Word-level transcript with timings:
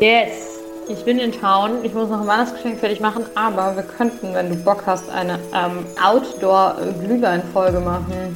Yes! 0.00 0.58
Ich 0.88 1.04
bin 1.04 1.18
in 1.18 1.30
Town. 1.30 1.84
Ich 1.84 1.92
muss 1.92 2.08
noch 2.08 2.22
ein 2.22 2.26
Weihnachtsgeschenk 2.26 2.78
fertig 2.80 3.00
machen, 3.00 3.24
aber 3.34 3.76
wir 3.76 3.82
könnten, 3.82 4.32
wenn 4.32 4.48
du 4.48 4.56
Bock 4.56 4.84
hast, 4.86 5.10
eine 5.10 5.34
ähm, 5.54 5.84
Outdoor-Glühwein-Folge 6.02 7.80
machen. 7.80 8.34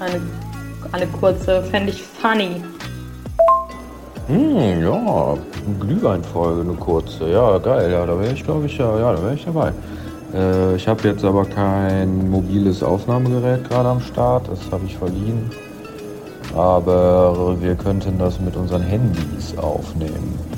Eine, 0.00 0.22
eine 0.92 1.06
kurze, 1.08 1.62
fände 1.64 1.90
ich 1.90 2.02
funny. 2.02 2.62
Hm, 4.28 4.82
ja, 4.82 5.36
Glühweinfolge, 5.78 6.62
eine 6.62 6.72
kurze. 6.72 7.28
Ja, 7.28 7.58
geil. 7.58 7.92
Ja, 7.92 8.06
da 8.06 8.18
wäre 8.18 8.32
ich, 8.32 8.42
glaube 8.42 8.64
ich, 8.64 8.78
ja, 8.78 8.98
ja, 8.98 9.12
da 9.12 9.22
wäre 9.22 9.34
ich 9.34 9.44
dabei. 9.44 9.72
Äh, 10.32 10.76
ich 10.76 10.88
habe 10.88 11.06
jetzt 11.06 11.22
aber 11.22 11.44
kein 11.44 12.30
mobiles 12.30 12.82
Aufnahmegerät 12.82 13.68
gerade 13.68 13.90
am 13.90 14.00
Start. 14.00 14.48
Das 14.48 14.60
habe 14.72 14.86
ich 14.86 14.96
verliehen. 14.96 15.50
Aber 16.56 17.56
wir 17.60 17.74
könnten 17.74 18.18
das 18.18 18.40
mit 18.40 18.56
unseren 18.56 18.82
Handys 18.82 19.54
aufnehmen. 19.58 20.53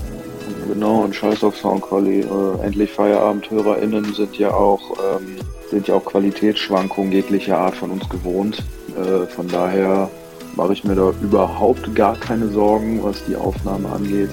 Genau, 0.69 1.03
und 1.03 1.15
scheiß 1.15 1.45
auf 1.45 1.57
Soundquali. 1.57 2.21
Äh, 2.21 2.65
endlich 2.65 2.91
FeierabendhörerInnen 2.93 4.13
sind 4.15 4.37
ja 4.39 4.53
auch 4.53 4.81
ähm, 4.99 5.37
sind 5.71 5.89
ja 5.89 5.95
auch 5.95 6.05
Qualitätsschwankungen 6.05 7.13
jeglicher 7.13 7.59
Art 7.59 7.75
von 7.75 7.91
uns 7.91 8.09
gewohnt. 8.09 8.63
Äh, 8.97 9.27
von 9.27 9.49
daher 9.49 10.09
mache 10.55 10.73
ich 10.73 10.85
mir 10.85 10.95
da 10.95 11.13
überhaupt 11.23 11.95
gar 11.95 12.17
keine 12.17 12.49
Sorgen, 12.49 13.03
was 13.03 13.25
die 13.27 13.37
Aufnahme 13.37 13.89
angeht. 13.91 14.31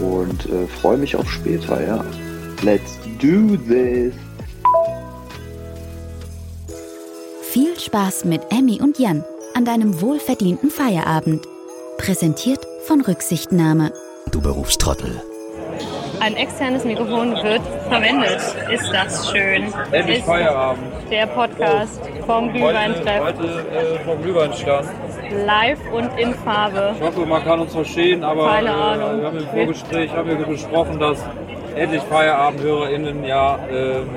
Und 0.00 0.46
äh, 0.46 0.66
freue 0.66 0.98
mich 0.98 1.16
auf 1.16 1.30
später, 1.30 1.84
ja. 1.84 2.04
Let's 2.62 2.98
do 3.20 3.56
this! 3.68 4.14
Viel 7.50 7.78
Spaß 7.78 8.24
mit 8.24 8.42
Emmy 8.50 8.80
und 8.82 8.98
Jan 8.98 9.24
an 9.54 9.64
deinem 9.64 10.00
wohlverdienten 10.00 10.70
Feierabend. 10.70 11.46
Präsentiert 11.96 12.66
von 12.84 13.00
Rücksichtnahme. 13.00 13.92
Du 14.30 14.42
Berufstrottel. 14.42 15.22
Ein 16.20 16.36
externes 16.36 16.84
Mikrofon 16.84 17.32
wird 17.42 17.60
verwendet. 17.88 18.40
Ist 18.72 18.90
das 18.92 19.30
schön? 19.30 19.72
Endlich 19.92 20.18
Ist 20.18 20.26
Feierabend. 20.26 20.82
der 21.10 21.26
Podcast 21.26 22.00
vom 22.26 22.52
Glühweintreff. 22.52 23.22
Heute, 23.22 23.44
äh, 23.44 23.98
vom 24.04 24.22
Glühweinstand. 24.22 24.88
Live 25.44 25.78
und 25.92 26.08
in 26.18 26.34
Farbe. 26.34 26.94
Ich 26.98 27.02
hoffe, 27.06 27.26
man 27.26 27.44
kann 27.44 27.60
uns 27.60 27.74
verstehen, 27.74 28.24
aber 28.24 28.48
Keine 28.48 28.68
äh, 28.68 28.72
Ahnung. 28.72 29.20
wir 29.20 29.26
haben 29.26 29.38
im 29.38 29.48
Vorgespräch 29.48 30.10
haben 30.12 30.28
wir 30.28 30.36
besprochen, 30.46 30.98
dass 30.98 31.22
endlich 31.76 32.02
FeierabendhörerInnen 32.02 33.24
ja 33.24 33.58
ähm, 33.70 34.08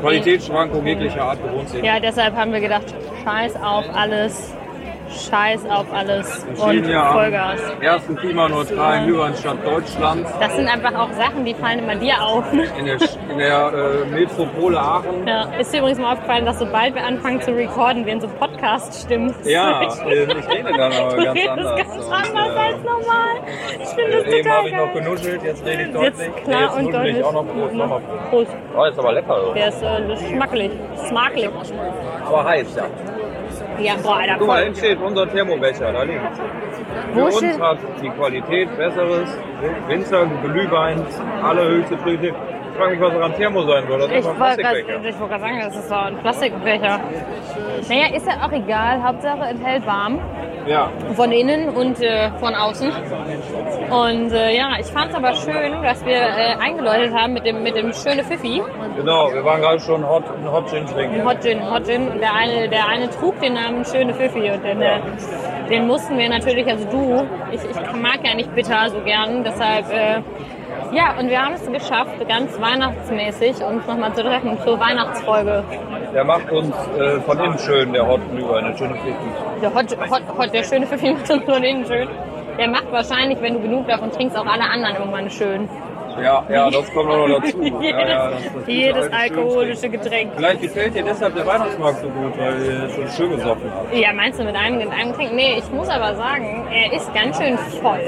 Qualitätsschwankungen 0.00 0.86
jeglicher 0.86 1.22
Art 1.22 1.42
gewohnt 1.42 1.68
sind. 1.70 1.84
Ja, 1.84 1.98
deshalb 2.00 2.36
haben 2.36 2.52
wir 2.52 2.60
gedacht, 2.60 2.94
scheiß 3.24 3.56
auf 3.56 3.84
alles. 3.94 4.55
Scheiß 5.08 5.64
auf 5.70 5.86
alles 5.92 6.44
und 6.48 6.86
Vollgas. 6.86 7.60
ersten 7.80 8.16
klimaneutralen 8.16 9.06
Glühweinstand 9.06 9.64
Deutschlands 9.64 10.30
Das 10.40 10.56
sind 10.56 10.68
einfach 10.68 10.94
auch 10.98 11.12
Sachen, 11.12 11.44
die 11.44 11.54
fallen 11.54 11.80
immer 11.80 11.94
dir 11.96 12.20
auf. 12.22 12.44
in 12.52 12.86
der, 12.86 12.98
in 13.30 13.38
der 13.38 13.72
äh, 13.72 14.04
Metropole 14.10 14.78
Aachen. 14.80 15.26
Ja, 15.26 15.44
ist 15.58 15.72
dir 15.72 15.78
übrigens 15.78 15.98
mal 16.00 16.12
aufgefallen, 16.14 16.44
dass 16.44 16.58
sobald 16.58 16.94
wir 16.94 17.04
anfangen 17.04 17.40
zu 17.40 17.52
recorden, 17.54 18.04
wir 18.04 18.12
in 18.14 18.20
so 18.20 18.28
Podcast-Stimmen 18.28 19.34
Ja, 19.44 19.80
äh, 19.82 19.86
ich 19.86 20.48
rede 20.48 20.72
dann 20.76 20.92
aber 20.92 21.16
Du 21.16 21.24
ganz 21.24 21.38
redest 21.38 21.48
anders. 21.50 21.76
ganz 21.76 22.04
Und, 22.06 22.12
anders 22.12 22.56
als 22.56 22.76
äh, 22.76 22.84
normal. 22.84 23.36
Ich 23.80 23.88
finde 23.88 24.10
das 24.12 24.24
Eben 24.26 24.42
total 24.44 24.58
habe 24.58 24.68
ich 24.68 24.76
noch 24.76 24.92
genuschelt, 24.92 25.42
jetzt 25.44 25.64
rede 25.66 25.82
ich 25.84 25.92
deutlich. 25.92 26.26
Jetzt 26.26 26.44
klar 26.44 26.62
jetzt 26.62 26.76
und 26.76 26.92
deutlich. 26.92 27.24
auch 27.24 27.32
noch 27.32 27.46
Prost. 27.46 27.74
Nochmal. 27.74 28.00
Prost. 28.30 28.50
Oh, 28.76 28.84
ist 28.84 28.98
aber 28.98 29.12
lecker. 29.12 29.52
Der 29.54 29.68
ist 29.68 29.82
äh, 29.82 30.28
schmackelig. 30.28 30.70
Smakelig. 31.08 31.50
Aber 32.26 32.44
heiß, 32.44 32.74
ja. 32.76 32.84
Ja, 33.78 33.94
boah, 34.02 34.16
Alter, 34.16 34.36
Guck 34.38 34.46
mal, 34.48 34.62
hinten 34.64 34.78
steht 34.78 34.98
unser 35.00 35.30
Thermobecher, 35.30 35.92
da 35.92 36.02
liegt. 36.02 36.20
Für 37.12 37.20
Wo 37.20 37.24
uns 37.26 37.36
steht- 37.38 37.60
hat 37.60 37.78
die 38.02 38.08
Qualität 38.10 38.76
besseres, 38.76 39.28
Winzer, 39.88 40.26
Glühwein, 40.42 41.02
allerhöchste. 41.42 41.94
Ich 41.94 42.00
frage 42.76 42.90
mich, 42.92 43.00
was 43.00 43.12
daran 43.12 43.34
Thermo 43.34 43.62
sein 43.66 43.84
soll. 43.88 43.98
Das 43.98 44.10
Ich 44.10 44.16
ist 44.18 44.26
doch 44.26 44.34
ein 44.34 44.40
wollte 44.40 44.62
gerade 44.62 44.82
Plastikbecher. 44.82 45.20
wollt 45.20 45.30
grad 45.30 45.40
sagen, 45.40 45.60
das 45.60 45.76
ist 45.76 45.88
so 45.88 45.94
ein 45.94 46.16
Plastikbecher. 46.18 47.00
Naja, 47.88 48.06
ist 48.16 48.26
ja 48.26 48.32
auch 48.46 48.52
egal. 48.52 49.02
Hauptsache 49.02 49.44
enthält 49.50 49.86
warm. 49.86 50.20
Ja, 50.66 50.90
Von 51.14 51.30
innen 51.30 51.68
und 51.68 52.00
äh, 52.02 52.28
von 52.40 52.52
außen. 52.54 52.90
Und 53.90 54.32
äh, 54.32 54.56
ja, 54.56 54.72
ich 54.80 54.86
fand 54.86 55.10
es 55.10 55.16
aber 55.16 55.32
schön, 55.34 55.80
dass 55.82 56.04
wir 56.04 56.16
äh, 56.16 56.56
eingeläutet 56.60 57.14
haben 57.14 57.34
mit 57.34 57.46
dem, 57.46 57.62
mit 57.62 57.76
dem 57.76 57.92
schönen 57.92 58.24
Pfiffi. 58.24 58.60
genau. 58.96 59.32
Wir 59.32 59.44
waren 59.44 59.60
gerade 59.60 59.78
schon 59.78 60.06
Hot, 60.08 60.24
einen 60.28 60.50
Hot 60.50 60.68
Gin 60.68 60.84
trinken. 60.86 61.24
Hot 61.24 61.40
Gin, 61.42 61.70
Hot 61.70 61.86
Gin. 61.86 62.08
Und 62.08 62.20
der 62.20 62.34
eine, 62.34 62.68
der 62.68 62.88
eine 62.88 63.08
trug 63.10 63.38
den 63.40 63.54
Namen 63.54 63.84
Schöne 63.84 64.12
Pfiffi. 64.12 64.50
Und 64.50 64.64
den, 64.64 64.82
äh, 64.82 64.98
den 65.70 65.86
mussten 65.86 66.18
wir 66.18 66.28
natürlich, 66.28 66.66
also 66.66 66.84
du, 66.90 67.26
ich, 67.52 67.60
ich 67.62 67.92
mag 68.02 68.18
ja 68.24 68.34
nicht 68.34 68.52
bitter 68.54 68.88
so 68.90 69.00
gern, 69.04 69.44
deshalb, 69.44 69.88
äh, 69.92 70.20
ja, 70.92 71.18
und 71.18 71.28
wir 71.28 71.40
haben 71.42 71.54
es 71.54 71.66
geschafft, 71.70 72.12
ganz 72.28 72.60
weihnachtsmäßig 72.60 73.62
uns 73.62 73.86
nochmal 73.86 74.14
zu 74.14 74.22
treffen 74.22 74.58
zur 74.64 74.78
Weihnachtsfolge. 74.78 75.64
Der 76.14 76.24
macht 76.24 76.50
uns 76.50 76.74
äh, 76.98 77.20
von 77.20 77.38
innen 77.38 77.58
schön, 77.58 77.92
der 77.92 78.06
Hot 78.06 78.20
Glühwein, 78.30 78.64
der 78.64 78.76
schöne 78.76 78.94
Pfiffi. 78.94 79.60
Der, 79.60 79.74
Hot, 79.74 80.10
Hot, 80.10 80.22
Hot, 80.38 80.54
der 80.54 80.64
schöne 80.64 80.86
Pfiffi 80.86 81.12
macht 81.12 81.30
uns 81.30 81.44
von 81.44 81.62
innen 81.62 81.84
schön. 81.84 82.08
Der 82.58 82.68
macht 82.68 82.90
wahrscheinlich, 82.90 83.40
wenn 83.42 83.54
du 83.54 83.60
genug 83.60 83.86
davon 83.86 84.10
trinkst, 84.10 84.36
auch 84.36 84.46
alle 84.46 84.64
anderen 84.64 84.96
irgendwann 84.96 85.30
schön. 85.30 85.68
Ja, 86.22 86.44
ja, 86.48 86.70
das 86.70 86.92
kommt 86.92 87.10
auch 87.10 87.28
noch 87.28 87.40
dazu. 87.40 87.62
jedes 87.62 87.80
ja, 87.90 88.08
ja, 88.08 88.30
das, 88.30 88.42
das 88.44 88.52
gute 88.52 88.70
jedes 88.70 89.12
alkoholische 89.12 89.88
Getränk. 89.88 90.32
Vielleicht 90.36 90.62
gefällt 90.62 90.94
dir 90.94 91.02
deshalb 91.04 91.34
der 91.34 91.46
Weihnachtsmarkt 91.46 92.00
so 92.00 92.08
gut, 92.08 92.38
weil 92.38 92.54
ihr 92.64 92.88
schon 92.90 93.08
schön 93.08 93.30
gesoffen 93.36 93.70
habt. 93.74 93.94
Ja, 93.94 94.12
meinst 94.12 94.38
du 94.40 94.44
mit 94.44 94.56
einem, 94.56 94.78
mit 94.78 94.90
einem 94.90 95.12
Getränk? 95.12 95.32
Nee, 95.34 95.56
ich 95.58 95.70
muss 95.72 95.88
aber 95.88 96.14
sagen, 96.14 96.66
er 96.72 96.92
ist 96.92 97.12
ganz 97.14 97.36
schön 97.38 97.58
voll. 97.82 98.00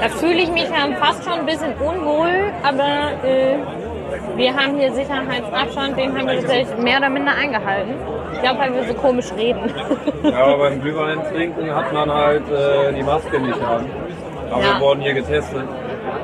Da 0.00 0.08
fühle 0.08 0.42
ich 0.42 0.50
mich 0.50 0.64
ja 0.68 0.88
fast 0.98 1.24
schon 1.24 1.40
ein 1.40 1.46
bisschen 1.46 1.72
unwohl, 1.74 2.52
aber 2.62 3.12
äh, 3.24 3.56
wir 4.36 4.54
haben 4.54 4.78
hier 4.78 4.92
Sicherheitsabstand, 4.92 5.96
den 5.98 6.16
haben 6.16 6.26
wir 6.26 6.40
tatsächlich 6.40 6.76
mehr 6.78 6.98
oder 6.98 7.08
minder 7.08 7.32
eingehalten. 7.34 7.94
Ich 8.34 8.40
glaube, 8.42 8.58
weil 8.60 8.74
wir 8.74 8.84
so 8.84 8.94
komisch 8.94 9.26
reden. 9.36 9.70
Ja, 10.24 10.44
aber 10.44 10.58
beim 10.58 10.80
Glühwein 10.80 11.20
trinken 11.32 11.74
hat 11.74 11.92
man 11.92 12.12
halt 12.12 12.42
äh, 12.50 12.92
die 12.94 13.02
Maske 13.02 13.38
nicht 13.40 13.60
an. 13.60 13.86
Aber 14.50 14.62
Ja. 14.62 14.74
wir 14.74 14.80
wurden 14.80 15.00
hier 15.02 15.14
getestet. 15.14 15.62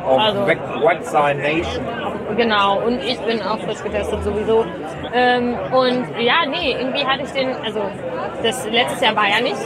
Auf 0.06 0.21
Also- 0.21 0.41
also. 0.43 0.84
Vaccination. 0.84 1.84
Genau, 2.37 2.81
und 2.87 3.03
ich 3.03 3.19
bin 3.21 3.41
auch 3.43 3.59
frisch 3.60 3.82
getestet 3.82 4.22
sowieso. 4.22 4.65
Ähm, 5.15 5.56
und 5.72 6.04
ja, 6.21 6.44
nee, 6.47 6.76
irgendwie 6.78 7.04
hatte 7.04 7.22
ich 7.22 7.31
den, 7.32 7.54
also 7.65 7.81
das 8.43 8.69
letztes 8.71 9.00
Jahr 9.00 9.16
war 9.16 9.28
ja 9.28 9.41
nicht. 9.41 9.56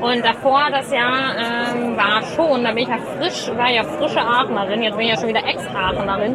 Und 0.00 0.24
davor 0.24 0.62
das 0.72 0.90
Jahr 0.90 1.34
ähm, 1.36 1.96
war 1.96 2.22
schon, 2.34 2.64
da 2.64 2.70
bin 2.72 2.84
ich 2.84 2.88
ja 2.88 2.96
frisch, 3.18 3.50
war 3.56 3.70
ja 3.70 3.84
frische 3.84 4.20
Aachenerin, 4.20 4.82
jetzt 4.82 4.96
bin 4.96 5.06
ich 5.06 5.12
ja 5.14 5.20
schon 5.20 5.28
wieder 5.28 5.44
Ex-Aachenerin. 5.46 6.34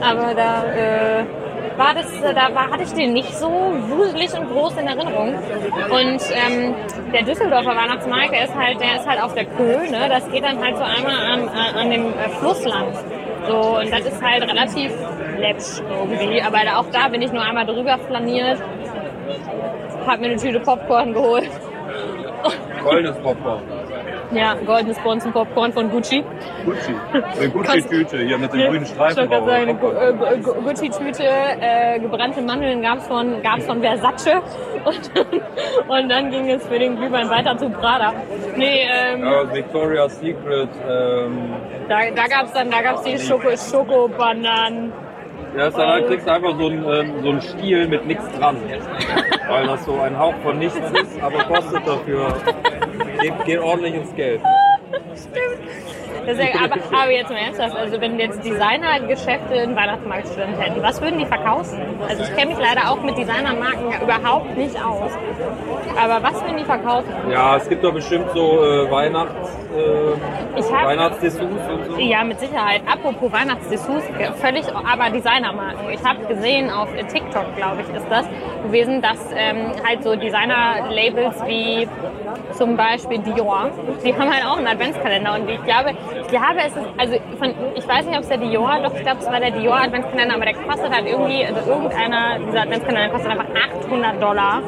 Aber 0.00 0.34
da 0.34 0.64
äh, 0.72 1.24
war 1.76 1.94
das, 1.94 2.06
da 2.20 2.54
war, 2.54 2.70
hatte 2.70 2.82
ich 2.82 2.92
den 2.92 3.12
nicht 3.12 3.34
so 3.34 3.48
wuselig 3.48 4.32
und 4.34 4.50
groß 4.50 4.76
in 4.78 4.86
Erinnerung. 4.86 5.34
Und 5.90 6.20
ähm, 6.32 6.74
der 7.12 7.22
Düsseldorfer 7.22 7.76
Weihnachtsmarkt, 7.76 8.32
der 8.32 8.44
ist 8.44 8.54
halt, 8.54 8.80
der 8.80 8.96
ist 8.96 9.08
halt 9.08 9.22
auf 9.22 9.34
der 9.34 9.44
Köh, 9.44 9.90
ne? 9.90 10.08
Das 10.08 10.30
geht 10.30 10.44
dann 10.44 10.62
halt 10.62 10.76
so 10.76 10.82
einmal 10.82 11.14
an, 11.14 11.48
an, 11.48 11.74
an 11.76 11.90
dem 11.90 12.06
äh, 12.06 12.28
Fluss 12.40 12.64
lang. 12.64 12.92
So, 13.48 13.78
und 13.78 13.90
das 13.90 14.00
ist 14.00 14.22
halt 14.22 14.42
relativ 14.42 14.92
läppsch 15.38 15.80
irgendwie. 15.90 16.40
Aber 16.42 16.58
auch 16.78 16.86
da 16.92 17.08
bin 17.08 17.22
ich 17.22 17.32
nur 17.32 17.42
einmal 17.42 17.66
drüber 17.66 17.98
flaniert, 17.98 18.60
hab 20.06 20.20
mir 20.20 20.26
eine 20.26 20.36
Tüte 20.36 20.60
Popcorn 20.60 21.12
geholt. 21.12 21.50
Goldenes 22.82 23.18
Popcorn. 23.18 23.81
Ja, 24.34 24.54
goldenes 24.64 24.98
Bonzen-Popcorn 25.00 25.72
von 25.72 25.90
Gucci. 25.90 26.24
Gucci. 26.64 26.94
Eine 27.12 27.48
Gucci-Tüte 27.50 28.18
hier 28.18 28.38
mit 28.38 28.52
dem 28.52 28.60
grünen 28.68 28.82
Ich 28.84 28.88
Streifen 28.90 29.28
drauf. 29.28 29.46
sagen, 29.46 29.62
eine 29.62 29.70
äh, 29.72 30.38
Gu- 30.38 30.54
Gucci-Tüte, 30.62 31.24
äh, 31.24 31.98
gebrannte 31.98 32.40
Mandeln 32.40 32.80
gab's 32.82 33.06
von, 33.06 33.42
gab's 33.42 33.66
von 33.66 33.80
Versace 33.82 34.28
und, 34.84 35.10
und 35.88 36.08
dann 36.08 36.30
ging 36.30 36.48
es 36.50 36.66
für 36.66 36.78
den 36.78 36.96
Glühwein 36.96 37.28
weiter 37.28 37.56
zu 37.58 37.68
Prada. 37.70 38.12
Nee, 38.56 38.86
ähm, 38.90 39.22
Ja, 39.22 39.52
Victoria's 39.52 40.18
Secret. 40.18 40.68
Ähm, 40.88 41.52
da, 41.88 41.98
da 42.14 42.26
gab's 42.26 42.52
dann, 42.52 42.70
da 42.70 42.80
gab's 42.82 43.02
die 43.02 43.18
Schoko, 43.18 43.48
Schokobananen. 43.56 44.92
Ja, 45.56 45.72
halt, 45.72 46.06
kriegst 46.08 46.26
du 46.26 46.32
einfach 46.32 46.58
so 46.58 46.66
einen, 46.66 46.84
ähm, 46.84 47.22
so 47.22 47.28
einen 47.30 47.42
Stiel 47.42 47.88
mit 47.88 48.06
nichts 48.06 48.24
dran. 48.38 48.56
Weil 49.48 49.66
das 49.66 49.84
so 49.84 50.00
ein 50.00 50.18
Hauch 50.18 50.34
von 50.42 50.58
nichts 50.58 50.78
ist, 50.78 51.22
aber 51.22 51.44
kostet 51.44 51.86
dafür. 51.86 52.34
Geht, 53.20 53.44
geht 53.44 53.58
ordentlich 53.58 53.94
ins 53.94 54.14
Geld. 54.14 54.40
Deswegen, 56.26 56.58
aber, 56.62 56.76
aber 57.02 57.10
jetzt 57.10 57.30
mal 57.30 57.38
ernsthaft, 57.38 57.76
also 57.76 58.00
wenn 58.00 58.18
jetzt 58.18 58.44
Designergeschäfte 58.44 59.54
einen 59.54 59.74
Weihnachtsmarktstand 59.76 60.60
hätten, 60.60 60.82
was 60.82 61.00
würden 61.00 61.18
die 61.18 61.26
verkaufen? 61.26 61.80
Also 62.08 62.22
ich 62.22 62.34
kenne 62.36 62.54
mich 62.54 62.58
leider 62.58 62.90
auch 62.90 63.02
mit 63.02 63.16
Designermarken 63.18 63.86
überhaupt 64.02 64.56
nicht 64.56 64.76
aus. 64.76 65.10
Aber 66.00 66.22
was 66.22 66.40
würden 66.42 66.58
die 66.58 66.64
verkaufen? 66.64 67.08
Ja, 67.30 67.56
es 67.56 67.68
gibt 67.68 67.82
doch 67.84 67.92
bestimmt 67.92 68.26
so 68.34 68.64
äh, 68.64 68.90
Weihnachts, 68.90 69.58
äh, 69.76 70.60
hab- 70.72 70.84
Weihnachtsdessous 70.86 71.40
und 71.42 71.84
so. 71.90 71.98
Ja, 71.98 72.24
mit 72.24 72.38
Sicherheit. 72.40 72.82
Apropos 72.90 73.32
Weihnachtsdessous, 73.32 74.02
völlig 74.40 74.64
aber 74.74 75.10
Designermarken. 75.10 75.90
Ich 75.90 76.02
habe 76.04 76.24
gesehen 76.26 76.70
auf 76.70 76.88
TikTok, 77.12 77.56
glaube 77.56 77.82
ich, 77.82 77.96
ist 77.96 78.06
das, 78.08 78.26
gewesen, 78.62 79.00
dass 79.02 79.18
ähm, 79.34 79.72
halt 79.86 80.02
so 80.02 80.16
Designer-Labels 80.16 81.44
wie 81.46 81.88
zum 82.52 82.76
Beispiel 82.76 83.18
Dior, 83.18 83.70
die 84.04 84.12
haben 84.14 84.32
halt 84.32 84.44
auch 84.44 84.58
einen 84.58 84.66
Adventskalender 84.66 85.34
und 85.34 85.48
ich 85.48 85.62
glaube, 85.64 85.90
ich 86.20 86.28
glaube, 86.28 86.58
es 86.66 86.76
ist, 86.76 86.86
also 86.96 87.16
von, 87.38 87.54
ich 87.74 87.86
weiß 87.86 88.06
nicht, 88.06 88.16
ob 88.16 88.22
es 88.22 88.28
der 88.28 88.38
Dior, 88.38 88.80
doch 88.82 88.94
ich 88.94 89.02
glaube, 89.02 89.20
es 89.20 89.26
war 89.26 89.40
der 89.40 89.50
Dior 89.50 89.76
Adventskalender, 89.76 90.34
aber 90.34 90.44
der 90.44 90.54
kostet 90.54 90.90
halt 90.94 91.06
irgendwie, 91.06 91.44
also 91.44 91.70
irgendeiner 91.70 92.38
dieser 92.38 92.62
Adventskalender 92.62 93.12
kostet 93.12 93.30
einfach 93.32 93.46
800 93.86 94.22
Dollar 94.22 94.62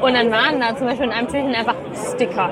und 0.00 0.14
dann 0.14 0.30
waren 0.30 0.60
da 0.60 0.76
zum 0.76 0.86
Beispiel 0.86 1.06
in 1.06 1.12
einem 1.12 1.28
Türchen 1.28 1.54
einfach 1.54 1.74
Sticker. 2.14 2.50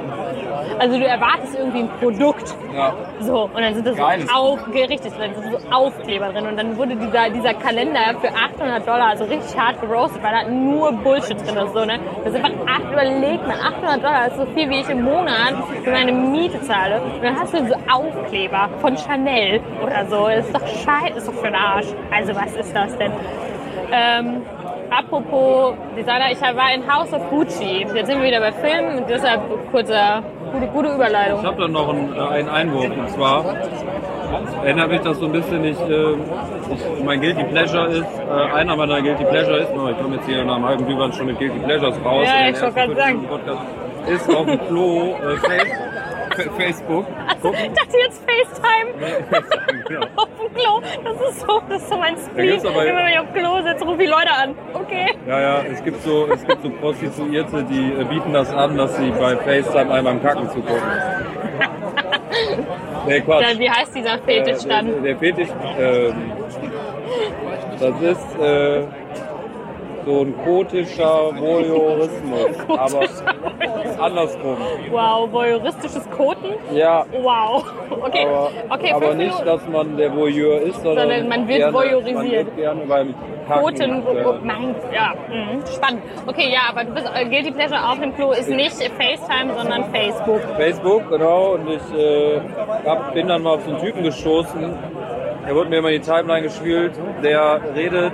Also 0.78 0.98
du 0.98 1.04
erwartest 1.04 1.56
irgendwie 1.58 1.80
ein 1.80 1.90
Produkt. 1.98 2.54
Ja. 2.75 2.94
So, 3.20 3.44
und 3.44 3.60
dann 3.60 3.75
sind 3.75 3.86
das 3.86 3.96
so 3.96 4.02
Geiles 4.02 4.28
aufgerichtet, 4.32 5.12
dann 5.19 5.34
sind 5.34 5.52
so 5.52 5.70
Aufkleber 5.70 6.28
drin 6.32 6.46
und 6.46 6.56
dann 6.56 6.76
wurde 6.76 6.94
dieser, 6.94 7.30
dieser 7.30 7.54
Kalender 7.54 8.14
für 8.20 8.28
800 8.28 8.86
Dollar, 8.86 9.08
also 9.08 9.25
richtig 9.25 9.58
hart 9.58 9.80
geroastet, 9.80 10.22
weil 10.22 10.32
da 10.32 10.48
nur 10.48 10.92
Bullshit 10.92 11.38
drin 11.38 11.56
ist. 11.56 11.72
So, 11.72 11.84
ne? 11.84 11.98
Das 12.25 12.34
ist 12.34 12.44
einfach, 12.44 12.66
acht, 12.66 12.92
überleg 12.92 13.46
mal, 13.46 13.56
800 13.58 14.04
Dollar 14.04 14.26
ist 14.28 14.36
so 14.36 14.46
viel, 14.54 14.70
wie 14.70 14.80
ich 14.80 14.88
im 14.88 15.02
Monat 15.02 15.54
für 15.82 15.90
meine 15.90 16.12
Miete 16.12 16.60
zahle. 16.62 17.00
Und 17.00 17.25
dann 17.25 17.38
hast 17.38 17.54
du 17.54 17.66
so 17.66 17.75
Aufkleber 17.90 18.69
von 18.80 18.96
Chanel 18.96 19.60
oder 19.82 20.06
so. 20.06 20.28
Das 20.28 20.46
ist 20.46 20.54
doch 20.54 20.66
scheiße, 20.66 21.19
ist 21.19 21.28
doch 21.28 21.34
für 21.34 21.46
den 21.46 21.56
Arsch. 21.56 21.86
Also 22.10 22.34
was 22.34 22.54
ist 22.54 22.75
das 22.75 22.96
denn? 22.98 23.12
Ähm, 23.90 24.42
apropos 24.90 25.75
Designer, 25.96 26.31
ich 26.32 26.40
war 26.40 26.75
in 26.75 26.87
House 26.87 27.12
of 27.12 27.29
Gucci. 27.31 27.87
Jetzt 27.94 28.06
sind 28.06 28.20
wir 28.20 28.29
wieder 28.29 28.40
bei 28.40 28.52
Filmen 28.52 28.99
und 28.99 29.08
deshalb 29.08 29.43
kurzer, 29.70 30.23
gute, 30.52 30.67
gute 30.69 30.94
Überleitung. 30.94 31.40
Ich 31.40 31.46
habe 31.46 31.61
da 31.62 31.69
noch 31.69 31.88
einen, 31.88 32.14
äh, 32.14 32.19
einen 32.19 32.49
Einwurf 32.49 32.90
und 32.90 33.11
zwar 33.11 33.44
erinnert 34.64 34.90
mich 34.90 35.00
das 35.00 35.19
so 35.19 35.26
ein 35.26 35.32
bisschen, 35.32 35.64
ich, 35.64 35.81
äh, 35.81 36.12
ich, 36.73 37.05
mein 37.05 37.20
Guilty 37.20 37.44
Pleasure 37.44 37.87
ist, 37.88 38.19
äh, 38.19 38.55
einer 38.55 38.76
meiner 38.76 39.00
Guilty 39.00 39.25
Pleasure 39.25 39.58
ist, 39.58 39.70
oh, 39.75 39.88
ich 39.88 39.99
komme 39.99 40.17
jetzt 40.17 40.26
hier 40.26 40.44
nach 40.44 40.56
einem 40.56 40.67
halben 40.67 40.87
Glühwein 40.87 41.12
schon 41.12 41.26
mit 41.26 41.38
Guilty 41.38 41.58
Pleasures 41.61 41.96
raus. 42.05 42.26
Ja, 42.26 42.49
ich 42.49 42.61
wollte 42.61 42.75
gerade 42.75 42.94
sagen. 42.94 43.20
15 43.20 43.29
Podcast, 43.29 43.62
ist 44.06 44.35
auf 44.35 44.46
dem 44.46 44.67
Klo 44.69 45.14
äh, 45.14 45.37
Face, 45.37 45.73
Facebook. 46.56 47.06
Also, 47.28 47.52
ich 47.54 47.72
dachte 47.72 47.96
jetzt 48.04 48.22
FaceTime. 48.25 48.90
Ja. 49.90 50.00
auf 50.16 50.28
dem 50.40 50.54
Klo. 50.54 50.80
Das 51.04 51.30
ist 51.30 51.40
so, 51.40 51.62
das 51.69 51.82
ist 51.82 51.88
so 51.88 51.96
mein 51.96 52.14
gibt's 52.36 52.64
aber- 52.64 52.86
Immer 52.86 52.98
wenn 53.00 53.12
ich 53.12 53.19
auf 53.19 53.32
dem 53.32 53.42
Klo 53.42 53.62
sitze, 53.62 53.84
rufe 53.84 54.02
ich 54.02 54.08
Leute 54.10 54.30
an. 54.30 54.54
Okay. 54.75 55.06
Ja, 55.26 55.40
ja, 55.40 55.62
es 55.70 55.82
gibt 55.82 56.02
so, 56.02 56.26
es 56.32 56.44
gibt 56.46 56.62
so 56.62 56.70
Prostituierte, 56.70 57.62
die 57.64 57.92
äh, 58.00 58.04
bieten 58.04 58.32
das 58.32 58.52
an, 58.52 58.76
dass 58.76 58.96
sie 58.96 59.10
bei 59.10 59.36
FaceTime 59.36 59.90
einem 59.92 60.04
beim 60.04 60.22
Kacken 60.22 60.48
zugucken. 60.50 60.82
Nee, 63.06 63.20
Quatsch. 63.22 63.42
Dann, 63.42 63.58
wie 63.58 63.70
heißt 63.70 63.94
dieser 63.94 64.19
Fetisch 64.19 64.64
Äh, 64.64 64.69
dann? 64.69 64.86
Der, 64.86 65.00
der 65.00 65.16
Fetisch, 65.16 65.48
ähm, 65.78 66.32
das 67.80 68.00
ist 68.02 68.38
äh, 68.38 68.82
so 70.08 70.22
ein 70.22 70.34
kotischer 70.43 71.31
Voyeurismus, 71.38 72.56
aber 72.69 73.00
andersrum. 74.02 74.56
Wow, 74.90 75.31
voyeuristisches 75.31 76.08
Koten? 76.10 76.55
Ja, 76.75 77.05
Wow. 77.22 77.64
Okay, 78.00 78.26
aber, 78.26 78.50
okay, 78.70 78.93
aber 78.93 79.14
nicht, 79.14 79.26
Minuten. 79.28 79.44
dass 79.44 79.69
man 79.69 79.96
der 79.96 80.14
Voyeur 80.14 80.62
ist, 80.62 80.82
sondern, 80.82 81.08
Sondern 81.08 81.28
man 81.28 81.49
wird 81.49 81.58
gerne, 81.58 81.75
voyeurisiert. 81.75 82.16
Man 82.16 82.31
wird 82.31 82.56
gerne 82.56 82.81
beim 82.87 83.14
Koten, 83.49 84.02
mein, 84.44 84.75
ja, 84.94 85.14
mhm, 85.28 85.66
spannend. 85.66 86.02
Okay, 86.26 86.50
ja, 86.52 86.61
aber 86.70 86.84
du 86.84 86.94
bist, 86.94 87.11
äh, 87.14 87.25
Guilty 87.26 87.50
Pleasure 87.50 87.90
auf 87.90 88.00
dem 88.00 88.14
Klo 88.14 88.32
ist 88.32 88.49
nicht 88.49 88.72
FaceTime, 88.72 89.54
sondern 89.56 89.84
Facebook. 89.93 90.40
Facebook, 90.56 91.11
genau, 91.11 91.54
und 91.54 91.69
ich 91.69 91.99
äh, 91.99 92.40
hab, 92.87 93.12
bin 93.12 93.28
dann 93.28 93.43
mal 93.43 93.54
auf 93.54 93.64
so 93.64 93.70
einen 93.72 93.81
Typen 93.81 94.02
gestoßen, 94.02 94.75
der 95.46 95.54
wurde 95.54 95.70
mir 95.70 95.78
immer 95.78 95.90
in 95.90 96.00
die 96.00 96.06
Timeline 96.08 96.43
gespielt, 96.43 96.93
der 97.22 97.61
redet, 97.75 98.12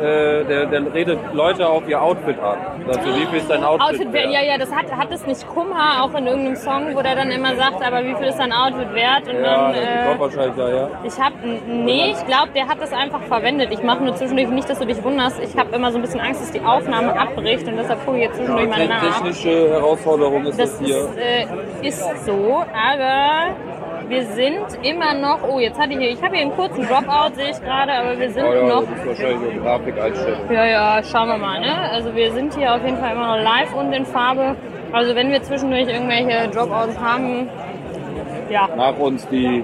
äh, 0.00 0.44
der, 0.44 0.66
der 0.66 0.94
redet 0.94 1.18
Leute 1.32 1.68
auf 1.68 1.88
ihr 1.88 2.00
Outfit 2.00 2.38
an. 2.40 2.56
Also 2.88 3.00
wie 3.16 3.26
viel 3.26 3.38
ist 3.38 3.50
dein 3.50 3.64
Outfit, 3.64 3.88
Outfit 3.88 4.12
wert, 4.12 4.30
ja, 4.30 4.42
ja, 4.42 4.58
das 4.58 4.70
hat, 4.74 4.90
hat 4.96 5.10
es 5.12 5.26
nicht 5.26 5.46
Kummer, 5.48 6.02
auch 6.02 6.14
in 6.18 6.26
irgendeinem 6.26 6.56
Song, 6.56 6.94
wo 6.94 7.02
der 7.02 7.16
dann 7.16 7.30
immer 7.30 7.54
sagt, 7.56 7.84
aber 7.86 8.04
wie 8.04 8.14
viel 8.14 8.26
ist 8.28 8.38
dein 8.38 8.52
Outfit 8.52 8.92
wert? 8.94 9.28
Und 9.28 9.34
Ja, 9.42 9.72
dann, 9.72 9.74
äh, 9.74 10.18
wahrscheinlich 10.20 10.54
da, 10.56 10.68
ja. 10.68 10.88
Ich 11.04 11.18
habe, 11.20 11.34
nee, 11.66 12.10
ich 12.12 12.26
glaube, 12.26 12.48
der 12.54 12.68
hat 12.68 12.80
das 12.80 12.92
einfach 12.92 13.22
verwendet. 13.22 13.68
Ich 13.72 13.82
mache 13.82 14.02
nur 14.04 14.14
zwischendurch 14.14 14.48
nicht, 14.48 14.68
dass 14.70 14.78
du 14.78 14.86
dich 14.86 15.02
wunderst. 15.02 15.40
Ich 15.40 15.56
habe 15.58 15.74
immer 15.74 15.90
so 15.90 15.98
ein 15.98 16.02
bisschen 16.02 16.20
Angst, 16.20 16.40
dass 16.42 16.52
die 16.52 16.60
Aufnahme 16.60 17.18
abbricht 17.18 17.66
und 17.68 17.76
deshalb 17.76 18.04
gucke 18.04 18.18
ich 18.18 18.24
jetzt 18.24 18.36
zwischendurch 18.36 18.68
mal 18.68 18.76
Te- 18.76 18.88
nach. 18.88 19.00
Technische 19.02 19.70
Herausforderung 19.70 20.46
ist 20.46 20.58
das, 20.58 20.78
Das 20.78 20.86
hier. 20.86 20.96
ist, 20.96 21.16
äh, 21.18 21.86
ist 21.88 22.24
so, 22.26 22.64
aber 22.72 23.54
wir 24.08 24.24
sind 24.24 24.66
immer 24.82 25.14
noch. 25.14 25.40
Oh, 25.48 25.58
jetzt 25.58 25.78
hatte 25.78 25.92
ich 25.92 25.98
hier, 25.98 26.10
ich 26.10 26.22
habe 26.22 26.34
hier 26.34 26.42
einen 26.46 26.56
kurzen 26.56 26.86
Dropout, 26.86 27.34
sehe 27.34 27.50
ich 27.50 27.60
gerade, 27.60 27.92
aber 27.92 28.18
wir 28.18 28.30
sind 28.30 28.44
oh 28.44 28.54
ja, 28.54 28.62
noch. 28.62 28.82
das 28.82 28.98
ist 28.98 29.06
wahrscheinlich 29.06 29.50
eine 29.50 29.60
Grafikeinstellung. 29.60 30.40
Ja, 30.50 30.64
ja, 30.64 31.02
schauen 31.02 31.28
wir 31.28 31.38
mal, 31.38 31.60
ne? 31.60 31.90
Also 31.90 32.14
wir 32.14 32.32
sind 32.32 32.54
hier 32.54 32.74
auf 32.74 32.84
jeden 32.84 32.98
Fall 32.98 33.12
immer 33.12 33.36
noch 33.36 33.42
live 33.44 33.74
und 33.74 33.92
in 33.92 34.06
Farbe. 34.06 34.56
Also 34.92 35.14
wenn 35.14 35.30
wir 35.30 35.42
zwischendurch 35.42 35.88
irgendwelche 35.88 36.48
Dropouts 36.48 36.98
haben, 36.98 37.48
ja, 38.50 38.68
Nach 38.76 38.98
uns 38.98 39.26
die 39.28 39.62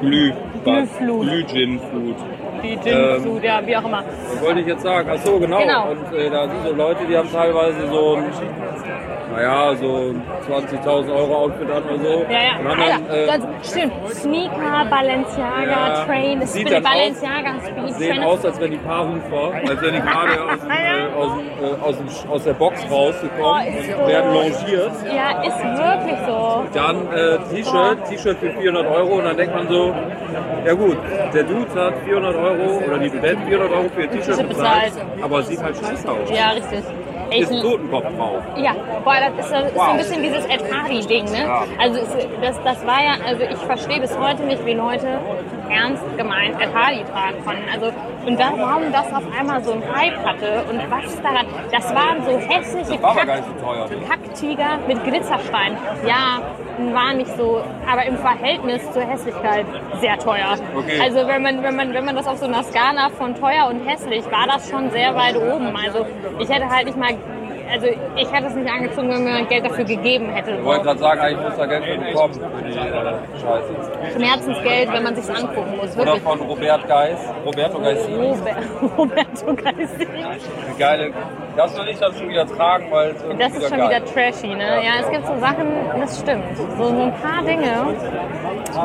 Glüh, 0.00 0.32
Glühflut. 0.64 1.22
Glühgin-Flut. 1.22 2.16
die 2.62 2.72
Ähm, 2.72 3.22
Gin-Food, 3.22 3.44
ja, 3.44 3.64
wie 3.64 3.76
auch 3.76 3.84
immer. 3.84 4.02
Was 4.28 4.42
wollte 4.42 4.60
ich 4.60 4.66
jetzt 4.66 4.82
sagen? 4.82 5.08
Ach 5.12 5.18
so, 5.24 5.38
genau. 5.38 5.60
Genau. 5.60 5.90
Und 5.90 6.18
äh, 6.18 6.30
da 6.30 6.48
sind 6.48 6.64
so 6.66 6.74
Leute, 6.74 7.06
die 7.08 7.16
haben 7.16 7.30
teilweise 7.30 7.86
so 7.86 8.16
ein, 8.16 8.24
naja, 9.34 9.74
so 9.76 9.96
ein 10.12 10.22
20.000 10.48 11.14
Euro 11.14 11.34
Outfit 11.36 11.70
an 11.70 11.82
oder 11.84 11.98
so. 11.98 12.24
Ja, 12.30 12.38
ja. 12.38 12.52
Dann, 12.62 13.10
äh, 13.10 13.26
das 13.26 13.70
stimmt. 13.70 13.92
Sneaker, 14.12 14.84
Balenciaga, 14.90 15.64
Ja. 15.66 16.04
Train, 16.06 16.40
Sieht 16.46 16.68
Speed, 16.68 16.72
dann 16.72 16.84
aus- 16.86 16.92
Balenciaga, 16.92 17.54
Speed, 17.66 17.94
sehen 17.96 18.22
aus, 18.22 18.44
als 18.44 18.60
wenn 18.60 18.70
die 18.70 18.76
Paarhufer, 18.78 19.52
als 19.68 19.82
wenn 19.82 19.94
die 19.94 20.00
gerade 20.00 20.44
aus, 20.44 20.58
äh, 20.68 21.16
aus, 21.16 21.30
äh, 21.62 21.84
aus, 21.84 21.96
dem, 21.96 22.30
aus 22.30 22.44
der 22.44 22.52
Box 22.54 22.80
rausgekommen 22.90 23.44
Oh, 23.44 23.56
und 23.56 24.02
so. 24.02 24.06
werden 24.08 24.32
longiert. 24.34 24.92
Ja, 25.14 25.42
ist 25.42 25.64
wirklich 25.64 26.18
so. 26.26 26.64
Dann 26.72 26.96
äh, 27.12 27.38
T-Shirt, 27.54 28.04
T-Shirt 28.08 28.38
für 28.38 28.50
400 28.50 28.86
Euro 28.86 29.14
und 29.18 29.24
dann 29.24 29.36
denkt 29.36 29.54
man 29.54 29.68
so, 29.68 29.94
ja 30.66 30.72
gut, 30.74 30.96
der 31.34 31.42
Dude 31.42 31.66
hat 31.74 31.94
400 32.04 32.34
Euro 32.36 32.82
oder 32.86 32.98
die 32.98 33.08
Band 33.10 33.38
400 33.46 33.70
Euro 33.72 33.88
für 33.94 34.02
ihr 34.02 34.10
T-Shirt 34.10 34.26
T-Shirt 34.36 34.48
bezahlt, 34.48 34.84
bezahlt. 34.94 35.06
aber 35.22 35.42
sieht 35.42 35.62
halt 35.62 35.76
scheiße 35.76 36.08
aus. 36.10 36.30
Ja, 36.30 36.50
richtig. 36.50 36.84
Ist 37.42 37.52
ein 37.52 37.60
Totenkopf 37.60 38.04
drauf. 38.16 38.42
ja, 38.56 38.74
boah, 39.04 39.14
das 39.20 39.44
ist 39.44 39.50
so, 39.52 39.56
ist 39.64 39.74
so 39.74 39.80
Wow. 39.80 39.88
ein 39.90 39.96
bisschen 39.98 40.22
dieses 40.22 40.44
Ed 40.46 40.62
Hardy-Ding, 40.72 41.24
ne? 41.26 41.38
Ja. 41.46 41.64
Also 41.78 41.98
es, 42.00 42.08
das, 42.40 42.62
das 42.62 42.86
war 42.86 43.02
ja, 43.02 43.14
also 43.26 43.42
ich 43.42 43.58
verstehe 43.58 44.00
bis 44.00 44.16
heute 44.18 44.42
nicht, 44.44 44.64
wie 44.64 44.74
Leute 44.74 45.18
ernst 45.70 46.02
gemeint 46.16 46.60
Ed 46.60 46.72
Hardy 46.74 47.02
tragen 47.04 47.44
konnten. 47.44 47.64
Also, 47.72 47.92
und 48.26 48.38
dann, 48.40 48.58
warum 48.58 48.92
das 48.92 49.06
auf 49.12 49.22
einmal 49.38 49.62
so 49.62 49.72
einen 49.72 49.82
Hype 49.94 50.24
hatte 50.24 50.64
und 50.70 50.78
was 50.90 51.20
daran, 51.22 51.46
das 51.70 51.94
waren 51.94 52.24
so 52.24 52.38
hässliche 52.38 53.02
War 53.02 53.14
Kack- 53.16 53.42
so. 53.44 54.08
Kacktiger 54.08 54.78
mit 54.86 55.02
Glitzerstein. 55.04 55.76
Ja, 56.06 56.40
war 56.92 57.14
nicht 57.14 57.30
so, 57.36 57.62
aber 57.90 58.04
im 58.04 58.16
Verhältnis 58.18 58.90
zur 58.92 59.02
Hässlichkeit 59.02 59.66
sehr 60.00 60.18
teuer. 60.18 60.54
Okay. 60.76 61.00
Also 61.02 61.26
wenn 61.28 61.42
man, 61.42 61.62
wenn 61.62 61.76
man, 61.76 61.94
wenn 61.94 62.04
man 62.04 62.16
das 62.16 62.26
auf 62.26 62.38
so 62.38 62.46
einer 62.46 62.62
Skala 62.64 63.10
von 63.10 63.34
teuer 63.34 63.68
und 63.70 63.86
hässlich, 63.86 64.24
war 64.30 64.46
das 64.46 64.68
schon 64.70 64.90
sehr 64.90 65.14
weit 65.14 65.36
oben. 65.36 65.74
Also 65.76 66.04
ich 66.38 66.48
hätte 66.48 66.68
halt 66.68 66.86
nicht 66.86 66.98
mal, 66.98 67.14
also 67.72 67.86
ich 68.16 68.32
hätte 68.32 68.46
es 68.48 68.54
nicht 68.54 68.70
angezogen, 68.70 69.08
wenn 69.10 69.24
mir 69.24 69.44
Geld 69.46 69.64
dafür 69.64 69.84
gegeben 69.84 70.30
hätte. 70.30 70.52
Ich 70.52 70.64
wollte 70.64 70.84
gerade 70.84 70.98
sagen, 71.00 71.20
eigentlich 71.20 71.48
muss 71.48 71.56
da 71.56 71.66
Geld 71.66 71.84
für 71.84 71.98
bekommen 71.98 72.34
für 72.34 72.62
die 72.62 72.78
äh, 72.78 73.14
Scheiße. 73.40 74.16
Schmerzensgeld, 74.16 74.92
wenn 74.92 75.02
man 75.02 75.16
sich's 75.16 75.30
angucken 75.30 75.76
muss, 75.76 75.94
Oder 75.96 76.06
wirklich. 76.06 76.22
von 76.22 76.40
Robert 76.40 76.88
Geis, 76.88 77.18
Roberto 77.44 77.78
Geisini. 77.80 78.28
Robert, 78.28 78.56
Roberto 78.98 79.54
Geistig. 79.54 80.08
Eine 80.08 80.78
geile, 80.78 81.12
das 81.56 81.76
will 81.78 81.88
ich 81.88 81.98
dann 81.98 82.14
schon 82.14 82.28
wieder 82.28 82.46
tragen, 82.46 82.86
weil 82.90 83.10
es 83.10 83.22
Das 83.38 83.52
ist 83.56 83.68
schon 83.68 83.78
geil. 83.78 83.88
wieder 83.90 84.04
trashy, 84.04 84.48
ne? 84.48 84.84
Ja, 84.84 84.92
es 85.00 85.10
gibt 85.10 85.26
so 85.26 85.36
Sachen, 85.38 85.66
das 85.98 86.20
stimmt. 86.20 86.44
So, 86.56 86.84
so 86.84 87.00
ein 87.02 87.14
paar 87.14 87.42
Dinge, 87.44 87.94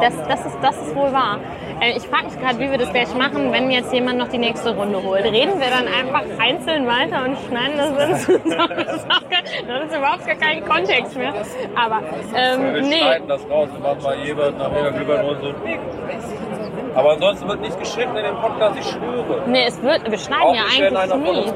das, 0.02 0.14
das, 0.28 0.46
ist, 0.46 0.58
das 0.62 0.78
ist 0.88 0.96
wohl 0.96 1.12
wahr. 1.12 1.40
Äh, 1.82 1.98
Ich 1.98 2.08
frage 2.08 2.26
mich 2.26 2.40
gerade, 2.40 2.60
wie 2.60 2.70
wir 2.72 2.78
das 2.78 2.92
gleich 2.92 3.14
machen, 3.16 3.52
wenn 3.52 3.72
jetzt 3.72 3.94
jemand 3.94 4.18
noch 4.20 4.28
die 4.30 4.38
nächste 4.38 4.76
Runde 4.76 5.02
holt. 5.04 5.24
Reden 5.24 5.60
wir 5.60 5.70
dann 5.70 5.88
einfach 5.88 6.24
einzeln 6.40 6.86
weiter 6.88 7.26
und 7.26 7.38
schneiden 7.48 7.78
das 7.78 7.96
dann 7.98 8.42
zusammen? 8.44 8.86
Das 8.86 8.96
ist, 8.96 9.06
auch 9.10 9.30
gar, 9.30 9.42
das 9.68 9.90
ist 9.90 9.98
überhaupt 9.98 10.26
gar 10.26 10.36
kein 10.36 10.64
Kontext 10.66 11.16
mehr. 11.18 11.34
Aber 11.76 12.02
ähm, 12.36 12.74
Wir 12.74 12.82
nee, 12.82 12.98
schneiden 13.00 13.28
das 13.28 13.50
raus 13.50 13.70
und 13.74 13.82
machen 13.84 14.02
mal 14.04 14.18
jeweils 14.18 14.56
nach 14.58 14.72
jeder 14.76 14.92
Glühweinrunde 14.92 15.42
so. 15.42 16.69
Aber 17.00 17.12
ansonsten 17.14 17.48
wird 17.48 17.62
nicht 17.62 17.80
geschnitten 17.80 18.18
in 18.18 18.26
dem 18.26 18.36
Podcast, 18.36 18.78
ich 18.78 18.86
schwöre. 18.86 19.44
nee, 19.48 19.64
es 19.66 19.82
wird, 19.82 20.12
wir 20.12 20.18
schneiden 20.18 20.44
Auch 20.44 20.54
ja 20.54 20.64
eigentlich 20.64 21.16
nie. 21.16 21.54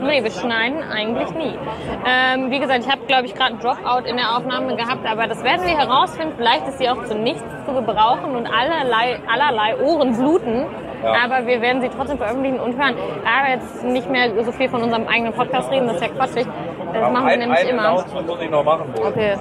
Nee, 0.00 0.24
wir 0.24 0.30
schneiden 0.30 0.82
eigentlich 0.90 1.30
nie. 1.34 1.58
Ähm, 2.06 2.50
wie 2.50 2.58
gesagt, 2.58 2.80
ich 2.80 2.90
habe, 2.90 3.02
glaube 3.06 3.26
ich, 3.26 3.34
gerade 3.34 3.52
einen 3.52 3.60
Dropout 3.60 4.08
in 4.08 4.16
der 4.16 4.34
Aufnahme 4.34 4.74
gehabt, 4.76 5.06
aber 5.06 5.26
das 5.26 5.44
werden 5.44 5.66
wir 5.66 5.76
herausfinden. 5.76 6.32
Vielleicht 6.38 6.66
ist 6.68 6.78
sie 6.78 6.88
auch 6.88 7.04
zu 7.04 7.14
nichts 7.14 7.44
zu 7.66 7.74
gebrauchen 7.74 8.34
und 8.34 8.46
allerlei, 8.46 9.20
allerlei 9.30 9.76
Ohren 9.82 10.16
bluten. 10.16 10.64
Ja. 11.02 11.16
Aber 11.24 11.46
wir 11.46 11.60
werden 11.60 11.82
sie 11.82 11.90
trotzdem 11.90 12.16
veröffentlichen 12.16 12.58
und 12.58 12.78
hören. 12.78 12.96
Aber 13.26 13.50
jetzt 13.50 13.84
nicht 13.84 14.08
mehr 14.08 14.42
so 14.42 14.52
viel 14.52 14.70
von 14.70 14.82
unserem 14.82 15.06
eigenen 15.06 15.34
Podcast 15.34 15.70
reden, 15.70 15.86
das 15.86 15.96
ist 15.96 16.02
ja 16.02 16.08
quatschig. 16.08 16.46
Das 16.94 17.12
machen 17.12 17.26
wir 17.26 17.32
ein, 17.32 17.38
nämlich 17.40 17.68
immer. 17.68 17.92
Muss 17.92 18.40
ich 18.40 18.50
noch 18.50 18.64
machen. 18.64 18.94
Okay. 18.96 19.36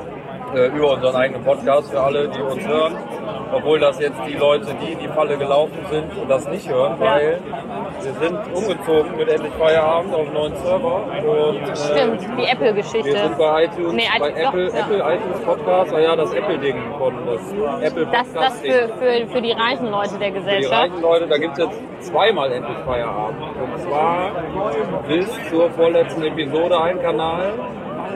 Äh, 0.53 0.67
über 0.67 0.91
unseren 0.93 1.15
eigenen 1.15 1.43
Podcast 1.43 1.91
für 1.91 2.01
alle, 2.01 2.27
die 2.27 2.41
uns 2.41 2.67
hören. 2.67 2.95
Obwohl 3.53 3.79
das 3.79 3.99
jetzt 3.99 4.19
die 4.27 4.33
Leute, 4.33 4.67
die 4.81 4.93
in 4.93 4.99
die 4.99 5.07
Falle 5.09 5.37
gelaufen 5.37 5.77
sind 5.89 6.05
und 6.17 6.29
das 6.29 6.47
nicht 6.49 6.69
hören, 6.69 6.95
weil 6.99 7.39
Wir 8.01 8.13
sind 8.13 8.37
umgezogen 8.55 9.17
mit 9.17 9.27
endlich 9.29 9.51
Feierabend 9.53 10.13
auf 10.13 10.21
einen 10.21 10.33
neuen 10.33 10.55
Server. 10.55 11.01
Und, 11.05 11.57
äh, 11.69 11.75
Stimmt, 11.75 12.21
die 12.39 12.45
Apple-Geschichte. 12.45 13.05
Wir 13.13 13.17
sind 13.17 13.37
bei 13.37 13.63
iTunes, 13.65 13.93
Nee, 13.93 14.07
bei 14.19 14.29
doch, 14.29 14.37
Apple, 14.37 14.69
ja. 14.69 14.79
Apple 14.79 14.97
iTunes 15.15 15.39
Podcast, 15.45 15.93
ah 15.93 15.99
ja, 15.99 16.15
das 16.15 16.33
Apple-Ding 16.33 16.75
von 16.97 17.13
das 17.25 17.51
Apple 17.83 18.05
Das, 18.05 18.11
das 18.11 18.33
Podcast-Ding. 18.33 18.71
für, 18.71 18.87
für, 18.97 19.27
für 19.27 19.41
die 19.41 19.51
reichen 19.51 19.87
Leute 19.91 20.17
der 20.17 20.19
Für 20.19 20.33
die 20.33 20.39
Gesellschaft. 20.39 20.73
reichen 20.73 21.01
Leute, 21.01 21.27
da 21.27 21.37
gibt 21.37 21.57
es 21.57 21.65
jetzt 21.65 21.81
zweimal 22.11 22.51
endlich 22.51 22.77
Feierabend. 22.85 23.41
Und 23.61 23.79
zwar 23.81 24.31
bis 25.07 25.49
zur 25.49 25.69
vorletzten 25.71 26.23
Episode 26.23 26.81
ein 26.81 27.01
Kanal, 27.01 27.53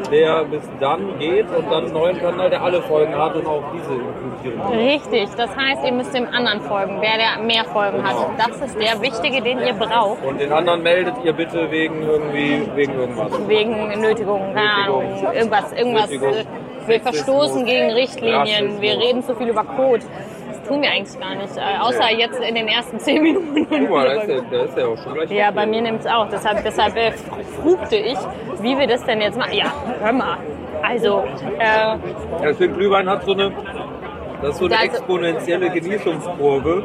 der 0.10 0.44
bis 0.46 0.62
dann 0.80 1.18
geht 1.20 1.46
und 1.56 1.72
dann 1.72 1.86
einen 1.86 1.94
neuen 1.94 2.20
Kanal, 2.20 2.50
der 2.50 2.62
alle 2.62 2.82
Folgen 2.84 3.16
hat 3.16 3.36
und 3.36 3.46
auch 3.48 3.64
diese 3.74 3.94
inkludieren. 3.94 4.62
Richtig, 4.80 5.30
das 5.36 5.50
heißt, 5.56 5.86
ihr 5.86 5.92
müsst 5.94 6.14
dem 6.14 6.28
anderen 6.28 6.62
folgen, 6.62 7.02
der, 7.02 7.18
der 7.18 7.44
mehr 7.44 7.66
Folgen 7.66 8.04
hat. 8.04 8.16
Genau. 8.16 8.32
Das 8.38 8.62
ist 8.70 8.80
der 8.80 9.02
wichtige, 9.02 9.42
den 9.42 9.60
ihr 9.60 9.74
braucht. 9.74 10.24
Und 10.24 10.40
den 10.40 10.52
anderen 10.52 10.84
meldet 10.84 11.16
ihr 11.24 11.34
bitte 11.34 11.70
wegen 11.72 12.02
irgendwie, 12.02 12.62
wegen 12.76 12.94
irgendwas. 13.00 13.32
Wegen 13.48 13.72
Nötigung, 14.02 14.54
Nötigung. 14.54 15.04
irgendwas, 15.34 15.72
irgendwas. 15.74 16.10
Nötigung. 16.10 16.34
äh, 16.34 16.46
Wir 16.88 17.00
verstoßen 17.02 17.66
gegen 17.66 17.92
Richtlinien, 17.92 18.36
Rassismus. 18.40 18.82
wir 18.82 18.98
reden 19.00 19.24
zu 19.24 19.36
viel 19.36 19.48
über 19.50 19.64
Code. 19.64 20.04
Das 20.66 20.74
tun 20.74 20.82
wir 20.82 20.90
eigentlich 20.90 21.20
gar 21.20 21.36
nicht, 21.36 21.58
äh, 21.58 21.80
außer 21.80 22.06
Nee. 22.12 22.20
jetzt 22.22 22.40
in 22.40 22.56
den 22.56 22.68
ersten 22.68 23.00
zehn 23.00 23.22
Minuten. 23.22 23.68
Guck 23.70 23.90
mal, 23.90 24.06
da 24.08 24.22
ist 24.24 24.52
der 24.52 24.64
ist 24.64 24.76
ja 24.78 24.88
auch 24.88 24.98
schon 24.98 25.14
gleich. 25.14 25.30
Ja, 25.30 25.52
bei 25.52 25.66
mir 25.68 25.82
nimmt 25.82 26.00
es 26.00 26.08
auch. 26.08 26.28
Deshalb, 26.30 26.64
deshalb 26.64 26.96
äh, 26.98 27.12
frugte 27.62 27.96
ich, 27.98 28.18
wie 28.62 28.76
wir 28.78 28.88
das 28.88 29.04
denn 29.06 29.22
jetzt 29.22 29.38
machen. 29.38 29.54
Ja, 29.54 29.72
hör 30.02 30.12
mal. 30.12 30.38
Also, 30.82 31.24
äh, 31.60 31.64
Ja, 32.44 32.52
Glühwein 32.52 33.08
hat 33.08 33.24
so 33.26 33.34
eine, 33.34 33.52
das 34.42 34.50
ist 34.52 34.58
so 34.60 34.66
eine 34.66 34.76
ist- 34.76 34.84
exponentielle 34.84 35.70
Genießungskurve. 35.70 36.84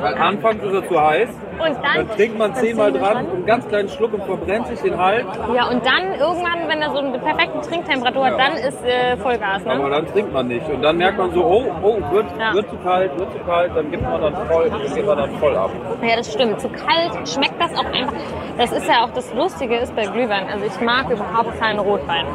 Weil 0.00 0.14
anfangs 0.14 0.62
ist 0.64 0.72
er 0.74 0.88
zu 0.88 1.00
heiß, 1.00 1.28
und 1.58 1.76
dann, 1.76 1.96
dann 2.08 2.08
trinkt 2.16 2.38
man 2.38 2.54
zehnmal 2.56 2.92
dran, 2.92 3.18
einen 3.18 3.46
ganz 3.46 3.68
kleinen 3.68 3.88
Schluck 3.88 4.12
und 4.14 4.24
verbrennt 4.24 4.66
sich 4.66 4.80
den 4.80 4.98
Hals. 4.98 5.24
Ja, 5.54 5.68
und 5.68 5.84
dann 5.86 6.14
irgendwann, 6.18 6.66
wenn 6.68 6.82
er 6.82 6.90
so 6.90 6.98
eine 6.98 7.18
perfekte 7.18 7.60
Trinktemperatur 7.60 8.26
hat, 8.26 8.38
Ja. 8.38 8.48
dann 8.48 8.56
ist 8.56 8.84
äh, 8.84 9.16
Vollgas, 9.18 9.64
Aber 9.66 9.84
ne? 9.84 9.90
dann 9.90 10.06
trinkt 10.06 10.32
man 10.32 10.48
nicht. 10.48 10.68
Und 10.68 10.82
dann 10.82 10.96
merkt 10.96 11.18
man 11.18 11.30
so, 11.32 11.44
oh, 11.44 11.64
oh, 11.82 11.98
wird, 12.12 12.26
Ja. 12.38 12.52
wird 12.54 12.68
zu 12.68 12.76
kalt, 12.78 13.16
wird 13.18 13.32
zu 13.32 13.38
kalt, 13.40 13.70
dann 13.76 13.90
gibt 13.90 14.02
man 14.02 14.20
dann 14.20 14.34
voll, 14.48 14.70
dann 14.70 14.94
geht 14.94 15.06
man 15.06 15.18
dann 15.18 15.30
voll 15.38 15.56
ab. 15.56 15.70
Ja, 16.02 16.16
das 16.16 16.32
stimmt. 16.32 16.60
Zu 16.60 16.68
kalt 16.70 17.28
schmeckt 17.28 17.60
das 17.60 17.72
auch 17.78 17.84
einfach. 17.92 18.14
Das 18.58 18.72
ist 18.72 18.88
ja 18.88 19.04
auch 19.04 19.10
das 19.10 19.32
Lustige 19.34 19.76
ist 19.76 19.94
bei 19.94 20.02
Glühwein. 20.06 20.48
Also 20.48 20.64
ich 20.66 20.80
mag 20.80 21.10
überhaupt 21.10 21.58
keinen 21.60 21.78
Rotwein. 21.78 22.26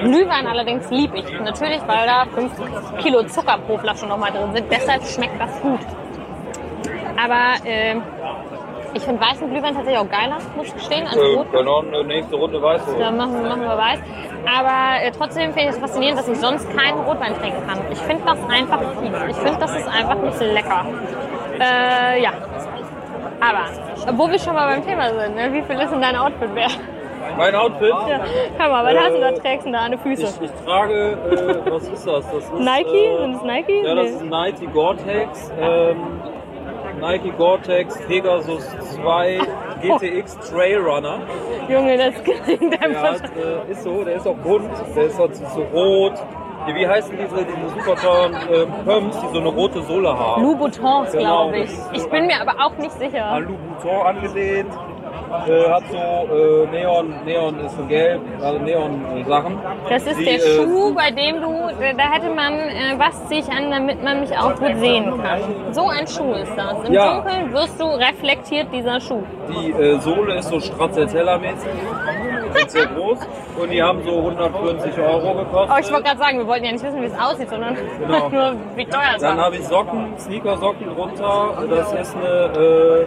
Glühwein 0.00 0.46
allerdings 0.46 0.90
lieb 0.90 1.14
ich. 1.14 1.40
Natürlich, 1.40 1.80
weil 1.86 2.06
da 2.06 2.26
5 2.34 2.52
Kilo 2.98 3.22
Zucker 3.24 3.58
pro 3.66 3.78
Flasche 3.78 4.06
nochmal 4.06 4.30
drin 4.32 4.52
sind. 4.54 4.66
Deshalb 4.70 5.04
schmeckt 5.04 5.40
das 5.40 5.60
gut. 5.60 5.80
Aber 7.22 7.64
ähm, 7.66 8.02
ich 8.94 9.02
finde 9.02 9.20
weißen 9.20 9.48
Glühwein 9.50 9.74
tatsächlich 9.74 9.98
auch 9.98 10.08
geiler, 10.08 10.38
muss 10.56 10.66
ich 10.66 10.74
gestehen, 10.74 11.06
als 11.06 11.16
Äh, 11.16 11.58
eine 11.58 12.04
nächste 12.04 12.36
Runde 12.36 12.60
weiß 12.62 12.82
Da 12.86 12.92
holen. 12.92 13.16
machen, 13.16 13.42
machen 13.48 13.62
wir 13.62 13.78
weiß. 13.78 14.00
Aber 14.46 15.02
äh, 15.04 15.12
trotzdem 15.12 15.52
finde 15.52 15.70
ich 15.70 15.76
es 15.76 15.78
faszinierend, 15.78 16.18
dass 16.18 16.28
ich 16.28 16.38
sonst 16.38 16.68
keinen 16.76 16.98
Rotwein 17.00 17.34
trinken 17.38 17.66
kann. 17.66 17.78
Ich 17.90 17.98
finde 17.98 18.22
das 18.24 18.38
einfach 18.48 18.80
fies. 19.00 19.12
Ich 19.28 19.36
finde, 19.36 19.58
das 19.60 19.76
ist 19.76 19.88
einfach 19.88 20.16
nicht 20.16 20.40
lecker. 20.40 20.84
Äh, 21.60 22.22
ja. 22.22 22.30
Aber, 23.40 24.16
wo 24.18 24.30
wir 24.30 24.38
schon 24.38 24.54
mal 24.54 24.74
beim 24.74 24.84
Thema 24.84 25.08
sind, 25.10 25.34
ne? 25.34 25.52
wie 25.52 25.62
viel 25.62 25.80
ist 25.80 25.90
denn 25.92 26.00
dein 26.00 26.16
Outfit 26.16 26.54
wert? 26.54 26.78
Mein 27.36 27.54
Outfit, 27.54 27.88
Ja. 27.90 28.20
Hör 28.58 28.68
mal, 28.68 28.84
was 28.84 28.94
Äh, 28.94 28.98
hast 28.98 29.14
du 29.14 29.20
da 29.20 29.32
trägst 29.32 29.66
du 29.66 29.72
da 29.72 29.78
an 29.78 29.90
den 29.92 30.00
Füßen? 30.00 30.24
ich, 30.24 30.50
ich 30.50 30.64
trage, 30.64 31.12
äh, 31.12 31.70
was 31.70 31.88
ist 31.88 32.06
das? 32.06 32.24
das 32.30 32.44
ist, 32.44 32.52
Nike? 32.54 32.88
Äh, 33.06 33.18
Sind 33.20 33.34
es 33.36 33.42
Nike? 33.42 33.82
Ja, 33.84 33.94
das 33.94 34.04
Nee. 34.06 34.16
ist 34.16 34.24
Nike 34.24 34.66
Gore-Tex. 34.72 35.52
Ähm, 35.60 35.96
Nike 37.00 37.30
Gore-Tex 37.38 37.98
Pegasus 38.06 38.68
2 38.96 39.38
GTX 39.82 40.38
Trail 40.50 40.78
Runner. 40.80 41.20
Junge, 41.68 41.96
das 41.96 42.14
klingt 42.22 42.72
Der 42.72 42.82
einfach. 42.82 43.22
hat, 43.22 43.22
äh, 43.36 43.70
ist 43.72 43.82
so, 43.84 44.04
der 44.04 44.16
ist 44.16 44.26
auch 44.26 44.36
bunt, 44.36 44.68
der 44.94 45.04
ist 45.04 45.18
halt 45.18 45.34
so 45.36 45.62
rot. 45.72 46.12
Wie, 46.66 46.74
wie 46.74 46.86
heißen 46.86 47.16
diese, 47.16 47.36
diese 47.42 47.68
super 47.70 47.96
teuren 47.96 48.34
äh, 48.34 48.66
Pumps, 48.84 49.18
die 49.18 49.28
so 49.32 49.40
eine 49.40 49.48
rote 49.48 49.80
Sohle 49.82 50.18
haben? 50.18 50.42
Louboutins, 50.42 51.12
Genau, 51.12 51.48
glaube 51.48 51.58
ich. 51.60 51.70
das 51.70 51.88
Ich 52.02 52.10
bin 52.10 52.26
mir 52.26 52.38
aber 52.38 52.62
auch 52.62 52.76
nicht 52.76 52.92
sicher. 52.92 53.24
An 53.24 53.44
Louboutin 53.44 54.06
angelehnt. 54.06 54.72
Äh, 55.30 55.70
hat 55.70 55.84
so 55.90 55.96
äh, 55.96 56.66
Neon, 56.72 57.14
Neon 57.24 57.60
ist 57.60 57.76
so 57.76 57.84
gelb, 57.84 58.20
also 58.42 58.58
Neon-Sachen. 58.58 59.58
Das 59.88 60.04
ist 60.04 60.18
Die, 60.18 60.24
der 60.24 60.34
äh, 60.34 60.40
Schuh, 60.40 60.92
bei 60.92 61.10
dem 61.12 61.40
du, 61.40 61.68
da 61.96 62.02
hätte 62.12 62.30
man, 62.34 62.54
äh, 62.54 62.98
was 62.98 63.26
ziehe 63.28 63.40
ich 63.40 63.48
an, 63.48 63.70
damit 63.70 64.02
man 64.02 64.20
mich 64.20 64.36
auch 64.36 64.56
gut 64.56 64.76
sehen 64.78 65.04
kann. 65.22 65.40
So 65.70 65.86
ein 65.88 66.06
Schuh 66.08 66.32
ist 66.32 66.52
das. 66.56 66.82
Im 66.84 66.92
Ja. 66.94 67.14
Dunkeln 67.20 67.52
wirst 67.52 67.80
du 67.80 67.84
reflektiert, 67.84 68.66
dieser 68.72 69.00
Schuh. 69.00 69.22
Die 69.50 69.70
äh, 69.70 69.98
Sohle 70.00 70.34
ist 70.34 70.48
so 70.48 70.56
Stracciatella-mäßig, 70.58 71.68
sind 72.54 72.70
sehr 72.70 72.86
groß 72.86 73.18
und 73.62 73.70
die 73.70 73.80
haben 73.80 74.02
so 74.04 74.16
140 74.18 74.98
Euro 74.98 75.34
gekostet. 75.34 75.70
Oh, 75.76 75.80
ich 75.80 75.92
wollte 75.92 76.04
gerade 76.08 76.18
sagen, 76.18 76.38
wir 76.38 76.46
wollten 76.48 76.64
ja 76.64 76.72
nicht 76.72 76.84
wissen, 76.84 77.00
wie 77.02 77.06
es 77.06 77.18
aussieht, 77.18 77.48
sondern 77.48 77.76
Genau. 78.00 78.28
nur 78.30 78.54
wie 78.74 78.84
teuer 78.84 79.00
es 79.14 79.22
Dann 79.22 79.36
war. 79.38 79.44
habe 79.46 79.56
ich 79.56 79.64
Socken, 79.64 80.12
Sneaker-Socken 80.18 80.88
drunter. 80.96 81.50
Das 81.70 81.92
ist 81.92 82.16
eine, 82.16 82.26
äh, 82.58 83.06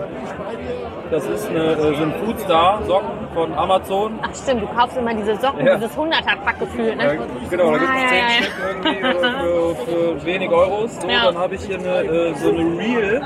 das 1.14 1.26
ist 1.28 1.48
eine, 1.50 1.60
äh, 1.74 1.96
sind 1.96 2.16
Foodstar-Socken 2.26 3.28
von 3.36 3.54
Amazon. 3.54 4.20
Ach 4.24 4.36
stimmt, 4.36 4.64
du 4.64 4.68
kaufst 4.68 4.98
immer 4.98 5.14
diese 5.14 5.36
Socken, 5.38 5.66
Ja. 5.66 5.76
dieses 5.76 5.96
100er-Pack 5.96 6.60
gefühlt, 6.60 7.00
Ja, 7.00 7.14
ne? 7.14 7.20
genau, 7.50 7.72
da 7.72 7.78
gibt 7.78 7.92
es 7.96 8.02
ja, 8.02 8.08
10 8.08 8.18
ja, 8.18 8.24
ja. 8.24 8.44
Stück 8.44 8.54
irgendwie 8.68 9.86
für, 9.86 10.18
für 10.20 10.26
wenig 10.26 10.52
Euros. 10.52 11.00
So, 11.00 11.08
Ja. 11.08 11.26
Dann 11.26 11.38
habe 11.38 11.56
ich 11.56 11.64
hier 11.66 11.78
eine, 11.78 12.02
äh, 12.04 12.34
so 12.36 12.50
eine 12.50 12.80
Reel. 12.80 13.22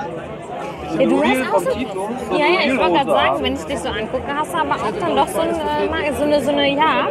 So 0.92 1.00
Ja, 1.02 1.08
du 1.10 1.24
hast 1.24 1.42
auch 1.42 1.54
vom 1.56 1.64
so, 1.64 1.70
Tito. 1.72 2.10
So 2.30 2.36
ja, 2.38 2.46
ja, 2.46 2.60
ich 2.72 2.78
wollte 2.78 2.94
gerade 2.94 3.12
sagen, 3.12 3.44
wenn 3.44 3.54
ich 3.54 3.64
dich 3.66 3.80
so 3.80 3.90
angucke, 3.90 4.24
hast 4.38 4.54
du 4.54 4.58
aber 4.58 4.76
auch 4.76 5.00
dann 5.00 5.16
doch 5.16 5.28
so, 5.28 5.40
ein, 5.42 5.50
äh, 5.50 6.14
so 6.18 6.24
eine, 6.24 6.42
so 6.42 6.52
eine, 6.52 6.70
ja, 6.76 7.08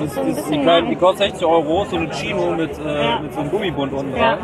Das 0.00 0.14
so 0.14 0.20
ein 0.20 0.28
ist, 0.28 0.38
die, 0.38 0.42
bisschen 0.42 0.62
kleine, 0.62 0.88
die 0.88 0.96
kostet 0.96 1.30
60 1.30 1.46
Euro, 1.46 1.84
so 1.90 1.96
eine 1.96 2.10
Chino 2.12 2.50
mit, 2.52 2.70
äh, 2.78 3.04
Ja. 3.04 3.18
mit 3.20 3.32
so 3.34 3.40
einem 3.40 3.50
Gummibund 3.50 3.92
unten 3.92 4.16
Ja. 4.16 4.36
dran. 4.36 4.38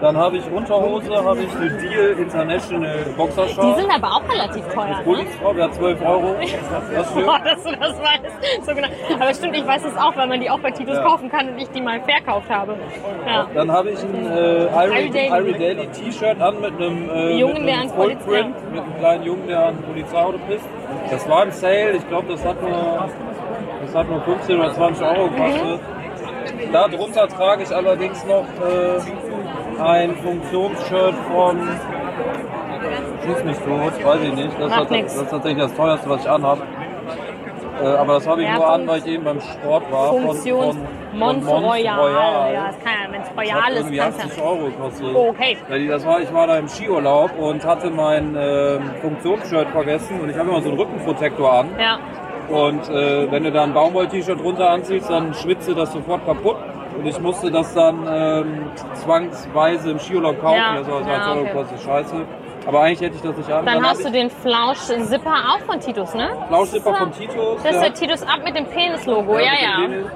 Dann 0.00 0.16
habe 0.16 0.38
ich 0.38 0.50
Unterhose, 0.50 1.14
habe 1.24 1.40
ich 1.42 1.54
eine 1.56 1.70
Deal 1.78 2.10
International 2.18 2.96
Boxershort. 3.16 3.76
Die 3.76 3.80
sind 3.82 3.94
aber 3.94 4.08
auch 4.08 4.22
relativ 4.32 4.66
teuer, 4.68 5.00
ne? 5.04 5.26
Drauf, 5.42 5.56
ja 5.56 5.70
12 5.70 6.02
Euro. 6.02 6.36
Das 6.40 7.10
Stück. 7.10 7.26
Boah, 7.26 7.40
dass 7.44 7.62
du 7.62 7.70
das 7.72 8.00
weißt. 8.00 8.64
So 8.66 8.74
genau. 8.74 8.88
Aber 9.20 9.34
stimmt, 9.34 9.56
ich 9.56 9.66
weiß 9.66 9.84
es 9.84 9.96
auch, 9.96 10.16
weil 10.16 10.26
man 10.26 10.40
die 10.40 10.48
auch 10.48 10.58
bei 10.60 10.70
Titus 10.70 10.96
Ja. 10.96 11.02
kaufen 11.02 11.30
kann 11.30 11.48
und 11.50 11.58
ich 11.58 11.68
die 11.70 11.82
mal 11.82 12.00
verkauft 12.00 12.48
habe. 12.48 12.76
Ja. 13.26 13.46
Dann 13.54 13.70
habe 13.70 13.90
ich 13.90 13.98
ein 14.02 14.26
äh, 14.26 14.64
Irie, 14.86 15.10
Daily. 15.10 15.52
Daily 15.58 15.86
T-Shirt 15.88 16.40
an 16.40 16.60
mit 16.60 16.72
einem, 16.80 17.10
äh, 17.10 17.36
Jungen, 17.38 17.58
mit 17.64 17.68
der 17.68 17.80
einem 17.80 17.90
Fullprint, 17.90 18.72
mit 18.72 18.82
einem 18.82 18.98
kleinen 18.98 19.22
Jungen, 19.24 19.46
der 19.48 19.66
an 19.66 19.82
Polizeiauto 19.82 20.38
pisst. 20.48 20.68
Das 21.10 21.28
war 21.28 21.42
im 21.44 21.50
Sale, 21.50 21.92
ich 21.92 22.08
glaube, 22.08 22.28
das 22.32 22.44
hat 22.44 22.60
nur, 22.62 23.08
das 23.84 23.94
hat 23.94 24.08
nur 24.08 24.20
15 24.22 24.58
oder 24.58 24.72
20 24.72 25.06
Euro 25.06 25.28
gekostet. 25.28 25.80
Darunter 26.72 27.28
trage 27.28 27.62
ich 27.64 27.74
allerdings 27.74 28.24
noch 28.26 28.44
äh, 28.44 29.29
ein 29.80 30.16
Funktionsshirt 30.16 31.14
von 31.32 31.68
Schieß 33.24 33.44
mich 33.44 33.58
tot, 33.58 34.04
weiß 34.04 34.20
ich 34.22 34.34
nicht. 34.34 34.60
Das, 34.60 34.74
hat, 34.74 34.90
das 34.90 35.16
ist 35.16 35.30
tatsächlich 35.30 35.62
das 35.62 35.74
teuerste, 35.74 36.08
was 36.08 36.20
ich 36.22 36.30
anhabe. 36.30 36.62
Äh, 37.82 37.86
aber 37.86 38.14
das 38.14 38.26
habe 38.26 38.42
ich 38.42 38.48
Ja, 38.48 38.56
nur 38.56 38.70
an, 38.70 38.86
weil 38.86 38.98
ich 38.98 39.06
eben 39.06 39.24
beim 39.24 39.40
Sport 39.40 39.90
war. 39.90 40.10
Funktions 40.10 40.76
von, 40.76 41.18
Mons 41.18 41.44
von 41.44 41.64
Royal. 41.64 42.00
Royal. 42.00 42.52
Ja, 42.54 42.66
das 42.66 42.78
kann 42.78 42.92
ja, 43.04 43.12
wenn 43.12 43.22
es 43.22 43.28
Royal 43.36 43.72
ist, 43.72 43.78
irgendwie 43.78 43.96
kannst 43.98 44.20
80 44.20 44.36
du. 44.36 44.42
Euro 44.42 44.64
gekostet. 44.66 45.06
Oh, 45.14 45.28
okay. 45.28 45.56
Das 45.88 46.06
war, 46.06 46.20
ich 46.20 46.32
war 46.32 46.46
da 46.46 46.58
im 46.58 46.68
Skiurlaub 46.68 47.38
und 47.38 47.64
hatte 47.64 47.90
mein 47.90 48.36
ähm, 48.38 48.90
Funktionsshirt 49.00 49.68
vergessen 49.70 50.20
und 50.20 50.30
ich 50.30 50.36
habe 50.36 50.48
immer 50.50 50.62
so 50.62 50.68
einen 50.68 50.78
Rückenprotektor 50.78 51.52
an. 51.52 51.68
Ja. 51.78 51.98
Und 52.50 52.88
äh, 52.88 53.30
wenn 53.30 53.44
du 53.44 53.52
da 53.52 53.62
ein 53.62 53.72
Baumwoll-T-Shirt 53.72 54.40
drunter 54.40 54.70
anziehst, 54.70 55.08
dann 55.08 55.32
schwitze 55.34 55.74
das 55.74 55.92
sofort 55.92 56.24
kaputt. 56.26 56.56
Und 56.98 57.06
ich 57.06 57.18
musste 57.20 57.50
das 57.50 57.72
dann 57.74 58.06
ähm, 58.10 58.70
zwangsweise 58.94 59.92
im 59.92 59.98
Skiurlaub 59.98 60.40
kaufen. 60.40 60.56
Ja, 60.56 60.74
Das 60.78 60.88
war 60.88 61.00
ja, 61.00 61.06
20 61.06 61.28
Euro 61.28 61.40
okay. 61.40 61.48
gekostet, 61.52 61.80
scheiße. 61.82 62.14
Aber 62.66 62.80
eigentlich 62.82 63.00
hätte 63.00 63.16
ich 63.16 63.22
das 63.22 63.36
nicht 63.36 63.50
an. 63.50 63.64
Dann 63.64 63.76
hab 63.82 63.90
hast 63.90 64.04
du 64.04 64.10
den 64.10 64.28
Flausch-Zipper 64.28 65.32
auch 65.32 65.60
von 65.60 65.80
Titus, 65.80 66.12
ne? 66.14 66.28
Flauschzipper 66.48 66.92
Das 66.92 67.08
ist 67.08 67.18
Titus. 67.18 67.62
Das 67.62 67.64
ist 67.64 67.72
ja. 67.74 67.80
der 67.88 67.94
Titus 67.94 68.22
ab 68.22 68.40
mit 68.44 68.54
dem 68.54 68.66
Penis-Logo, 68.66 69.38
ja, 69.38 69.44
ja. 69.44 69.86
Penis. 69.86 70.06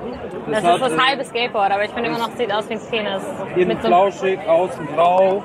Das 0.51 0.63
hat, 0.63 0.75
ist 0.75 0.83
das 0.83 0.93
äh, 0.93 0.99
halbe 0.99 1.25
Skateboard, 1.25 1.73
aber 1.73 1.85
ich 1.85 1.91
finde 1.91 2.11
immer 2.11 2.19
noch, 2.19 2.31
sieht 2.33 2.53
aus 2.53 2.69
wie 2.69 2.75
ein 2.75 2.81
Penis. 2.91 3.23
Innen 3.57 3.69
Mit 3.69 3.81
so 3.83 3.89
flauschig, 3.89 4.39
außen 4.47 4.89
grau. 4.95 5.43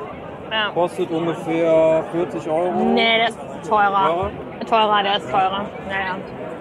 ja. 0.51 0.71
Kostet 0.73 1.09
ungefähr 1.09 2.03
40 2.11 2.49
Euro. 2.49 2.71
Nee, 2.71 3.17
der 3.17 3.29
ist 3.29 3.39
teurer. 3.67 4.07
Teurer? 4.07 4.31
Teurer, 4.67 5.03
der 5.03 5.17
ist 5.17 5.29
teurer. 5.29 5.65
Naja. 5.87 6.15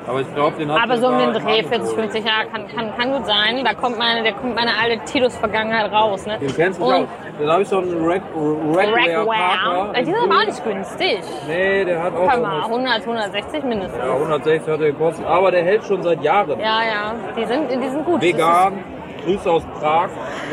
Aber 0.06 0.20
ich 0.22 0.34
glaube, 0.34 0.56
den 0.56 0.72
hat 0.72 0.82
Aber 0.84 0.96
so 0.96 1.08
um 1.08 1.18
den 1.18 1.32
Dreh, 1.34 1.58
im 1.58 1.68
40, 1.68 1.72
Angebot. 1.90 1.94
50 1.96 2.24
Jahre, 2.24 2.46
kann, 2.46 2.66
kann, 2.68 2.96
kann 2.96 3.12
gut 3.12 3.26
sein. 3.26 3.62
Da 3.62 3.74
kommt 3.74 3.98
meine, 3.98 4.22
da 4.24 4.32
kommt 4.32 4.54
meine 4.54 4.70
alte 4.82 5.04
Titus-Vergangenheit 5.04 5.92
raus. 5.92 6.24
Ne? 6.24 6.38
Den 6.38 6.56
kennst 6.56 6.80
du 6.80 6.84
auch. 6.86 7.04
Dann 7.38 7.50
habe 7.50 7.62
ich 7.62 7.68
so 7.68 7.78
einen 7.78 8.06
Rack, 8.08 8.22
Parker. 8.32 9.26
Rackware. 9.26 9.92
Die 10.00 10.04
sind 10.06 10.16
aber 10.16 10.34
auch 10.38 10.46
nicht 10.46 10.64
günstig. 10.64 11.18
Nee, 11.46 11.84
der 11.84 12.02
hat 12.02 12.14
auch 12.14 12.20
Hör 12.20 12.40
mal, 12.40 12.54
irgendwas- 12.62 13.04
100, 13.04 13.06
160 13.06 13.64
mindestens. 13.64 13.98
ja, 14.02 14.12
160 14.14 14.72
hat 14.72 14.80
er 14.80 14.86
gekostet. 14.92 15.26
Aber 15.26 15.50
der 15.50 15.62
hält 15.64 15.84
schon 15.84 16.02
seit 16.02 16.22
Jahren. 16.22 16.58
Ja, 16.58 16.80
ja, 16.82 17.14
die 17.36 17.44
sind, 17.44 17.70
die 17.70 17.88
sind 17.88 18.04
gut. 18.06 18.22
Vegan, 18.22 18.82
Grüße 19.28 19.50
aus 19.50 19.62
Prag. 19.78 20.08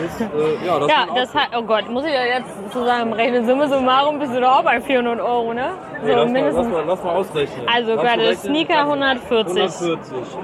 Ist, 0.05 0.19
äh, 0.19 0.65
ja, 0.65 0.79
das 0.79 0.89
Ja, 0.89 1.05
das 1.15 1.33
hat, 1.33 1.47
oh 1.57 1.61
Gott, 1.61 1.89
muss 1.89 2.03
ich 2.05 2.13
ja 2.13 2.25
jetzt 2.25 2.71
zusammenrechnen. 2.71 3.45
Summe 3.45 3.69
summarum 3.69 4.19
bist 4.19 4.35
du 4.35 4.41
doch 4.41 4.59
auch 4.59 4.63
bei 4.63 4.81
400 4.81 5.19
Euro, 5.21 5.53
ne? 5.53 5.71
Nee, 6.03 6.11
So 6.11 6.17
lass, 6.17 6.17
mal, 6.17 6.23
lass, 6.23 6.31
mindestens. 6.31 6.67
mal, 6.67 6.83
lass 6.85 7.03
mal 7.03 7.15
ausrechnen. 7.15 7.67
Also 7.73 7.95
gerade. 7.95 8.35
Sneaker 8.35 8.79
140. 8.81 9.55
140. 9.55 9.97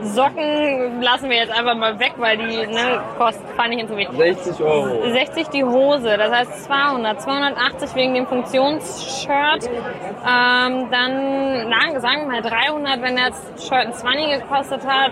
Socken 0.03 1.01
lassen 1.01 1.29
wir 1.29 1.37
jetzt 1.37 1.51
einfach 1.51 1.75
mal 1.75 1.99
weg, 1.99 2.13
weil 2.17 2.37
die 2.37 2.67
ne, 2.67 3.01
kosten, 3.17 3.45
fand 3.57 3.73
ich 3.73 3.89
wichtig. 3.97 4.17
60 4.17 4.63
Euro. 4.63 5.11
60 5.11 5.47
die 5.49 5.63
Hose, 5.65 6.15
das 6.17 6.31
heißt 6.31 6.63
200, 6.65 7.21
280 7.21 7.95
wegen 7.95 8.13
dem 8.13 8.27
Funktionsshirt. 8.27 9.69
Ähm, 9.69 10.87
dann 10.89 11.99
sagen 11.99 12.21
wir 12.21 12.27
mal 12.27 12.41
300, 12.41 13.01
wenn 13.01 13.17
das 13.17 13.67
Shirt 13.67 13.87
ein 13.87 13.93
20 13.93 14.39
gekostet 14.39 14.81
hat. 14.87 15.11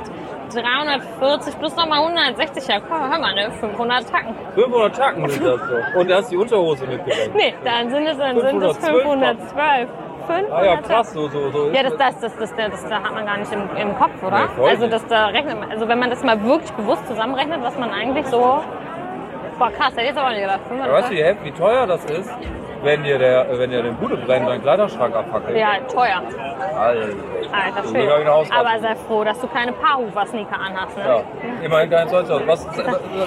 340 0.49 1.59
plus 1.59 1.75
nochmal 1.75 1.99
160, 1.99 2.67
ja 2.67 2.79
komm, 2.79 2.99
hör 3.09 3.19
mal, 3.19 3.33
ne, 3.33 3.51
500 3.51 4.09
Tacken. 4.09 4.35
500 4.55 4.95
Tacken 4.95 5.29
sind 5.29 5.45
das 5.45 5.59
so. 5.61 5.99
Und 5.99 6.09
da 6.09 6.17
hast 6.17 6.31
die 6.31 6.37
Unterhose 6.37 6.85
mitgenommen. 6.85 7.31
Nee, 7.35 7.53
dann 7.63 7.89
sind 7.89 8.07
es, 8.07 8.17
dann 8.17 8.39
sind 8.39 8.63
es 8.63 8.77
512 8.77 9.03
512. 9.03 9.89
500 10.27 10.51
Ah 10.51 10.63
ja, 10.63 10.77
krass, 10.77 11.13
so, 11.13 11.27
so, 11.27 11.49
so. 11.49 11.69
Ja, 11.71 11.83
das, 11.83 11.97
das, 11.97 12.19
das, 12.19 12.37
das, 12.37 12.55
das, 12.55 12.83
das 12.83 12.91
hat 12.91 13.13
man 13.13 13.25
gar 13.25 13.37
nicht 13.37 13.51
im, 13.51 13.61
im 13.75 13.95
Kopf, 13.97 14.21
oder? 14.21 14.47
Nee, 14.57 14.69
also 14.69 14.87
das 14.87 15.05
da 15.07 15.27
rechnet 15.27 15.59
man, 15.59 15.71
also 15.71 15.87
wenn 15.87 15.99
man 15.99 16.09
das 16.09 16.23
mal 16.23 16.41
wirklich 16.43 16.71
bewusst 16.73 17.07
zusammenrechnet, 17.07 17.61
was 17.63 17.77
man 17.77 17.91
eigentlich 17.91 18.27
so. 18.27 18.61
Boah 19.57 19.71
krass, 19.71 19.91
hätte 19.91 20.01
ich 20.01 20.07
jetzt 20.07 20.17
aber 20.17 20.29
nicht 20.29 20.41
gedacht. 20.41 20.61
500 20.67 20.87
Ja, 20.87 20.93
weißt 20.93 21.11
du, 21.11 21.45
wie, 21.45 21.51
teuer 21.51 21.85
das 21.87 22.05
ist, 22.05 22.31
wenn 22.83 23.03
dir 23.03 23.17
der, 23.17 23.47
wenn 23.57 23.71
dir 23.71 23.83
den 23.83 23.95
Bude 23.95 24.15
brennt, 24.17 24.47
dein 24.47 24.61
Kleiderschrank 24.61 25.13
abfackelt? 25.15 25.57
Ja, 25.57 25.79
teuer. 25.91 26.21
Alter. 26.77 27.07
Alter 27.51 27.83
So 27.83 27.89
Schwede. 27.89 28.05
mega 28.05 28.19
wieder 28.21 28.35
ausrasten. 28.35 28.67
Aber 28.67 28.79
sei 28.79 28.95
froh, 28.95 29.23
dass 29.23 29.39
du 29.39 29.47
keine 29.47 29.71
Paarhufer-Sneaker 29.73 30.59
anhast, 30.59 30.97
ne? 30.97 31.03
Ja, 31.05 31.21
immerhin 31.63 31.89
kein 31.89 32.07
Zeug. 32.09 32.25
Was, 32.45 32.67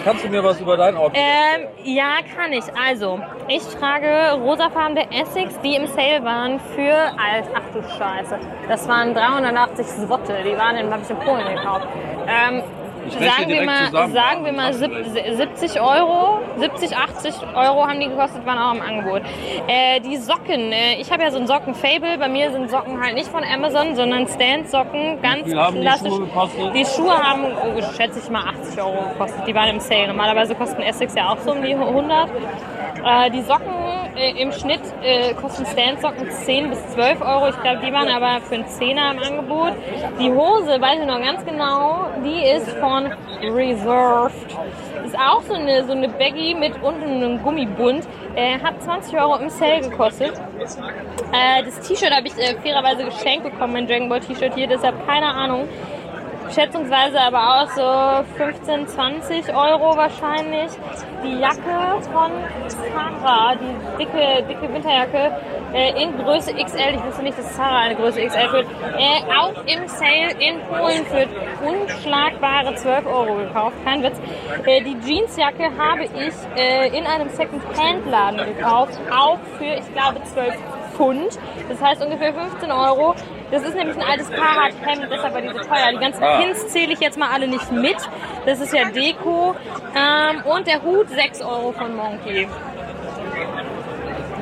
kannst 0.04 0.24
du 0.24 0.28
mir 0.28 0.42
was 0.44 0.60
über 0.60 0.76
dein 0.76 0.96
Outfit 0.96 1.20
Ähm, 1.20 1.66
ja, 1.84 2.16
kann 2.36 2.52
ich. 2.52 2.64
Also, 2.86 3.18
ich 3.48 3.62
trage 3.76 4.32
rosafarbene 4.42 5.06
Essex, 5.12 5.58
die 5.60 5.76
im 5.76 5.86
Sale 5.86 6.24
waren 6.24 6.60
für, 6.74 6.94
alt, 6.94 7.44
ach 7.54 7.62
du 7.74 7.82
Scheiße, 7.82 8.38
das 8.68 8.88
waren 8.88 9.14
380 9.14 9.86
Swotte, 9.86 10.34
die 10.44 10.56
waren 10.56 10.76
in, 10.76 10.92
hab 10.92 11.02
ich 11.02 11.10
in 11.10 11.18
Polen 11.18 11.46
gekauft. 11.54 11.86
Ähm, 12.26 12.62
sagen 13.10 13.48
wir 13.48 13.64
mal, 13.64 13.86
zusammen. 13.86 14.12
sagen 14.12 14.44
wir 14.44 14.52
mal 14.52 14.72
sieb- 14.74 15.04
70 15.36 15.80
Euro, 15.80 16.38
70, 16.56 16.96
80 16.96 17.34
Euro 17.54 17.86
haben 17.86 18.00
die 18.00 18.08
gekostet, 18.08 18.44
waren 18.46 18.58
auch 18.58 18.74
im 18.74 18.82
Angebot. 18.82 19.22
Äh, 19.68 20.00
die 20.00 20.16
Socken, 20.16 20.72
äh, 20.72 20.94
ich 21.00 21.10
habe 21.12 21.22
ja 21.22 21.30
so 21.30 21.38
ein 21.38 21.46
Socken-Fable, 21.46 22.18
bei 22.18 22.28
mir 22.28 22.50
sind 22.50 22.70
Socken 22.70 23.00
halt 23.02 23.14
nicht 23.14 23.28
von 23.28 23.42
Amazon, 23.44 23.94
sondern 23.94 24.26
Stand-Socken, 24.28 25.20
ganz 25.22 25.52
haben 25.54 25.74
die 25.76 25.80
klassisch. 25.82 26.08
Schuhe 26.12 26.20
gekostet? 26.26 26.74
Die 26.74 26.84
Schuhe 26.84 27.16
haben, 27.18 27.44
äh, 27.44 27.82
schätze 27.96 28.20
ich 28.22 28.30
mal, 28.30 28.44
80 28.48 28.82
Euro 28.82 29.02
gekostet. 29.10 29.46
Die 29.46 29.54
waren 29.54 29.68
im 29.70 29.80
Sale. 29.80 30.08
Normalerweise 30.08 30.54
kosten 30.54 30.82
Essex 30.82 31.14
ja 31.14 31.30
auch 31.30 31.38
so 31.38 31.52
um 31.52 31.62
die 31.62 31.74
100. 31.74 32.28
Äh, 33.04 33.30
die 33.30 33.42
Socken 33.42 33.72
äh, 34.16 34.40
im 34.40 34.52
Schnitt 34.52 34.80
äh, 35.02 35.34
kosten 35.34 35.66
Stand-Socken 35.66 36.30
10 36.30 36.70
bis 36.70 36.86
12 36.90 37.20
Euro. 37.20 37.48
Ich 37.48 37.60
glaube, 37.60 37.80
die 37.84 37.92
waren 37.92 38.08
aber 38.08 38.40
für 38.42 38.54
einen 38.54 38.66
Zehner 38.68 39.12
im 39.12 39.18
Angebot. 39.18 39.72
Die 40.20 40.30
Hose, 40.30 40.80
weiß 40.80 41.00
ich 41.00 41.06
noch 41.06 41.20
ganz 41.20 41.44
genau, 41.44 42.06
die 42.24 42.44
ist 42.44 42.70
von 42.78 43.10
Reserved. 43.42 44.56
Ist 45.04 45.18
auch 45.18 45.42
so 45.42 45.54
eine, 45.54 45.84
so 45.84 45.92
eine 45.92 46.08
Baggy 46.08 46.54
mit 46.54 46.80
unten 46.80 47.02
einem 47.02 47.42
Gummibund. 47.42 48.06
Äh, 48.36 48.58
hat 48.60 48.80
20 48.82 49.18
Euro 49.18 49.36
im 49.36 49.50
Sale 49.50 49.80
gekostet. 49.80 50.40
Äh, 51.32 51.64
das 51.64 51.80
T-Shirt 51.80 52.12
habe 52.14 52.28
ich 52.28 52.38
äh, 52.38 52.54
fairerweise 52.62 53.04
geschenkt 53.04 53.42
bekommen, 53.42 53.72
mein 53.72 53.86
Dragon 53.88 54.08
Ball 54.08 54.20
T-Shirt 54.20 54.54
hier, 54.54 54.68
deshalb 54.68 55.06
keine 55.06 55.26
Ahnung. 55.26 55.68
Schätzungsweise 56.50 57.20
aber 57.20 57.62
auch 57.62 57.68
so 57.70 58.24
15, 58.36 58.88
20 58.88 59.54
Euro 59.54 59.96
wahrscheinlich. 59.96 60.70
Die 61.24 61.38
Jacke 61.38 62.02
von 62.12 62.30
Zara, 62.68 63.54
die 63.54 63.98
dicke, 63.98 64.42
dicke 64.48 64.72
Winterjacke 64.72 65.36
äh, 65.72 66.02
in 66.02 66.16
Größe 66.18 66.52
XL. 66.54 66.94
Ich 66.96 67.04
wusste 67.04 67.22
nicht, 67.22 67.38
dass 67.38 67.54
Zara 67.56 67.78
eine 67.80 67.96
Größe 67.96 68.26
XL 68.26 68.48
führt. 68.48 68.66
Äh, 68.98 69.22
auch 69.38 69.54
im 69.66 69.86
Sale 69.88 70.32
in 70.38 70.60
Polen 70.68 71.06
für 71.06 71.26
unschlagbare 71.66 72.74
12 72.74 73.06
Euro 73.06 73.34
gekauft. 73.36 73.76
Kein 73.84 74.02
Witz. 74.02 74.20
Äh, 74.66 74.82
die 74.82 74.96
Jeansjacke 75.06 75.70
habe 75.78 76.04
ich 76.04 76.34
äh, 76.56 76.88
in 76.96 77.06
einem 77.06 77.28
Second-Hand-Laden 77.30 78.56
gekauft. 78.56 78.98
Auch 79.10 79.38
für, 79.58 79.74
ich 79.74 79.92
glaube, 79.94 80.22
12 80.24 80.54
Pfund. 81.02 81.38
Das 81.68 81.82
heißt 81.82 82.04
ungefähr 82.04 82.32
15 82.32 82.70
Euro. 82.70 83.14
Das 83.50 83.62
ist 83.64 83.74
nämlich 83.74 83.96
ein 83.96 84.02
altes 84.08 84.30
Carhartt-Hemd, 84.30 85.08
deshalb 85.10 85.34
war 85.34 85.40
die 85.40 85.48
so 85.48 85.58
teuer. 85.58 85.90
Die 85.92 85.98
ganzen 85.98 86.22
Ah. 86.22 86.38
Pins 86.40 86.68
zähle 86.68 86.92
ich 86.92 87.00
jetzt 87.00 87.18
mal 87.18 87.28
alle 87.34 87.48
nicht 87.48 87.70
mit. 87.72 87.96
Das 88.46 88.60
ist 88.60 88.72
ja 88.72 88.84
Deko. 88.88 89.54
Ähm, 89.96 90.42
und 90.44 90.66
der 90.66 90.82
Hut 90.82 91.08
6 91.10 91.42
Euro 91.42 91.72
von 91.72 91.94
Monkey. 91.96 92.46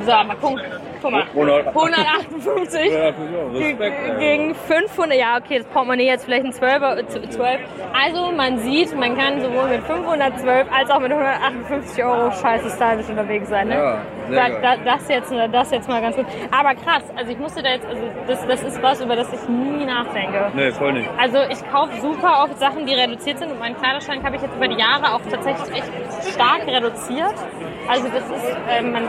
So, 0.05 0.11
mal 0.11 0.35
gucken. 0.39 0.61
Guck 1.01 1.11
mal. 1.11 1.23
158 1.33 2.91
Ja, 2.93 3.05
Respekt. 3.05 3.79
Ge- 3.79 3.91
ey. 4.13 4.19
gegen 4.37 4.55
500, 4.55 5.17
ja 5.17 5.37
okay, 5.37 5.57
das 5.57 5.65
Portemonnaie 5.67 6.05
jetzt 6.05 6.25
vielleicht 6.25 6.45
ein 6.45 6.53
12, 6.53 6.83
äh, 6.83 7.07
z- 7.07 7.33
12. 7.33 7.59
Also 7.99 8.31
man 8.31 8.59
sieht, 8.59 8.95
man 8.95 9.17
kann 9.17 9.41
sowohl 9.41 9.67
mit 9.69 9.81
512 9.83 10.67
als 10.71 10.91
auch 10.91 10.99
mit 10.99 11.11
158 11.11 12.03
Euro 12.03 12.31
scheiße 12.31 12.69
stylisch 12.69 13.09
unterwegs 13.09 13.49
sein. 13.49 13.69
Ne? 13.69 13.75
Ja, 13.75 13.97
da, 14.31 14.49
da, 14.49 14.77
das, 14.77 15.07
jetzt, 15.07 15.31
das 15.51 15.71
jetzt 15.71 15.89
mal 15.89 16.01
ganz 16.01 16.15
gut. 16.15 16.25
Aber 16.51 16.75
krass, 16.75 17.03
also 17.15 17.31
ich 17.31 17.39
musste 17.39 17.61
da 17.61 17.69
jetzt, 17.69 17.85
also 17.85 18.01
das, 18.27 18.47
das 18.47 18.63
ist 18.63 18.81
was, 18.81 19.01
über 19.01 19.15
das 19.15 19.31
ich 19.33 19.49
nie 19.49 19.85
nachdenke. 19.85 20.51
Nee, 20.53 20.71
voll 20.71 20.93
nicht. 20.93 21.09
Also 21.17 21.37
ich 21.49 21.59
kaufe 21.71 21.99
super 22.01 22.43
oft 22.43 22.57
Sachen, 22.57 22.85
die 22.85 22.93
reduziert 22.93 23.39
sind 23.39 23.51
und 23.51 23.59
meinen 23.59 23.77
Kleiderschrank 23.77 24.23
habe 24.23 24.35
ich 24.35 24.41
jetzt 24.41 24.55
über 24.55 24.67
die 24.67 24.79
Jahre 24.79 25.13
auch 25.13 25.21
tatsächlich 25.29 25.75
echt 25.75 26.33
stark 26.33 26.65
reduziert. 26.67 27.35
Also 27.87 28.07
das 28.07 28.23
ist, 28.29 28.57
ähm, 28.69 28.91
man 28.91 29.03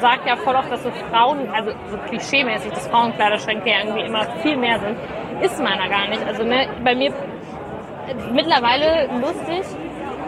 sagt 0.00 0.26
ja 0.26 0.36
voll 0.36 0.54
oft, 0.54 0.70
dass 0.70 0.82
so 0.82 0.90
Frauen, 1.10 1.48
also 1.50 1.72
so 1.90 1.96
klischeemäßig, 2.08 2.72
dass 2.72 2.86
Frauenkleiderschränke 2.88 3.68
ja 3.68 3.78
irgendwie 3.80 4.06
immer 4.06 4.24
viel 4.42 4.56
mehr 4.56 4.78
sind. 4.78 4.96
Ist 5.42 5.62
meiner 5.62 5.88
gar 5.88 6.08
nicht. 6.08 6.24
Also 6.26 6.44
ne, 6.44 6.68
bei 6.84 6.94
mir 6.94 7.08
äh, 7.08 7.12
mittlerweile 8.32 9.08
lustig, 9.20 9.64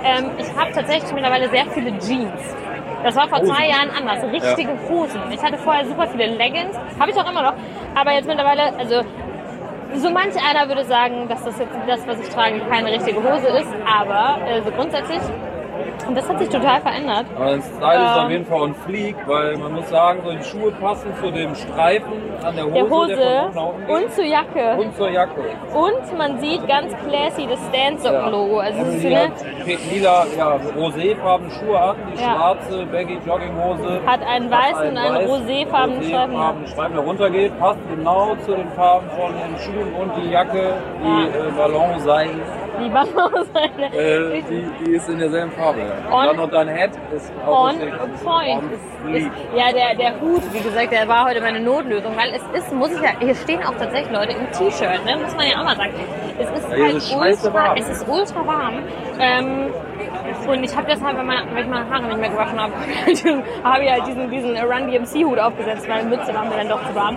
ähm, 0.05 0.31
ich 0.39 0.57
habe 0.57 0.73
tatsächlich 0.73 1.13
mittlerweile 1.13 1.49
sehr 1.51 1.67
viele 1.67 1.99
Jeans. 1.99 2.57
Das 3.03 3.17
war 3.17 3.29
vor 3.29 3.43
zwei 3.43 3.69
Jahren 3.69 3.91
anders. 3.91 4.23
Richtige 4.25 4.73
Hosen. 4.89 5.21
Ich 5.31 5.43
hatte 5.43 5.59
vorher 5.59 5.85
super 5.87 6.07
viele 6.09 6.27
Leggings. 6.37 6.77
Habe 6.99 7.11
ich 7.11 7.17
auch 7.17 7.31
immer 7.31 7.43
noch. 7.43 7.55
Aber 7.95 8.13
jetzt 8.13 8.27
mittlerweile, 8.27 8.77
also 8.79 9.03
so 9.95 10.11
manch 10.11 10.35
einer 10.37 10.69
würde 10.69 10.85
sagen, 10.85 11.29
dass 11.29 11.43
das 11.45 11.59
jetzt 11.59 11.75
das, 11.87 12.07
was 12.07 12.21
ich 12.21 12.29
trage, 12.29 12.61
keine 12.69 12.93
richtige 12.93 13.19
Hose 13.23 13.49
ist. 13.49 13.73
Aber 13.87 14.39
äh, 14.47 14.63
so 14.63 14.71
grundsätzlich, 14.71 15.21
und 16.07 16.17
das 16.17 16.29
hat 16.29 16.39
sich 16.39 16.49
total 16.49 16.81
verändert. 16.81 17.27
Aber 17.37 17.47
ein 17.47 17.63
Style 17.63 18.05
ist 18.05 18.17
Ähm. 18.17 18.25
auf 18.25 18.31
jeden 18.31 18.47
Fall 18.47 18.63
ein 18.69 18.75
Fleek, 18.87 19.17
weil 19.27 19.57
man 19.57 19.73
muss 19.75 19.89
sagen, 19.89 20.21
so 20.25 20.33
die 20.33 20.45
Schuhe 20.45 20.71
passen 20.73 21.13
zu 21.23 21.31
dem 21.31 21.55
Streifen 21.55 22.13
an 22.45 22.55
der 22.57 22.65
Hose, 22.65 22.75
Der 22.75 22.85
der 22.85 22.91
Hose 22.91 23.75
geht. 23.87 23.97
und 23.97 24.13
zur 24.15 24.25
Jacke. 24.25 24.77
und 24.79 24.97
zur 24.97 25.11
Jacke. 25.11 25.41
Und 25.75 26.19
man 26.19 26.39
sieht 26.41 26.67
ganz 26.67 26.95
classy 27.09 27.47
das 27.49 27.59
Stand-Socken-Logo. 27.69 28.59
Also 28.59 28.81
es 28.83 28.89
ist 28.95 29.03
so 29.03 29.09
die 29.09 29.17
hat 29.17 29.93
lila, 29.93 30.27
ja, 30.37 30.57
roséfarbene 30.77 31.51
Schuhe 31.51 31.79
hatten, 31.81 32.01
die 32.15 32.23
Ja. 32.23 32.35
schwarze 32.35 32.87
Baggy 32.87 33.19
Jogginghose. 33.27 34.01
hat 34.07 34.21
einen 34.27 34.51
weißen 34.51 34.89
und 34.91 34.97
einen 34.99 35.29
roséfarbenen 35.29 36.03
Streifen. 36.03 36.35
roséfarbenen 36.35 36.67
Streifen, 36.67 36.95
der 36.95 37.05
runtergeht, 37.05 37.59
passt 37.59 37.79
genau 37.95 38.37
zu 38.45 38.53
den 38.55 38.69
Farben 38.71 39.09
von 39.11 39.33
den 39.33 39.59
Schuhen 39.59 39.93
und 40.01 40.11
die 40.17 40.31
Jacke, 40.31 40.75
die 41.03 41.09
Ja. 41.39 41.47
äh, 41.47 41.51
Ballonseil, 41.57 42.31
Die 42.83 42.89
Ballonseile. 42.89 43.87
äh, 44.37 44.43
die, 44.43 44.71
die 44.85 44.91
ist 44.93 45.09
in 45.09 45.19
derselben 45.19 45.53
Farbe. 45.53 45.81
On- 46.11 46.13
Und 46.21 46.27
dann 46.27 46.37
noch 46.37 46.51
dein 46.51 46.69
Head 46.69 46.91
ist 47.15 47.33
auch 47.47 47.65
On 47.69 47.77
richtig- 47.77 48.25
point. 48.25 48.63
Ist, 48.73 49.17
ist, 49.27 49.31
ja, 49.57 49.73
der, 49.73 49.95
der 49.97 50.21
Hut, 50.21 50.43
wie 50.53 50.61
gesagt, 50.61 50.93
der 50.93 51.07
war 51.09 51.27
heute 51.27 51.41
meine 51.41 51.61
Notlösung, 51.61 52.13
weil 52.17 52.31
es 52.35 52.43
ist, 52.63 52.73
muss 52.73 52.91
ich 52.93 53.01
ja, 53.03 53.11
hier 53.19 53.35
stehen 53.35 53.61
auch 53.63 53.75
tatsächlich 53.79 54.11
Leute 54.13 54.33
im 54.33 54.51
T-Shirt, 54.53 55.05
ne? 55.05 55.17
muss 55.23 55.35
man 55.37 55.47
ja 55.49 55.61
auch 55.61 55.65
mal 55.65 55.77
sagen. 55.77 55.93
Es 56.39 56.51
ist 56.51 56.71
Ja, 56.71 56.85
halt 56.85 56.97
ist 56.97 57.15
ultra, 57.15 57.55
warm. 57.55 57.77
es 57.77 57.89
ist 57.89 58.09
ultra 58.09 58.47
warm. 58.47 58.75
Ähm, 59.19 59.71
und 60.49 60.65
ich 60.65 60.75
habe 60.77 60.87
deshalb, 60.89 61.17
wenn 61.17 61.29
ich 61.59 61.67
meine 61.69 61.91
Haare 61.91 62.03
nicht 62.07 62.19
mehr 62.19 62.31
gewaschen 62.31 62.61
habe, 62.61 62.73
habe 63.65 63.85
ich 63.85 63.91
halt 63.91 64.07
diesen, 64.07 64.31
diesen 64.31 64.57
Run 64.57 64.91
DMC 64.91 65.25
Hut 65.25 65.39
aufgesetzt. 65.39 65.87
Meine 65.89 66.09
Mütze 66.09 66.33
war 66.35 66.45
mir 66.45 66.57
dann 66.57 66.69
doch 66.69 66.87
zu 66.87 66.95
warm. 66.95 67.17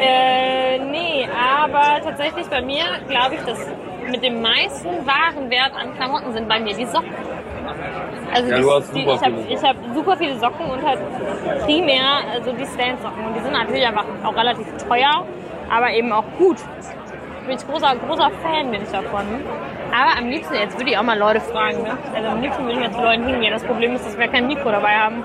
Äh, 0.00 0.78
nee, 0.78 1.28
aber 1.62 2.00
tatsächlich 2.02 2.46
bei 2.48 2.60
mir 2.62 2.84
glaube 3.08 3.34
ich, 3.34 3.40
dass 3.42 3.58
mit 4.10 4.22
dem 4.22 4.42
meisten 4.42 4.88
Warenwert 5.06 5.72
an 5.74 5.94
Klamotten 5.96 6.32
sind 6.32 6.48
bei 6.48 6.60
mir 6.60 6.74
die 6.74 6.86
Socken. 6.86 7.12
Also 8.32 8.50
Ja, 8.50 8.56
die, 8.56 8.62
du 8.62 8.72
hast 8.72 8.94
die, 8.94 9.00
super 9.00 9.14
ich 9.48 9.62
habe 9.62 9.78
hab 9.78 9.94
super 9.94 10.16
viele 10.16 10.38
Socken 10.38 10.70
und 10.70 10.82
halt 10.86 11.00
primär 11.64 12.02
also 12.32 12.52
die 12.52 12.66
Stand-Socken. 12.66 13.26
Und 13.26 13.36
die 13.36 13.40
sind 13.40 13.52
natürlich 13.52 13.86
einfach 13.86 14.04
auch 14.24 14.34
relativ 14.34 14.66
teuer, 14.86 15.24
aber 15.70 15.90
eben 15.92 16.12
auch 16.12 16.24
gut. 16.38 16.56
Bin 17.46 17.56
ich 17.56 17.66
großer, 17.66 17.96
großer 18.06 18.30
Fan 18.42 18.70
bin 18.70 18.82
ich 18.82 18.90
davon. 18.90 19.24
Aber 19.90 20.18
am 20.18 20.28
liebsten, 20.28 20.54
jetzt 20.54 20.76
würde 20.76 20.90
ich 20.90 20.98
auch 20.98 21.02
mal 21.02 21.18
Leute 21.18 21.40
fragen, 21.40 21.82
ne? 21.82 21.96
Also 22.14 22.28
am 22.28 22.42
liebsten 22.42 22.62
würde 22.64 22.74
ich 22.74 22.80
mal 22.80 22.92
zu 22.92 23.00
Leuten 23.00 23.26
hingehen. 23.26 23.52
Das 23.52 23.64
Problem 23.64 23.94
ist, 23.94 24.04
dass 24.04 24.18
wir 24.18 24.28
kein 24.28 24.46
Mikro 24.46 24.70
dabei 24.70 24.98
haben 24.98 25.24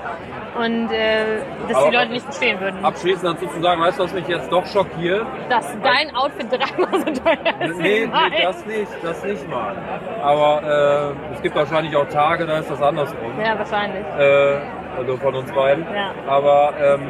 und 0.56 0.92
äh, 0.92 1.40
dass 1.68 1.78
Aber- 1.78 1.90
die 1.90 1.96
Leute 1.96 2.12
nicht 2.12 2.24
verstehen 2.26 2.60
würden. 2.60 2.84
Abschließend 2.84 3.26
dazu 3.36 3.48
zu 3.48 3.62
sagen, 3.62 3.82
weißt 3.82 4.00
du, 4.00 4.04
was 4.04 4.14
mich 4.14 4.28
jetzt 4.28 4.52
doch 4.52 4.66
schockiert? 4.66 5.26
Dass 5.50 5.76
dein 5.82 6.16
Outfit 6.16 6.48
dreimal 6.52 7.00
so 7.00 7.22
teuer 7.22 7.62
ist. 7.70 7.78
Nee, 7.80 8.08
nee, 8.08 8.44
das 8.44 8.66
nicht, 8.66 8.92
das 9.04 9.24
nicht 9.24 9.50
mal. 9.50 9.76
Aber 10.22 11.14
äh, 11.32 11.34
es 11.34 11.42
gibt 11.42 11.56
wahrscheinlich 11.56 11.96
auch 11.96 12.08
Tage, 12.10 12.46
da 12.46 12.60
ist 12.60 12.70
das 12.70 12.82
andersrum. 12.82 13.18
Ja, 13.44 13.58
wahrscheinlich. 13.58 14.06
Äh, 14.18 14.60
also 14.98 15.18
von 15.18 15.36
uns 15.36 15.52
beiden. 15.52 15.86
Ja. 15.94 16.12
Aber 16.28 16.74
ähm, 16.80 17.02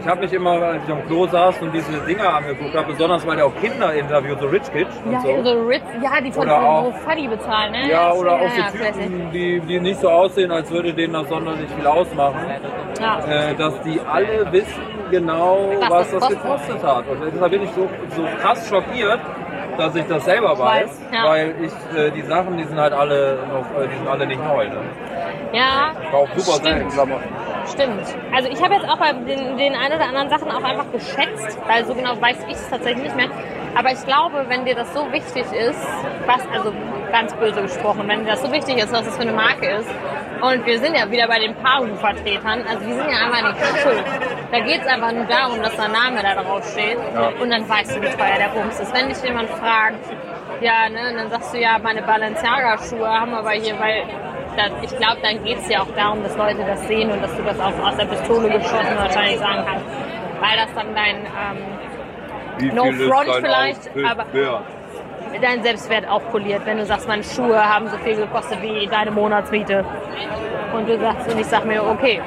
ich 0.00 0.06
habe 0.06 0.20
mich 0.20 0.32
immer, 0.32 0.50
als 0.62 0.82
ich 0.86 0.92
am 0.92 1.06
Klo 1.06 1.26
saß 1.26 1.60
und 1.62 1.72
diese 1.72 1.92
Dinger 2.06 2.34
angeguckt 2.34 2.74
habe, 2.76 2.92
besonders 2.92 3.26
weil 3.26 3.36
der 3.36 3.46
auch 3.46 3.54
Kinder 3.60 3.92
interviewt, 3.94 4.40
so 4.40 4.46
Rich 4.46 4.70
Kids 4.72 4.90
und 5.04 5.12
Ja, 5.12 5.20
so. 5.20 5.42
so 5.42 5.62
Ritz, 5.66 5.82
ja, 6.02 6.20
die 6.20 6.32
von 6.32 6.42
Oder 6.44 6.62
auch- 6.62 6.94
Fuddy 7.08 7.28
bezahlen, 7.28 7.72
ne? 7.72 7.90
Ja, 7.90 8.12
oder 8.12 8.32
auch 8.34 8.40
ja, 8.42 8.48
so 8.50 8.60
ja, 8.60 8.70
classic. 8.70 9.02
Typen, 9.02 9.30
die, 9.32 9.60
die 9.60 9.80
nicht 9.80 10.00
so 10.00 10.08
aussehen, 10.10 10.50
als 10.50 10.70
würde 10.70 10.92
denen 10.92 11.12
das 11.14 11.28
sonderlich 11.28 11.70
viel 11.70 11.86
ausmachen. 11.86 12.40
Ja. 13.00 13.18
Äh, 13.50 13.54
dass 13.54 13.80
die 13.82 14.00
alle 14.10 14.50
wissen 14.52 14.82
genau, 15.10 15.70
Was 15.80 15.90
was, 15.90 16.10
das 16.12 16.20
das 16.20 16.28
gekostet 16.30 16.82
hat. 16.82 17.04
Und 17.08 17.18
deshalb 17.32 17.50
bin 17.52 17.62
ich 17.62 17.70
so, 17.72 17.88
so 18.16 18.22
krass 18.40 18.68
schockiert, 18.68 19.20
dass 19.76 19.94
ich 19.94 20.04
das 20.06 20.24
selber 20.24 20.58
weiß, 20.58 20.84
Weiß, 20.88 21.00
ja. 21.12 21.24
weil 21.28 21.54
ich 21.62 21.98
äh, 21.98 22.10
die 22.10 22.22
Sachen, 22.22 22.56
die 22.56 22.64
sind 22.64 22.78
halt 22.80 22.92
alle 22.94 23.38
noch, 23.52 23.82
äh, 23.82 23.86
die 23.88 23.96
sind 23.96 24.08
alle 24.08 24.26
nicht 24.26 24.42
neu. 24.42 24.64
Ne? 24.68 24.76
ja, 25.52 25.92
Ich 26.02 26.10
kaufe 26.10 26.40
super 26.40 26.64
selten. 26.64 26.88
Klamotten. 26.90 27.24
Stimmt. 27.72 28.02
Also 28.34 28.48
ich 28.48 28.62
habe 28.62 28.74
jetzt 28.74 28.88
auch 28.88 28.98
bei 28.98 29.12
den, 29.12 29.56
den 29.56 29.74
ein 29.74 29.92
oder 29.92 30.04
anderen 30.06 30.28
Sachen 30.28 30.50
auch 30.50 30.62
einfach 30.62 30.90
geschätzt, 30.92 31.58
weil 31.66 31.84
so 31.84 31.94
genau 31.94 32.20
weiß 32.20 32.38
ich 32.48 32.54
es 32.54 32.68
tatsächlich 32.68 33.04
nicht 33.04 33.16
mehr. 33.16 33.28
Aber 33.74 33.92
ich 33.92 34.04
glaube, 34.06 34.44
wenn 34.48 34.64
dir 34.64 34.74
das 34.74 34.92
so 34.94 35.10
wichtig 35.12 35.44
ist, 35.52 35.86
was, 36.26 36.40
also 36.56 36.72
ganz 37.12 37.34
böse 37.34 37.62
gesprochen, 37.62 38.04
wenn 38.08 38.24
dir 38.24 38.30
das 38.32 38.42
so 38.42 38.50
wichtig 38.52 38.78
ist, 38.78 38.92
was 38.92 39.04
das 39.04 39.16
für 39.16 39.22
eine 39.22 39.32
Marke 39.32 39.66
ist, 39.66 39.88
und 40.40 40.64
wir 40.66 40.78
sind 40.78 40.94
ja 40.96 41.10
wieder 41.10 41.26
bei 41.28 41.38
den 41.38 41.54
Paru-Vertretern, 41.56 42.64
also 42.68 42.84
die 42.86 42.92
sind 42.92 43.10
ja 43.10 43.26
einfach 43.26 43.52
nicht 43.52 43.82
schuld. 43.82 44.04
Da 44.52 44.60
geht 44.60 44.80
es 44.82 44.86
einfach 44.86 45.12
nur 45.12 45.24
darum, 45.24 45.62
dass 45.62 45.74
der 45.76 45.88
Name 45.88 46.22
da 46.22 46.42
drauf 46.42 46.66
steht 46.70 46.98
Ja. 47.14 47.30
und 47.40 47.50
dann 47.50 47.68
weißt 47.68 47.96
du, 47.96 48.02
wie 48.02 48.06
teuer 48.06 48.36
der 48.38 48.48
Bums 48.48 48.78
ist. 48.78 48.94
Wenn 48.94 49.08
dich 49.08 49.22
jemand 49.22 49.48
fragt, 49.50 50.04
ja, 50.60 50.88
ne, 50.88 51.10
und 51.10 51.16
dann 51.16 51.30
sagst 51.30 51.54
du, 51.54 51.58
ja, 51.58 51.78
meine 51.82 52.02
Balenciaga-Schuhe 52.02 53.08
haben 53.08 53.30
wir 53.32 53.38
aber 53.38 53.50
hier, 53.50 53.78
weil 53.80 54.04
das, 54.56 54.70
ich 54.82 54.96
glaube, 54.98 55.18
dann 55.22 55.42
geht 55.44 55.58
es 55.58 55.68
ja 55.68 55.80
auch 55.82 55.94
darum, 55.96 56.22
dass 56.22 56.36
Leute 56.36 56.64
das 56.66 56.86
sehen 56.86 57.10
und 57.10 57.22
dass 57.22 57.34
du 57.36 57.42
das 57.42 57.58
auch 57.60 57.78
aus 57.86 57.96
der 57.96 58.06
Pistole 58.06 58.48
geschossen 58.50 58.96
wahrscheinlich 58.96 59.38
sagen 59.38 59.64
kannst. 59.66 59.86
Weil 60.40 60.56
das 60.56 60.74
dann 60.74 60.94
dein, 60.94 61.16
ähm, 61.16 62.74
No 62.74 62.84
front 62.84 63.30
vielleicht, 63.40 63.90
aber- 64.10 64.24
wert? 64.32 64.62
dein 65.42 65.62
Selbstwert 65.62 66.08
auch 66.08 66.22
poliert, 66.30 66.62
wenn 66.64 66.78
du 66.78 66.86
sagst, 66.86 67.06
meine 67.06 67.22
Schuhe 67.22 67.62
haben 67.62 67.88
so 67.88 67.96
viel 67.98 68.16
gekostet 68.16 68.62
wie 68.62 68.86
deine 68.86 69.10
Monatsmiete. 69.10 69.84
Und 70.72 70.88
du 70.88 70.98
sagst, 70.98 71.30
und 71.30 71.38
ich 71.38 71.46
sag 71.46 71.64
mir, 71.66 71.84
okay, 71.84 72.22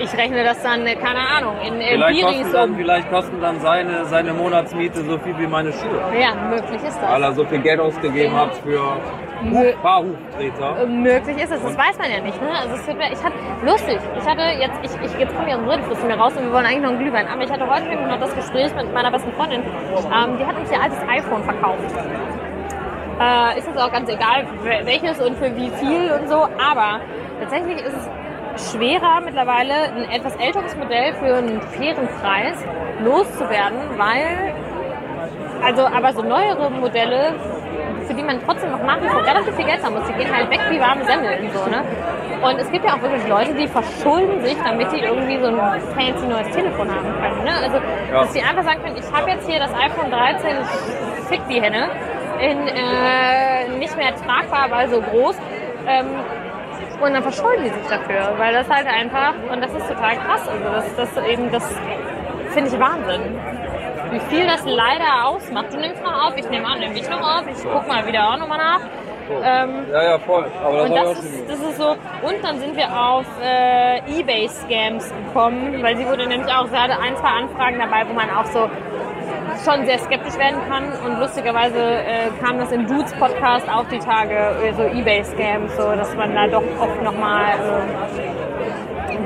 ich 0.00 0.12
rechne 0.16 0.42
das 0.44 0.62
dann, 0.62 0.86
äh, 0.86 0.94
keine 0.96 1.20
Ahnung, 1.20 1.54
in 1.66 1.80
äh, 1.80 1.90
Vielleicht 1.92 2.20
Biris 2.20 2.36
kosten, 2.38 2.52
dann, 2.52 2.70
um. 2.70 2.76
vielleicht 2.76 3.10
kosten 3.10 3.40
dann 3.40 3.60
seine, 3.60 4.04
seine 4.06 4.32
Monatsmiete 4.32 5.00
so 5.02 5.18
viel 5.18 5.38
wie 5.38 5.46
meine 5.46 5.72
Schuhe. 5.72 6.00
Ja, 6.18 6.34
möglich 6.48 6.82
ist 6.82 7.00
Weil 7.02 7.20
das. 7.20 7.30
er 7.30 7.32
so 7.34 7.44
viel 7.44 7.58
Geld 7.60 7.80
ausgegeben 7.80 8.34
hat 8.36 8.54
für 8.56 8.80
Mö 9.42 9.72
paar 9.82 10.02
Huftreter. 10.02 10.82
äh, 10.82 10.86
möglich 10.86 11.36
ist 11.42 11.52
es, 11.52 11.62
das 11.62 11.76
weiß 11.78 11.98
man 11.98 12.10
ja 12.10 12.20
nicht. 12.20 12.40
Ne? 12.42 12.48
Also 12.50 12.74
es 12.76 12.86
wird, 12.86 12.98
mir- 12.98 13.12
ich 13.12 13.22
hatte, 13.24 13.36
lustig, 13.64 13.98
ich 14.18 14.28
hatte 14.28 14.42
jetzt, 14.58 14.78
ich, 14.82 14.90
ich 15.12 15.18
jetzt 15.18 15.34
komme 15.36 15.48
ich 15.48 15.54
aus 15.54 15.60
dem 15.60 15.68
Redefluss 15.68 16.02
mir 16.04 16.14
raus 16.18 16.32
und 16.36 16.44
wir 16.44 16.52
wollen 16.52 16.66
eigentlich 16.66 16.82
noch 16.82 16.90
einen 16.90 16.98
Glühwein, 16.98 17.26
aber 17.28 17.42
ich 17.44 17.50
hatte 17.50 17.66
heute 17.68 17.86
noch 18.06 18.20
das 18.20 18.34
Gespräch 18.34 18.74
mit 18.74 18.92
meiner 18.92 19.10
besten 19.10 19.32
Freundin, 19.32 19.62
ähm, 19.62 20.36
die 20.38 20.44
hat 20.46 20.56
uns 20.58 20.70
ihr 20.70 20.80
altes 20.82 20.98
iPhone 21.08 21.42
verkauft. 21.44 21.78
Äh, 23.20 23.58
ist 23.58 23.66
jetzt 23.66 23.78
auch 23.78 23.92
ganz 23.92 24.08
egal, 24.08 24.46
wel- 24.64 24.86
welches 24.86 25.20
und 25.20 25.36
für 25.36 25.54
wie 25.54 25.68
viel 25.70 26.10
und 26.12 26.28
so, 26.28 26.44
aber 26.58 27.00
tatsächlich 27.40 27.76
ist 27.84 27.92
es 27.96 28.08
schwerer 28.56 29.20
mittlerweile 29.24 29.74
ein 29.74 30.10
etwas 30.10 30.34
älteres 30.36 30.76
Modell 30.76 31.14
für 31.14 31.36
einen 31.36 31.60
fairen 31.62 32.08
Preis 32.20 32.56
loszuwerden, 33.04 33.78
weil 33.96 34.54
also 35.62 35.86
aber 35.86 36.12
so 36.12 36.22
neuere 36.22 36.70
Modelle, 36.70 37.34
für 38.06 38.14
die 38.14 38.22
man 38.22 38.40
trotzdem 38.44 38.70
noch 38.70 38.82
nach 38.82 39.00
wie 39.02 39.08
vor 39.08 39.24
relativ 39.24 39.54
viel 39.56 39.66
Geld 39.66 39.84
haben 39.84 39.94
muss, 39.94 40.06
die 40.08 40.14
gehen 40.14 40.34
halt 40.34 40.50
weg 40.50 40.60
wie 40.70 40.80
warme 40.80 41.04
Semmeln 41.04 41.44
und 41.44 41.52
so, 41.52 41.70
ne? 41.70 41.82
Und 42.42 42.58
es 42.58 42.70
gibt 42.72 42.84
ja 42.86 42.94
auch 42.94 43.02
wirklich 43.02 43.26
Leute, 43.28 43.52
die 43.52 43.68
verschulden 43.68 44.42
sich, 44.42 44.56
damit 44.64 44.90
die 44.92 45.00
irgendwie 45.00 45.38
so 45.38 45.46
ein 45.48 45.58
fancy 45.94 46.26
neues 46.26 46.48
Telefon 46.56 46.88
haben 46.90 47.12
können, 47.20 47.44
ne? 47.44 47.52
Also, 47.62 47.76
Ja. 48.10 48.22
dass 48.22 48.32
die 48.32 48.42
einfach 48.42 48.62
sagen 48.64 48.82
können, 48.82 48.96
ich 48.96 49.12
habe 49.12 49.30
jetzt 49.30 49.48
hier 49.48 49.58
das 49.58 49.70
iPhone 49.74 50.10
13, 50.10 50.56
fick 51.28 51.46
die 51.48 51.60
Henne, 51.60 51.90
in 52.40 52.66
äh, 52.68 53.68
nicht 53.78 53.94
mehr 53.98 54.14
tragbar, 54.16 54.70
aber 54.72 54.88
so 54.88 55.02
groß. 55.02 55.36
Ähm, 55.86 56.06
und 57.00 57.14
dann 57.14 57.22
verschulden 57.22 57.64
die 57.64 57.70
sich 57.70 57.86
dafür, 57.88 58.34
weil 58.36 58.52
das 58.52 58.68
halt 58.68 58.86
einfach, 58.86 59.34
und 59.50 59.60
das 59.62 59.72
ist 59.72 59.88
total 59.88 60.16
krass, 60.16 60.48
also 60.48 60.64
das, 60.96 60.96
das 61.14 61.26
eben, 61.26 61.50
das 61.50 61.64
finde 62.52 62.70
ich 62.70 62.78
Wahnsinn 62.80 63.38
wie 64.10 64.20
viel 64.20 64.46
das 64.46 64.64
leider 64.64 65.26
ausmacht. 65.26 65.72
Du 65.72 65.78
nimmst 65.78 66.02
noch 66.02 66.26
auf, 66.26 66.36
ich 66.36 66.48
nehme 66.50 66.66
an, 66.66 66.80
nehme 66.80 66.94
ich 66.94 67.08
noch 67.08 67.20
auf, 67.20 67.44
ich 67.46 67.62
guck 67.62 67.86
mal 67.86 68.06
wieder 68.06 68.28
auch 68.28 68.38
nochmal 68.38 68.58
nach. 68.58 68.80
Ähm, 69.42 69.86
Ja, 69.92 70.02
ja, 70.02 70.18
voll. 70.18 70.44
Aber 70.64 70.78
das 70.78 70.88
und 70.88 70.96
das 70.96 71.18
ist, 71.24 71.48
das 71.50 71.60
ist 71.60 71.76
so. 71.76 71.90
Und 71.90 72.42
dann 72.42 72.58
sind 72.58 72.76
wir 72.76 72.88
auf 72.90 73.26
äh, 73.40 73.98
Ebay-Scams 74.18 75.12
gekommen, 75.26 75.80
weil 75.82 75.96
sie 75.96 76.06
wurde 76.06 76.26
nämlich 76.26 76.52
auch, 76.52 76.66
sie 76.66 76.76
hatte 76.76 76.98
ein, 77.00 77.16
zwei 77.16 77.28
Anfragen 77.28 77.78
dabei, 77.78 78.08
wo 78.08 78.12
man 78.12 78.28
auch 78.30 78.46
so 78.46 78.68
schon 79.64 79.84
sehr 79.86 79.98
skeptisch 79.98 80.36
werden 80.38 80.60
kann. 80.68 80.84
Und 81.04 81.20
lustigerweise 81.20 81.78
äh, 81.78 82.30
kam 82.42 82.58
das 82.58 82.72
im 82.72 82.86
Dudes 82.86 83.12
Podcast 83.14 83.68
auch 83.68 83.86
die 83.88 83.98
Tage, 83.98 84.72
so 84.76 84.82
Ebay-Scams, 84.82 85.76
so 85.76 85.92
dass 85.92 86.14
man 86.16 86.34
da 86.34 86.46
doch 86.46 86.64
oft 86.78 87.02
nochmal 87.02 87.54
äh, 87.54 88.39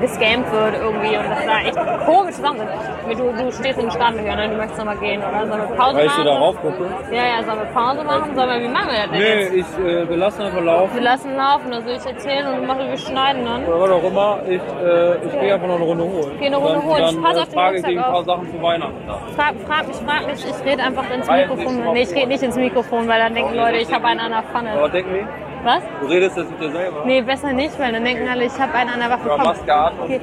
gescammt 0.01 0.51
wird 0.53 0.75
irgendwie 0.81 1.17
und 1.17 1.29
dass 1.31 1.45
da 1.47 1.59
echt 1.61 2.07
komische 2.07 2.41
Sachen 2.41 2.59
sind. 2.59 3.19
Du, 3.19 3.33
du 3.33 3.53
stehst 3.53 3.79
in 3.79 3.87
den 3.87 3.91
Startlöchern, 3.91 4.37
ne? 4.37 4.49
du 4.49 4.57
möchtest 4.57 4.79
nochmal 4.79 4.97
gehen 4.99 5.21
oder 5.23 5.47
sollen 5.47 5.69
wir 5.69 5.77
Pause 5.77 5.97
Weil 5.97 6.07
ich 6.07 6.11
machen? 6.13 6.25
so 6.25 6.31
darauf 6.31 6.61
gucke. 6.61 6.87
Ja, 7.11 7.23
ja, 7.25 7.43
sollen 7.45 7.59
wir 7.59 7.67
Pause 7.67 8.05
machen? 8.05 8.35
Sollen 8.35 8.49
wir, 8.51 8.61
wie 8.69 8.73
machen 8.73 8.89
wir 8.91 8.99
das 8.99 9.11
denn 9.11 9.19
Nee, 9.21 9.43
jetzt? 9.43 9.55
ich, 9.79 9.85
äh, 9.85 10.09
wir 10.09 10.17
lassen 10.17 10.43
einfach 10.43 10.63
laufen. 10.63 10.95
Wir 10.95 11.03
lassen 11.03 11.37
laufen, 11.37 11.73
also 11.73 11.89
ich 11.91 12.05
erzähle 12.07 12.53
und 12.53 12.67
mache, 12.67 12.89
wir 12.89 12.97
schneiden 12.99 13.45
dann. 13.45 13.65
Oder 13.67 13.81
was 13.81 13.91
auch 13.91 14.05
immer. 14.05 14.39
Ich, 14.49 14.57
äh, 14.57 15.27
ich 15.27 15.41
gehe 15.41 15.55
einfach 15.55 15.69
noch 15.69 15.77
eine 15.77 15.85
Runde 15.85 16.05
holen. 16.05 16.33
Geh 16.39 16.47
eine 16.47 16.57
Runde 16.57 16.75
dann, 16.75 16.85
holen. 16.85 17.03
Dann, 17.03 17.23
Pass 17.23 17.37
äh, 17.37 17.41
auf 17.41 17.49
den 17.49 17.55
frage 17.55 17.77
ich 17.79 17.83
dir 17.85 17.99
ein 17.99 18.13
paar. 18.13 18.25
Sachen 18.25 18.51
zu 18.51 18.63
Weihnachten 18.63 19.07
nach. 19.07 19.19
Frag, 19.37 19.55
frag 19.67 19.87
mich, 19.89 19.97
frag 19.97 20.27
mich, 20.27 20.45
ich 20.47 20.65
rede 20.71 20.83
einfach 20.83 21.05
ins 21.11 21.29
Mikrofon. 21.29 21.93
Nee, 21.93 22.03
ich 22.03 22.15
rede 22.15 22.29
nicht 22.29 22.43
ins 22.43 22.57
Mikrofon, 22.57 23.07
weil 23.09 23.21
dann 23.21 23.35
denken 23.35 23.55
Leute, 23.55 23.77
ich 23.79 23.93
habe 23.93 24.07
einen 24.07 24.21
an 24.21 24.31
der 24.31 24.39
Aber 24.39 24.49
Pfanne. 24.49 24.91
denken 24.91 25.11
die, 25.15 25.27
Was? 25.65 25.83
du 26.01 26.07
redest 26.07 26.37
jetzt 26.37 26.51
mit 26.51 26.61
dir 26.61 26.71
selber. 26.71 27.03
Nee, 27.07 27.23
besser 27.23 27.53
nicht, 27.53 27.79
weil 27.79 27.93
dann 27.93 28.05
denken 28.05 28.29
alle, 28.29 28.45
ich 28.45 28.59
habe 28.59 28.75
einen 28.75 28.91
an 28.91 29.01
der 29.01 29.11
Waffe. 29.11 29.29
Ja, 29.29 29.37
Maske 29.39 29.75
an 29.75 29.99
und 29.99 30.09
Ge 30.09 30.21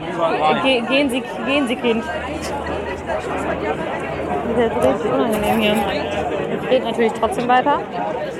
ge 0.63 0.82
gehen 0.82 1.10
Sie, 1.10 1.23
gehen 1.45 1.67
Sie, 1.67 1.75
Kind. 1.75 2.04
Das 4.56 4.65
ist 4.65 4.88
richtig 4.88 5.12
unangenehm 5.12 5.60
hier. 5.60 5.75
Ich 6.63 6.69
rede 6.69 6.86
natürlich 6.86 7.13
trotzdem 7.13 7.47
weiter. 7.47 7.80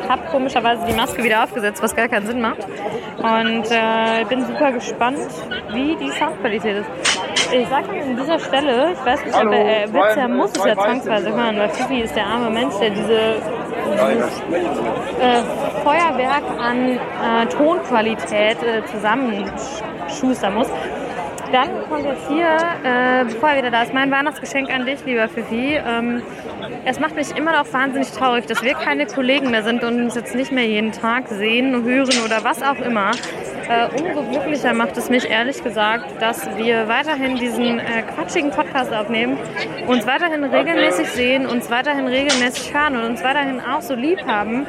Hab 0.08 0.30
komischerweise 0.32 0.86
die 0.86 0.94
Maske 0.94 1.24
wieder 1.24 1.44
aufgesetzt, 1.44 1.82
was 1.82 1.96
gar 1.96 2.08
keinen 2.08 2.28
Sinn 2.28 2.42
macht. 2.42 2.66
Und 3.18 3.72
äh, 3.72 4.26
bin 4.28 4.46
super 4.46 4.72
gespannt, 4.72 5.20
wie 5.74 5.96
die 5.96 6.12
Soundqualität 6.12 6.78
ist. 6.78 6.90
Ich 7.54 7.68
sag 7.68 7.88
mal 7.88 8.02
an 8.02 8.18
dieser 8.18 8.40
Stelle, 8.40 8.94
ich 8.94 9.06
weiß 9.06 9.26
nicht, 9.26 9.36
aber 9.36 9.56
er 9.56 10.18
ja, 10.18 10.28
muss 10.28 10.52
es 10.52 10.64
ja 10.64 10.74
zwangsweise 10.74 11.34
hören, 11.34 11.58
weil 11.58 11.70
Fifi 11.70 12.02
ist 12.02 12.16
der 12.16 12.26
arme 12.26 12.50
Mensch, 12.50 12.76
der 12.80 12.90
diese, 12.92 13.36
äh, 13.72 15.42
Feuerwerk 15.84 16.44
an 16.60 16.90
äh, 16.90 17.46
Tonqualität 17.48 18.58
äh, 18.64 18.86
zusammenschustern 18.86 20.54
muss. 20.56 20.70
Dann 21.52 21.70
kommt 21.90 22.06
jetzt 22.06 22.30
hier, 22.30 22.48
äh, 22.84 23.26
bevor 23.26 23.50
er 23.50 23.58
wieder 23.58 23.72
da 23.72 23.84
ist, 23.84 23.94
mein 23.94 24.10
Weihnachtsgeschenk 24.10 24.74
an 24.74 24.86
dich, 24.86 25.04
lieber 25.06 25.28
Fifi. 25.28 25.76
Ähm, 25.86 26.22
es 26.86 27.00
macht 27.00 27.16
mich 27.16 27.36
immer 27.36 27.52
noch 27.52 27.72
wahnsinnig 27.74 28.10
traurig, 28.12 28.46
dass 28.46 28.64
wir 28.64 28.74
keine 28.74 29.06
Kollegen 29.06 29.52
mehr 29.52 29.64
sind 29.64 29.84
und 29.84 30.02
uns 30.02 30.16
jetzt 30.16 30.34
nicht 30.34 30.52
mehr 30.52 30.66
jeden 30.66 30.94
Tag 30.94 31.28
sehen, 31.28 31.84
hören 31.84 32.24
oder 32.26 32.44
was 32.44 32.64
auch 32.64 32.80
immer. 32.80 33.12
Äh, 33.72 33.88
umso 34.02 34.24
glücklicher 34.24 34.74
macht 34.74 34.98
es 34.98 35.10
mich 35.10 35.30
ehrlich 35.30 35.64
gesagt, 35.64 36.22
dass 36.22 36.46
wir 36.58 36.90
weiterhin 36.90 37.38
diesen 37.38 37.80
äh, 37.80 38.04
quatschigen 38.14 38.52
Podcast 38.52 38.92
aufnehmen, 38.92 39.38
uns 39.88 40.06
weiterhin 40.06 40.44
regelmäßig 40.44 41.08
sehen, 41.12 41.46
uns 41.46 41.70
weiterhin 41.70 42.06
regelmäßig 42.06 42.74
hören 42.74 42.98
und 42.98 43.04
uns 43.06 43.24
weiterhin 43.24 43.62
auch 43.62 43.82
so 43.82 43.96
lieb 43.96 44.26
haben. 44.28 44.68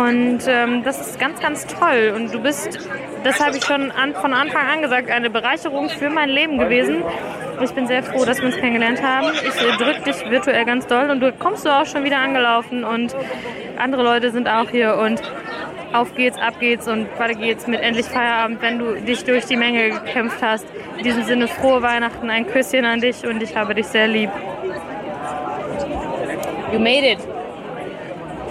Und 0.00 0.40
ähm, 0.46 0.82
das 0.82 0.98
ist 0.98 1.18
ganz, 1.18 1.40
ganz 1.40 1.66
toll. 1.66 2.14
Und 2.16 2.32
du 2.32 2.40
bist, 2.40 2.88
das 3.22 3.38
habe 3.38 3.58
ich 3.58 3.64
schon 3.64 3.90
an, 3.90 4.14
von 4.14 4.32
Anfang 4.32 4.66
an 4.66 4.80
gesagt, 4.80 5.10
eine 5.10 5.28
Bereicherung 5.28 5.90
für 5.90 6.08
mein 6.08 6.30
Leben 6.30 6.56
gewesen. 6.56 7.04
Ich 7.60 7.72
bin 7.72 7.86
sehr 7.86 8.02
froh, 8.02 8.24
dass 8.24 8.38
wir 8.38 8.46
uns 8.46 8.56
kennengelernt 8.56 9.02
haben. 9.02 9.26
Ich 9.34 9.62
äh, 9.62 9.76
drücke 9.76 10.00
dich 10.04 10.30
virtuell 10.30 10.64
ganz 10.64 10.86
doll 10.86 11.10
und 11.10 11.20
du 11.20 11.32
kommst 11.32 11.68
auch 11.68 11.84
schon 11.84 12.04
wieder 12.04 12.16
angelaufen 12.16 12.82
und 12.82 13.14
andere 13.76 14.02
Leute 14.02 14.30
sind 14.30 14.48
auch 14.48 14.70
hier 14.70 14.96
und 14.96 15.20
auf 15.92 16.14
geht's, 16.14 16.38
ab 16.38 16.54
geht's 16.60 16.88
und 16.88 17.06
weiter 17.18 17.34
geht's 17.34 17.66
mit 17.66 17.80
endlich 17.80 18.06
Feierabend, 18.06 18.62
wenn 18.62 18.78
du 18.78 18.94
dich 18.94 19.24
durch 19.24 19.44
die 19.44 19.56
Menge 19.56 19.90
gekämpft 19.90 20.40
hast. 20.40 20.66
In 20.96 21.04
diesem 21.04 21.24
Sinne 21.24 21.46
frohe 21.46 21.82
Weihnachten, 21.82 22.30
ein 22.30 22.46
Küsschen 22.46 22.86
an 22.86 23.02
dich 23.02 23.26
und 23.26 23.42
ich 23.42 23.54
habe 23.54 23.74
dich 23.74 23.86
sehr 23.86 24.08
lieb. 24.08 24.30
You 26.72 26.78
made 26.78 27.06
it. 27.06 27.39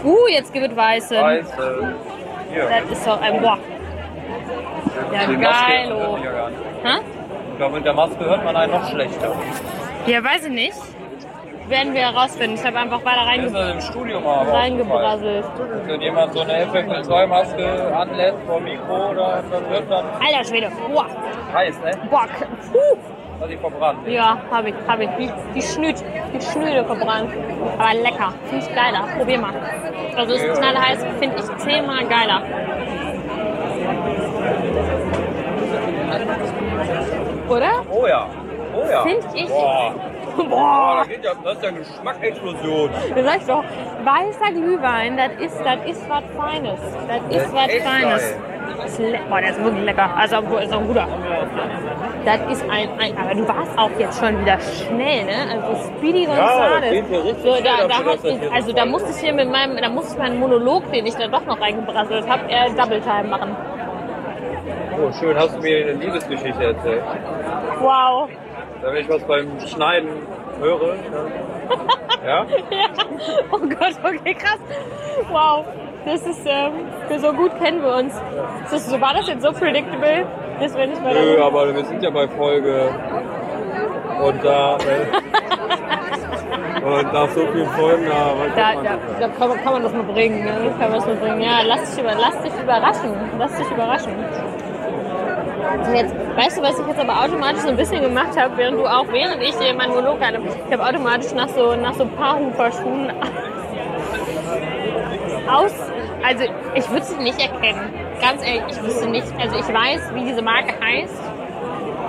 Uh, 0.03 0.27
jetzt 0.29 0.53
gibt 0.53 0.71
es 0.71 0.75
Weiße. 0.75 1.15
Weiße. 1.21 1.95
Das 2.69 2.91
ist 2.97 3.07
doch 3.07 3.21
ein 3.21 3.41
Boah. 3.41 3.57
Ja, 5.11 5.25
geil. 5.25 5.87
hört 5.87 5.91
Oh. 5.91 6.17
man? 6.83 7.01
Ich 7.51 7.57
glaube, 7.57 7.75
mit 7.75 7.85
der 7.85 7.93
Maske 7.93 8.25
hört 8.25 8.43
man 8.45 8.55
einen 8.55 8.71
noch 8.71 8.89
schlechter. 8.89 9.35
Ja, 10.07 10.23
weiß 10.23 10.45
ich 10.45 10.51
nicht. 10.51 10.77
Werden 11.67 11.93
wir 11.93 12.01
herausfinden. 12.01 12.55
Ich 12.55 12.65
habe 12.65 12.79
einfach 12.79 13.03
weiter 13.05 13.27
reinge 13.27 13.53
reingebrasselt. 14.51 15.45
Wenn 15.85 16.01
jemand 16.01 16.33
so 16.33 16.39
eine 16.41 16.65
FFP2-Maske 16.65 17.95
anlässt 17.95 18.37
vor 18.47 18.59
Mikro, 18.59 19.09
oder, 19.11 19.43
dann 19.51 19.69
wird 19.69 19.91
dann 19.91 20.05
Alter 20.25 20.43
Schwede. 20.45 20.71
Boah. 20.91 21.05
heiß, 21.53 21.79
ne? 21.81 21.91
Boah. 22.09 22.25
Puh. 22.71 22.97
Hat 23.39 23.49
die 23.49 23.57
verbrannt. 23.57 24.07
Ja, 24.07 24.37
habe 24.51 24.69
ich, 24.69 24.75
habe 24.87 25.03
ich. 25.05 25.09
Die, 25.17 25.31
die 25.55 25.61
Schnüt, 25.61 25.95
die 26.33 26.41
Schnüde 26.41 26.83
verbrannt. 26.83 27.31
Aber 27.77 27.93
lecker. 27.93 28.33
Finde 28.49 28.65
ich 28.65 28.75
geiler. 28.75 29.07
Probier 29.17 29.39
mal. 29.39 29.53
Also 30.15 30.33
ist 30.33 30.57
knallheiß, 30.57 31.05
finde 31.19 31.37
ich 31.37 31.57
zehnmal 31.63 32.05
geiler. 32.05 32.41
Oder? 37.47 37.71
Oh 37.89 38.07
ja. 38.07 38.27
Oh 38.75 38.89
ja. 38.91 39.03
Find 39.03 39.25
ich. 39.33 39.47
Boah. 39.47 39.93
Boah, 40.37 40.45
Boah. 40.45 41.03
da 41.03 41.13
geht 41.13 41.23
ja, 41.23 41.31
das 41.43 41.55
ist 41.55 41.63
ja 41.63 41.69
eine 41.69 41.79
Geschmacksexplosion. 41.79 42.89
Du 43.15 43.23
sagst 43.23 43.49
doch, 43.49 43.63
weißer 44.03 44.51
Glühwein, 44.53 45.17
das 45.17 45.31
ist, 45.39 45.59
das 45.65 45.85
ist 45.85 46.09
was 46.09 46.23
Feines. 46.37 46.79
Das 47.07 47.35
ist 47.35 47.53
was 47.53 47.71
Feines. 47.71 48.21
geil. 48.21 48.48
Boah, 49.29 49.41
der 49.41 49.49
ist 49.49 49.63
wirklich 49.63 49.85
lecker. 49.85 50.09
Also, 50.15 50.37
ist 50.37 50.73
auch 50.73 50.79
ein 50.79 50.87
guter. 50.87 51.07
Das 52.25 52.39
ist 52.51 52.63
ein, 52.69 52.89
ein, 52.99 53.17
aber 53.17 53.33
du 53.33 53.47
warst 53.47 53.77
auch 53.77 53.89
jetzt 53.97 54.19
schon 54.19 54.39
wieder 54.41 54.59
schnell, 54.59 55.25
ne? 55.25 55.51
Also 55.51 55.89
Speedy 55.97 56.25
Gonzales. 56.25 56.91
richtig 56.91 57.35
so, 57.41 57.55
da, 57.63 57.87
da 57.87 58.03
das 58.03 58.23
ich, 58.23 58.51
also 58.51 58.67
so 58.67 58.73
da 58.75 58.85
musste 58.85 59.11
ich 59.11 59.17
hier 59.17 59.33
mit 59.33 59.49
meinem, 59.49 59.77
da 59.77 59.89
musste 59.89 60.13
ich 60.13 60.19
meinen 60.19 60.39
Monolog, 60.39 60.91
den 60.91 61.05
ich 61.05 61.15
da 61.15 61.27
doch 61.27 61.45
noch 61.45 61.59
reingebrasselt 61.61 62.27
habe, 62.27 62.43
äh, 62.49 62.69
Double 62.75 63.01
Time 63.01 63.29
machen. 63.29 63.55
Oh, 65.01 65.11
schön, 65.17 65.37
hast 65.37 65.55
du 65.55 65.61
mir 65.61 65.87
eine 65.87 65.93
Liebesgeschichte 65.93 66.63
erzählt. 66.63 67.03
Wow. 67.79 68.29
Wenn 68.81 68.97
ich 68.97 69.09
was 69.09 69.23
beim 69.23 69.59
Schneiden 69.65 70.09
höre, 70.59 70.95
ja? 72.25 72.45
Ja. 72.45 72.45
Oh 73.51 73.59
Gott, 73.59 73.95
okay, 74.03 74.33
krass. 74.33 74.59
Wow. 75.31 75.65
Das 76.05 76.25
ist, 76.25 76.41
ähm, 76.45 76.71
so 77.21 77.33
gut 77.33 77.51
kennen 77.59 77.83
wir 77.83 77.95
uns. 77.95 78.13
Das 78.63 78.73
ist, 78.73 78.89
so, 78.89 78.99
war 79.01 79.13
das 79.13 79.27
jetzt 79.27 79.43
so 79.43 79.51
predictable, 79.51 80.25
dass 80.59 80.77
wir 80.77 80.87
nicht 80.87 81.03
mehr 81.03 81.13
Nö, 81.13 81.41
aber 81.41 81.75
wir 81.75 81.85
sind 81.85 82.01
ja 82.01 82.09
bei 82.09 82.27
Folge 82.27 82.89
und 84.23 84.43
da 84.43 84.77
äh, 84.77 84.79
und 86.85 87.13
nach 87.13 87.29
so 87.29 87.45
vielen 87.47 87.69
Folgen, 87.69 88.05
da, 88.05 88.33
Da, 88.55 88.63
kann 88.63 88.75
man 88.75 88.83
da, 88.83 88.91
das 88.91 89.19
da 89.19 89.27
kann, 89.27 89.49
man, 89.49 89.63
kann 89.63 89.73
man 89.73 89.83
das 89.83 89.93
mal 89.93 90.03
bringen, 90.03 90.45
ne? 90.45 90.73
Kann 90.79 90.91
man 90.91 90.99
das 90.99 91.05
mal 91.05 91.15
bringen. 91.15 91.41
Ja, 91.41 91.61
lass 91.65 91.95
dich, 91.95 92.03
über, 92.03 92.13
lass 92.15 92.41
dich 92.41 92.53
überraschen. 92.61 93.13
Lass 93.37 93.55
dich 93.57 93.69
überraschen. 93.69 94.13
Jetzt, 95.93 96.15
weißt 96.35 96.57
du, 96.57 96.61
was 96.61 96.79
ich 96.79 96.87
jetzt 96.87 96.99
aber 96.99 97.23
automatisch 97.23 97.61
so 97.61 97.69
ein 97.69 97.77
bisschen 97.77 98.01
gemacht 98.01 98.39
habe, 98.39 98.57
während 98.57 98.79
du 98.79 98.87
auch, 98.87 99.05
während 99.11 99.41
ich 99.41 99.55
hier 99.59 99.73
meinen 99.73 99.89
Monolog 99.89 100.19
hatte, 100.21 100.39
ich 100.67 100.73
habe 100.73 100.87
automatisch 100.87 101.33
nach 101.33 101.49
so, 101.49 101.75
nach 101.75 101.93
so 101.93 102.05
Paarhuferschuhen 102.05 103.11
aus, 105.49 105.73
also 106.23 106.43
ich 106.75 106.89
würde 106.89 107.05
sie 107.05 107.17
nicht 107.17 107.39
erkennen. 107.39 107.93
Ganz 108.21 108.45
ehrlich, 108.45 108.63
ich 108.69 108.83
wüsste 108.83 109.09
nicht, 109.09 109.27
also 109.39 109.57
ich 109.57 109.67
weiß, 109.67 110.13
wie 110.13 110.25
diese 110.25 110.41
Marke 110.41 110.73
heißt. 110.79 111.21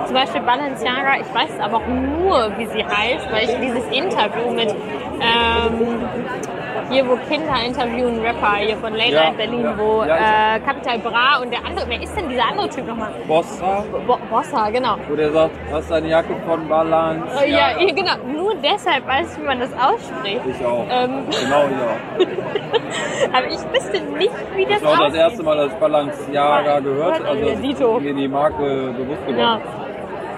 Zum 0.05 0.15
Beispiel 0.15 0.41
Balenciaga, 0.41 1.15
ich 1.21 1.33
weiß 1.33 1.59
aber 1.59 1.77
auch 1.77 1.87
nur, 1.87 2.57
wie 2.57 2.65
sie 2.65 2.83
heißt, 2.83 3.31
weil 3.31 3.43
ich 3.43 3.55
dieses 3.59 3.85
Interview 3.91 4.51
mit 4.51 4.73
ähm, 5.21 5.99
hier, 6.89 7.07
wo 7.07 7.15
Kinder 7.29 7.53
interviewen, 7.65 8.19
Rapper 8.21 8.55
hier 8.57 8.75
von 8.77 8.93
Late 8.93 9.11
Ja, 9.13 9.23
Night 9.25 9.37
Berlin, 9.37 9.63
ja. 9.63 9.77
wo 9.77 10.03
Ja, 10.03 10.55
äh, 10.55 10.59
Capital 10.59 10.99
Bra 10.99 11.39
und 11.41 11.51
der 11.51 11.59
andere, 11.65 11.85
wer 11.87 12.01
ist 12.01 12.15
denn 12.17 12.27
dieser 12.27 12.45
andere 12.49 12.67
Typ 12.69 12.85
nochmal? 12.87 13.11
Bossa, 13.27 13.83
Bo 14.07 14.17
Bossa, 14.29 14.69
genau. 14.71 14.95
wo 15.07 15.15
der 15.15 15.31
sagt, 15.31 15.55
hast 15.71 15.89
du 15.89 15.93
eine 15.95 16.09
Jacke 16.09 16.35
von 16.45 16.67
Balance? 16.67 17.23
Äh, 17.45 17.51
ja, 17.51 17.67
genau. 17.77 18.15
Nur 18.35 18.55
deshalb 18.55 19.07
weiß 19.07 19.33
ich, 19.33 19.41
wie 19.41 19.45
man 19.47 19.59
das 19.59 19.69
ausspricht. 19.73 20.41
Ich 20.47 20.65
auch. 20.65 20.85
Ähm, 20.89 21.23
Genau, 21.29 21.63
ja. 21.63 22.25
aber 23.37 23.47
ich 23.47 23.59
wüsste 23.73 24.01
nicht, 24.17 24.31
wie 24.55 24.65
das 24.65 24.81
Das 24.81 24.83
war 24.83 24.91
das 24.97 25.01
aussieht. 25.07 25.19
erste 25.21 25.43
Mal, 25.43 25.57
dass 25.57 25.67
ich 25.67 25.79
Balenciaga 25.79 26.79
gehört, 26.79 27.25
also 27.25 27.55
Dito. 27.61 27.99
mir 27.99 28.13
die 28.13 28.27
Marke 28.27 28.93
bewusst 28.97 29.21
Ja. 29.27 29.57
geworden. 29.57 29.61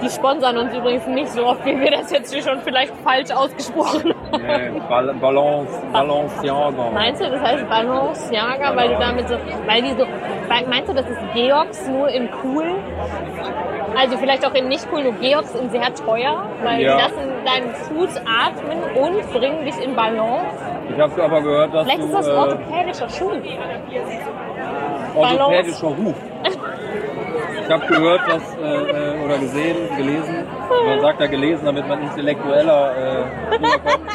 Die 0.03 0.09
sponsern 0.09 0.57
uns 0.57 0.73
übrigens 0.75 1.07
nicht 1.07 1.29
so 1.31 1.45
oft, 1.45 1.65
wie 1.65 1.79
wir 1.79 1.91
das 1.91 2.11
jetzt 2.11 2.33
hier 2.33 2.43
schon 2.43 2.59
vielleicht 2.61 2.93
falsch 3.03 3.31
ausgesprochen 3.31 4.13
haben. 4.31 4.41
Nee, 4.45 4.81
Bal 4.89 5.13
Balance, 5.21 5.71
Balenciaga. 5.91 6.89
Meinst 6.93 7.21
du, 7.21 7.29
das 7.29 7.41
heißt 7.41 7.69
Balenciaga, 7.69 8.75
weil 8.75 8.89
du 8.89 8.99
damit 8.99 9.29
so, 9.29 9.35
weil 9.65 9.81
die 9.81 9.91
so, 9.91 10.05
meinst 10.67 10.89
du, 10.89 10.93
das 10.93 11.07
ist 11.09 11.19
Georgs 11.33 11.87
nur 11.87 12.09
in 12.09 12.29
cool? 12.43 12.75
Also 13.97 14.17
vielleicht 14.17 14.45
auch 14.45 14.53
in 14.55 14.67
nicht 14.67 14.87
cool, 14.91 15.03
nur 15.03 15.13
Georgs 15.13 15.53
in 15.55 15.69
sehr 15.69 15.93
teuer, 15.93 16.45
weil 16.63 16.81
Ja. 16.81 16.95
die 16.97 17.01
lassen 17.03 17.31
deinen 17.45 17.73
Fuß 17.75 18.17
atmen 18.25 18.79
und 18.95 19.33
bringen 19.33 19.65
dich 19.65 19.77
in 19.83 19.95
Balance. 19.95 20.47
Ich 20.93 20.99
habe 20.99 21.23
aber 21.23 21.41
gehört, 21.41 21.73
dass 21.73 21.83
Vielleicht 21.83 22.01
du 22.01 22.05
ist 22.05 22.13
das 22.13 22.27
äh, 22.27 22.31
orthopädischer 22.31 23.09
Schuh. 23.09 23.31
orthopädischer 25.15 25.87
Huf. 25.89 26.15
Ich 27.65 27.71
habe 27.71 27.87
gehört, 27.87 28.21
dass, 28.27 28.57
äh, 28.57 28.61
äh, 28.61 29.23
oder 29.23 29.37
gesehen, 29.37 29.77
gelesen, 29.95 30.45
man 30.85 30.99
sagt 31.01 31.21
ja 31.21 31.27
gelesen, 31.27 31.65
damit 31.65 31.87
man 31.87 32.01
intellektueller 32.01 32.91
äh, 32.95 33.55
rüberkommt, 33.55 34.09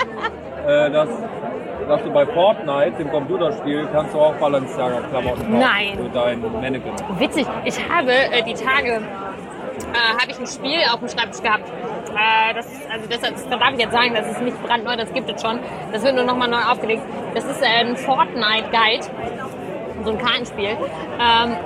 äh, 0.66 0.90
dass, 0.90 1.08
dass 1.88 2.02
du 2.02 2.10
bei 2.10 2.26
Fortnite, 2.26 2.92
dem 2.98 3.10
Computerspiel, 3.10 3.88
kannst 3.90 4.14
du 4.14 4.18
auch 4.18 4.34
Balenciaga-Klamotten 4.34 5.40
kaufen 5.40 5.58
Nein. 5.58 5.96
für 5.96 6.10
dein 6.10 6.42
Mannequin. 6.42 6.92
Witzig, 7.18 7.46
ich 7.64 7.88
habe 7.88 8.12
äh, 8.12 8.42
die 8.42 8.52
Tage 8.54 9.00
äh, 9.92 10.20
habe 10.20 10.30
ich 10.30 10.38
ein 10.38 10.46
Spiel 10.46 10.80
auf 10.92 11.00
dem 11.00 11.08
Schreibtisch 11.08 11.42
gehabt. 11.42 11.64
Äh, 11.68 12.54
das, 12.54 12.66
also 12.92 13.08
deshalb 13.10 13.34
das 13.34 13.48
darf 13.48 13.72
ich 13.72 13.80
jetzt 13.80 13.92
sagen, 13.92 14.14
das 14.14 14.30
ist 14.30 14.42
nicht 14.42 14.62
brandneu, 14.62 14.96
das 14.96 15.12
gibt 15.14 15.30
es 15.30 15.40
schon. 15.40 15.58
Das 15.92 16.02
wird 16.02 16.14
nur 16.14 16.24
nochmal 16.24 16.48
neu 16.48 16.60
aufgelegt. 16.70 17.02
Das 17.34 17.44
ist 17.44 17.62
ein 17.62 17.96
Fortnite 17.96 18.68
Guide, 18.70 19.06
so 20.04 20.10
ein 20.10 20.18
Kartenspiel. 20.18 20.70
Ähm, 20.70 21.56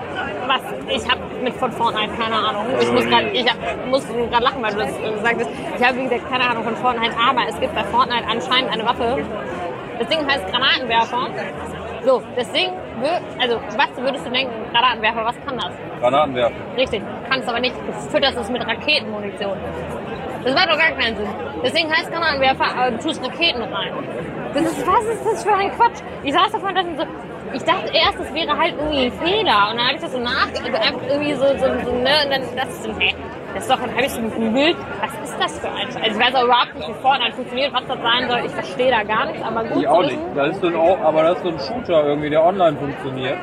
was 0.46 0.60
ich 0.88 1.10
habe 1.10 1.20
mit 1.42 1.54
von 1.54 1.72
Fortnite 1.72 2.12
keine 2.16 2.36
Ahnung. 2.36 2.66
Ich 2.80 2.90
muss 2.92 3.04
gerade, 3.06 3.28
ich 3.30 3.46
hab, 3.48 3.86
muss 3.86 4.06
gerade 4.06 4.44
lachen, 4.44 4.62
weil 4.62 4.72
du 4.72 4.78
das 4.78 4.90
äh, 4.98 5.22
sagtest. 5.22 5.50
Ich 5.78 5.86
habe 5.86 5.98
wie 5.98 6.04
gesagt 6.04 6.30
keine 6.30 6.48
Ahnung 6.48 6.64
von 6.64 6.76
Fortnite, 6.76 7.14
aber 7.18 7.48
es 7.48 7.58
gibt 7.60 7.74
bei 7.74 7.84
Fortnite 7.84 8.24
anscheinend 8.28 8.72
eine 8.72 8.84
Waffe. 8.84 9.24
Das 9.98 10.08
Ding 10.08 10.26
heißt 10.26 10.46
Granatenwerfer. 10.50 11.28
So, 12.04 12.22
das 12.34 12.50
Ding, 12.52 12.70
also 13.38 13.60
was 13.76 14.02
würdest 14.02 14.26
du 14.26 14.30
denken, 14.30 14.52
Granatenwerfer, 14.72 15.24
was 15.24 15.36
kann 15.46 15.56
das? 15.56 15.70
Granaten 16.00 16.34
werfen. 16.34 16.56
Richtig, 16.76 17.02
kannst 17.28 17.48
aber 17.48 17.60
nicht. 17.60 17.74
Du 17.76 17.92
fütterst 18.10 18.38
es 18.38 18.50
mit 18.50 18.66
Raketenmunition. 18.66 19.56
Das 20.44 20.54
macht 20.54 20.70
doch 20.70 20.78
gar 20.78 20.90
keinen 20.90 21.16
Sinn. 21.16 21.28
Deswegen 21.62 21.90
heißt 21.90 22.10
Granatenwerfer, 22.10 22.64
aber 22.76 22.90
du 22.90 22.98
tust 22.98 23.24
Raketen 23.24 23.62
rein. 23.62 23.92
Das 24.54 24.62
ist, 24.64 24.86
was 24.86 25.04
ist 25.04 25.24
das 25.24 25.44
für 25.44 25.54
ein 25.54 25.70
Quatsch? 25.70 26.00
Ich 26.24 26.32
saß 26.32 26.50
davon 26.50 26.76
und 26.76 26.98
so, 26.98 27.04
ich 27.54 27.62
dachte 27.64 27.90
erst, 27.92 28.18
es 28.20 28.34
wäre 28.34 28.56
halt 28.56 28.74
irgendwie 28.78 29.06
ein 29.06 29.12
Fehler. 29.12 29.70
Und 29.70 29.76
dann 29.78 29.86
habe 29.86 29.94
ich 29.96 30.00
das 30.00 30.12
so 30.12 30.18
nachgedacht, 30.18 30.74
einfach 30.74 31.02
irgendwie 31.08 31.34
so, 31.34 31.46
so, 31.46 31.66
so 31.84 31.92
ne, 31.92 32.14
und 32.24 32.30
dann 32.30 32.42
das 32.56 32.68
ist 32.68 32.84
so, 32.84 32.90
hä, 32.98 33.14
das 33.54 33.64
ist 33.64 33.70
doch, 33.70 33.80
dann 33.80 33.90
habe 33.92 34.02
ich 34.02 34.10
so 34.10 34.20
gegoogelt, 34.22 34.76
was 35.00 35.28
ist 35.30 35.36
das 35.38 35.58
für 35.60 35.68
ein 35.68 35.86
Also 35.86 36.18
ich 36.18 36.18
weiß 36.18 36.34
auch 36.34 36.44
überhaupt 36.44 36.74
nicht, 36.74 36.88
wie 36.88 36.94
Fortnite 37.02 37.32
funktioniert, 37.32 37.72
was 37.74 37.86
das 37.86 37.98
sein 38.00 38.28
soll. 38.28 38.40
Ich 38.46 38.52
verstehe 38.52 38.90
da 38.90 39.02
gar 39.02 39.26
nichts, 39.26 39.42
aber 39.42 39.64
gut 39.64 39.82
Ich 39.82 39.88
auch 39.88 40.02
nicht. 40.02 40.18
Das 40.34 40.48
ist 40.50 40.60
so 40.62 40.66
ein, 40.68 40.76
aber 41.02 41.22
das 41.22 41.36
ist 41.38 41.42
so 41.44 41.48
ein 41.50 41.58
Shooter 41.58 42.06
irgendwie, 42.06 42.30
der 42.30 42.42
online 42.44 42.76
funktioniert. 42.78 43.36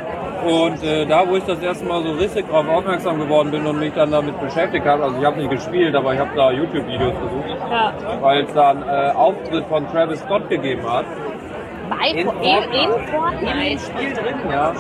Und 0.46 0.82
äh, 0.84 1.06
da, 1.06 1.28
wo 1.28 1.36
ich 1.36 1.44
das 1.44 1.60
erste 1.62 1.86
Mal 1.86 2.02
so 2.02 2.14
richtig 2.14 2.50
drauf 2.50 2.66
aufmerksam 2.68 3.20
geworden 3.20 3.52
bin 3.52 3.66
und 3.66 3.78
mich 3.78 3.94
dann 3.94 4.10
damit 4.10 4.40
beschäftigt 4.40 4.86
habe, 4.86 5.04
also 5.04 5.18
ich 5.20 5.26
habe 5.26 5.38
nicht 5.38 5.52
gespielt, 5.52 5.94
aber 5.96 6.14
ich 6.14 6.20
habe 6.20 6.32
da 6.36 6.52
YouTube-Videos 6.52 7.14
besucht, 7.14 7.60
Ja. 7.70 7.94
weil 8.22 8.44
es 8.46 8.54
da 8.54 8.70
einen 8.70 8.84
äh, 8.88 9.12
Auftritt 9.16 9.66
von 9.68 9.86
Travis 9.92 10.22
Scott 10.22 10.50
gegeben 10.50 10.90
hat. 10.90 11.06
Bei, 11.90 12.10
In 12.10 12.18
in, 12.18 12.28
in, 12.28 13.08
Fortnite. 13.08 13.80
Spiel 13.80 14.14
drin, 14.14 14.36
ja. 14.52 14.74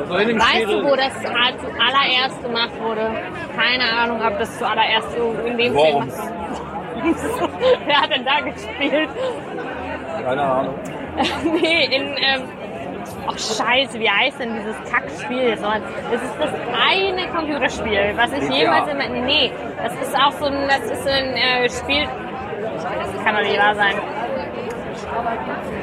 Also 0.00 0.14
in 0.16 0.28
dem 0.28 0.38
Weißt 0.38 0.50
Spiel 0.50 0.66
du, 0.66 0.84
wo 0.84 0.96
das 0.96 1.12
zuallererst 1.20 2.42
gemacht 2.42 2.80
wurde? 2.80 3.10
Keine 3.56 3.84
Ahnung, 3.84 4.20
ob 4.22 4.38
das 4.38 4.58
zuallererst 4.58 5.12
so 5.12 5.34
in 5.46 5.56
dem 5.56 5.74
Worms. 5.74 6.14
Film 6.14 6.40
Wer 7.86 8.00
hat 8.00 8.10
denn 8.10 8.24
da 8.24 8.40
gespielt? 8.40 9.08
Keine 10.22 10.42
Ahnung. 10.42 10.74
nee, 11.60 11.84
in, 11.86 12.16
ähm, 12.18 12.42
Ach 13.26 13.38
scheiße, 13.38 13.98
wie 13.98 14.10
heißt 14.10 14.40
denn 14.40 14.54
dieses 14.56 14.76
Kackspiel? 14.90 15.56
Das 15.56 16.22
ist 16.22 16.34
das 16.38 16.50
eine 16.74 17.28
Computerspiel, 17.28 18.12
was 18.16 18.32
ich 18.32 18.48
jemals 18.50 18.88
in 18.88 18.98
meinem... 18.98 19.24
Nee, 19.24 19.52
das 19.82 19.94
ist 19.94 20.14
auch 20.16 20.32
so 20.32 20.46
ein, 20.46 20.68
das 20.68 20.90
ist 20.90 21.06
ein 21.06 21.34
äh, 21.36 21.68
Spiel... 21.68 22.08
Das 22.74 23.24
kann 23.24 23.34
doch 23.34 23.42
nicht 23.42 23.58
wahr 23.58 23.74
sein. 23.74 23.94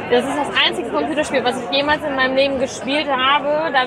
Das 0.09 0.23
ist 0.23 0.37
das 0.37 0.51
einzige 0.65 0.89
Computerspiel, 0.89 1.43
was 1.43 1.61
ich 1.61 1.69
jemals 1.77 2.03
in 2.03 2.15
meinem 2.15 2.35
Leben 2.35 2.59
gespielt 2.59 3.07
habe. 3.09 3.71
Da, 3.73 3.85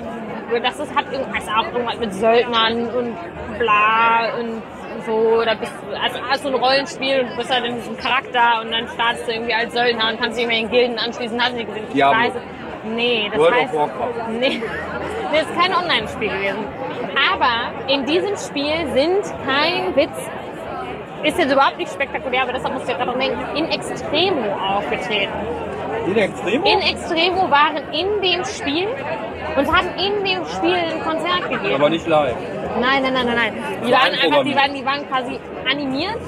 das 0.61 0.79
ist, 0.79 0.95
hat 0.95 1.11
irgendwas 1.13 1.49
auch 1.49 1.73
irgendwas 1.73 1.99
mit 1.99 2.13
Söldnern 2.13 2.89
und 2.91 3.17
bla 3.59 4.35
und 4.39 4.63
so. 5.07 5.43
Da 5.45 5.55
bist 5.55 5.73
du, 5.81 5.97
also 5.99 6.19
hast 6.29 6.45
du 6.45 6.49
ein 6.49 6.55
Rollenspiel 6.55 7.21
und 7.21 7.31
du 7.31 7.37
bist 7.37 7.53
halt 7.53 7.65
in 7.65 7.77
diesem 7.77 7.97
Charakter 7.97 8.61
und 8.61 8.71
dann 8.71 8.87
startest 8.89 9.29
du 9.29 9.33
irgendwie 9.33 9.55
als 9.55 9.73
Söldner 9.73 10.11
und 10.11 10.21
kannst 10.21 10.39
dich 10.39 10.45
irgendwelchen 10.45 10.71
Gilden 10.71 10.99
anschließen. 10.99 11.41
Hast 11.41 11.53
du 11.53 11.57
nicht 11.57 11.69
gesehen? 11.69 11.87
Scheiße. 11.99 12.41
Nee, 12.85 13.31
das 13.31 13.39
World 13.39 13.55
heißt. 13.55 13.75
Nee. 14.41 14.63
Das 15.33 15.43
ist 15.43 15.59
kein 15.59 15.75
Online-Spiel 15.75 16.29
gewesen. 16.29 16.65
Aber 17.33 17.89
in 17.89 18.05
diesem 18.07 18.37
Spiel 18.37 18.87
sind 18.95 19.23
kein 19.47 19.95
Witz, 19.97 20.17
ist 21.23 21.39
jetzt 21.39 21.53
überhaupt 21.53 21.77
nicht 21.77 21.93
spektakulär, 21.93 22.43
aber 22.43 22.53
deshalb 22.53 22.75
musst 22.75 22.89
du 22.89 22.93
ja 22.93 22.99
gerade 22.99 23.19
denken, 23.19 23.57
in 23.57 23.67
Extremo 23.67 24.55
aufgetreten. 24.55 25.33
In 26.07 26.17
Extremo? 26.17 26.67
In 26.67 26.81
Extremo 26.81 27.51
waren 27.51 27.77
in 27.93 28.23
dem 28.23 28.45
Spiel 28.45 28.89
und 29.57 29.77
haben 29.77 29.89
in 29.99 30.25
dem 30.25 30.45
Spiel 30.47 30.75
ein 30.75 31.01
Konzert 31.03 31.49
gegeben. 31.49 31.75
aber 31.75 31.91
nicht 31.91 32.07
live. 32.07 32.37
Nein, 32.81 33.03
nein, 33.03 33.13
nein, 33.13 33.27
nein, 33.27 33.37
nein. 33.37 33.53
Die 33.85 33.93
waren 33.93 34.13
einfach, 34.13 34.45
die 34.45 34.55
waren, 34.55 34.75
die 34.75 34.85
waren 34.85 35.09
quasi 35.09 35.41
animiert 35.69 36.19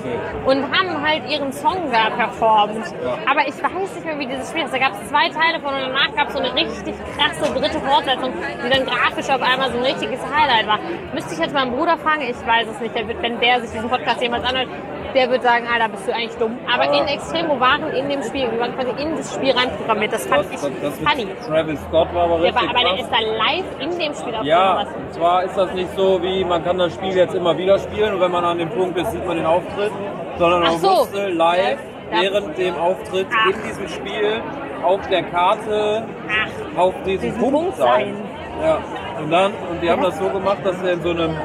und 0.44 0.62
haben 0.64 1.00
halt 1.00 1.28
ihren 1.30 1.52
Song 1.52 1.90
da 1.92 2.10
performt. 2.10 2.84
Aber 3.30 3.46
ich 3.46 3.54
weiß 3.62 3.94
nicht 3.94 4.04
mehr, 4.04 4.18
wie 4.18 4.26
dieses 4.26 4.50
Spiel 4.50 4.64
ist. 4.64 4.74
Da 4.74 4.78
gab 4.78 4.92
es 4.92 5.08
zwei 5.08 5.28
Teile 5.28 5.60
von 5.60 5.72
und 5.72 5.80
danach 5.80 6.14
gab 6.16 6.28
es 6.28 6.34
so 6.34 6.40
eine 6.40 6.52
richtig 6.54 6.94
krasse 7.16 7.52
dritte 7.54 7.78
Fortsetzung, 7.80 8.32
die 8.64 8.70
dann 8.70 8.84
grafisch 8.84 9.30
auf 9.30 9.40
einmal 9.40 9.70
so 9.70 9.78
ein 9.78 9.84
richtiges 9.84 10.20
Highlight 10.20 10.66
war. 10.66 10.78
Müsste 11.14 11.34
ich 11.34 11.40
jetzt 11.40 11.54
meinen 11.54 11.72
Bruder 11.72 11.96
fragen? 11.98 12.22
Ich 12.22 12.46
weiß 12.46 12.68
es 12.68 12.80
nicht. 12.80 12.94
Der 12.94 13.06
wird, 13.06 13.22
wenn 13.22 13.38
der 13.40 13.60
sich 13.60 13.70
diesen 13.70 13.88
Podcast 13.88 14.20
jemals 14.20 14.44
anhört, 14.44 14.68
der 15.14 15.30
wird 15.30 15.42
sagen, 15.42 15.66
Alter, 15.72 15.88
bist 15.90 16.06
du 16.08 16.12
eigentlich 16.14 16.36
dumm. 16.36 16.58
Aber 16.72 16.84
in 16.92 17.06
Extremo 17.06 17.58
waren 17.60 17.90
in 17.92 18.08
dem 18.08 18.22
Spiel, 18.22 18.48
die 18.48 18.58
waren 18.58 18.74
quasi 18.74 18.90
in 19.02 19.16
das 19.16 19.34
Spiel 19.34 19.52
reinprogrammiert. 19.52 20.12
Das 20.12 20.26
fand 20.26 20.44
Das, 20.44 20.64
ich 20.64 20.80
das, 20.80 20.98
das 21.00 21.10
funny. 21.10 21.26
Travis 21.46 21.80
Scott 21.88 22.14
war 22.14 22.24
aber 22.24 22.38
Der 22.38 22.44
richtig 22.46 22.62
war, 22.62 22.70
aber 22.70 22.78
der 22.80 22.88
krass. 22.88 23.00
ist 23.00 23.10
da 23.12 23.20
live 23.20 23.64
in 23.80 23.98
dem 23.98 24.14
Spiel 24.14 24.34
auf 24.34 24.44
Ja, 24.44 24.76
was. 24.76 24.88
und 24.88 25.12
zwar 25.14 25.42
ist 25.44 25.56
das 25.56 25.72
nicht 25.74 25.96
so, 25.96 26.22
wie 26.22 26.44
man 26.44 26.64
kann 26.64 26.78
das 26.78 26.94
Spiel 26.94 27.14
jetzt 27.16 27.34
immer 27.34 27.56
wieder 27.56 27.78
spielen 27.78 28.14
und 28.14 28.20
wenn 28.20 28.30
man 28.30 28.44
an 28.44 28.58
dem 28.58 28.70
Punkt 28.70 28.96
ist, 28.98 29.10
sieht 29.12 29.26
man 29.26 29.36
den 29.36 29.46
Auftritt, 29.46 29.92
sondern 30.38 30.62
man 30.62 30.78
so. 30.78 30.88
musste 30.88 31.28
live 31.28 31.78
Ja. 32.12 32.20
während 32.22 32.58
dem 32.58 32.76
Auftritt 32.76 33.26
Ach. 33.34 33.46
in 33.46 33.62
diesem 33.62 33.88
Spiel 33.88 34.40
auf 34.84 35.00
der 35.08 35.22
Karte 35.24 36.04
Ach, 36.28 36.78
auf 36.78 36.94
diesem 37.04 37.20
Diesen 37.22 37.38
Punkt, 37.40 37.54
Punkt 37.56 37.76
sein. 37.76 38.14
Ja, 38.62 38.78
und 39.22 39.30
dann, 39.30 39.52
und 39.70 39.80
die 39.82 39.90
haben 39.90 40.02
das 40.02 40.18
so 40.18 40.28
gemacht, 40.28 40.58
dass 40.64 40.80
er 40.82 40.92
in 40.92 41.02
so 41.02 41.10
einem 41.10 41.36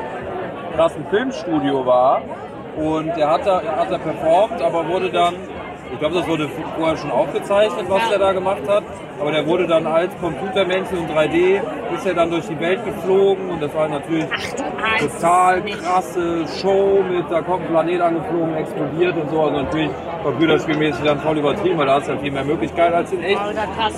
krassen 0.76 1.06
Filmstudio 1.10 1.86
war 1.86 2.22
und 2.78 3.16
der 3.18 3.30
hat 3.30 3.46
da, 3.46 3.60
er 3.62 3.76
hat 3.78 3.92
da 3.92 3.98
performt, 3.98 4.62
aber 4.62 4.88
wurde 4.88 5.10
dann, 5.10 5.34
ich 5.92 6.00
glaube, 6.00 6.16
das 6.16 6.28
wurde 6.28 6.50
vorher 6.78 6.98
schon 6.98 7.12
aufgezeichnet, 7.12 7.86
was 7.88 8.02
Ja. 8.08 8.13
er 8.13 8.20
da 8.20 8.34
gemacht 8.34 8.62
hat, 8.68 8.84
aber 9.20 9.32
der 9.32 9.48
wurde 9.48 9.66
dann 9.68 9.88
als 9.88 10.12
Computermännchen 10.20 10.98
in 11.00 11.08
3D, 11.08 11.62
ist 11.96 12.06
er 12.06 12.13
dann 12.13 12.30
durch 12.30 12.46
die 12.48 12.60
Welt 12.60 12.84
geflogen. 12.86 13.50
Und 13.50 13.62
das 13.63 13.74
war 13.74 13.88
natürlich 13.88 14.26
Ach, 14.30 15.00
total 15.00 15.62
krasse 15.63 16.46
Show 16.62 17.04
mit, 17.10 17.26
da 17.32 17.42
kommt 17.42 17.63
ein 17.63 17.70
Planet 17.70 18.02
angeflogen, 18.02 18.56
explodiert 18.58 19.16
und 19.16 19.30
so, 19.32 19.42
also 19.42 19.58
natürlich 19.63 19.90
computerspielmäßig 20.24 21.04
dann 21.04 21.20
voll 21.22 21.38
übertrieben, 21.38 21.78
weil 21.78 21.86
da 21.88 21.96
hast 21.96 22.08
du 22.10 22.12
ja 22.13 22.20
viel 22.20 22.32
mehr 22.32 22.44
Möglichkeiten 22.44 22.94
als 22.94 23.12
in 23.13 23.24
echt. 23.24 23.42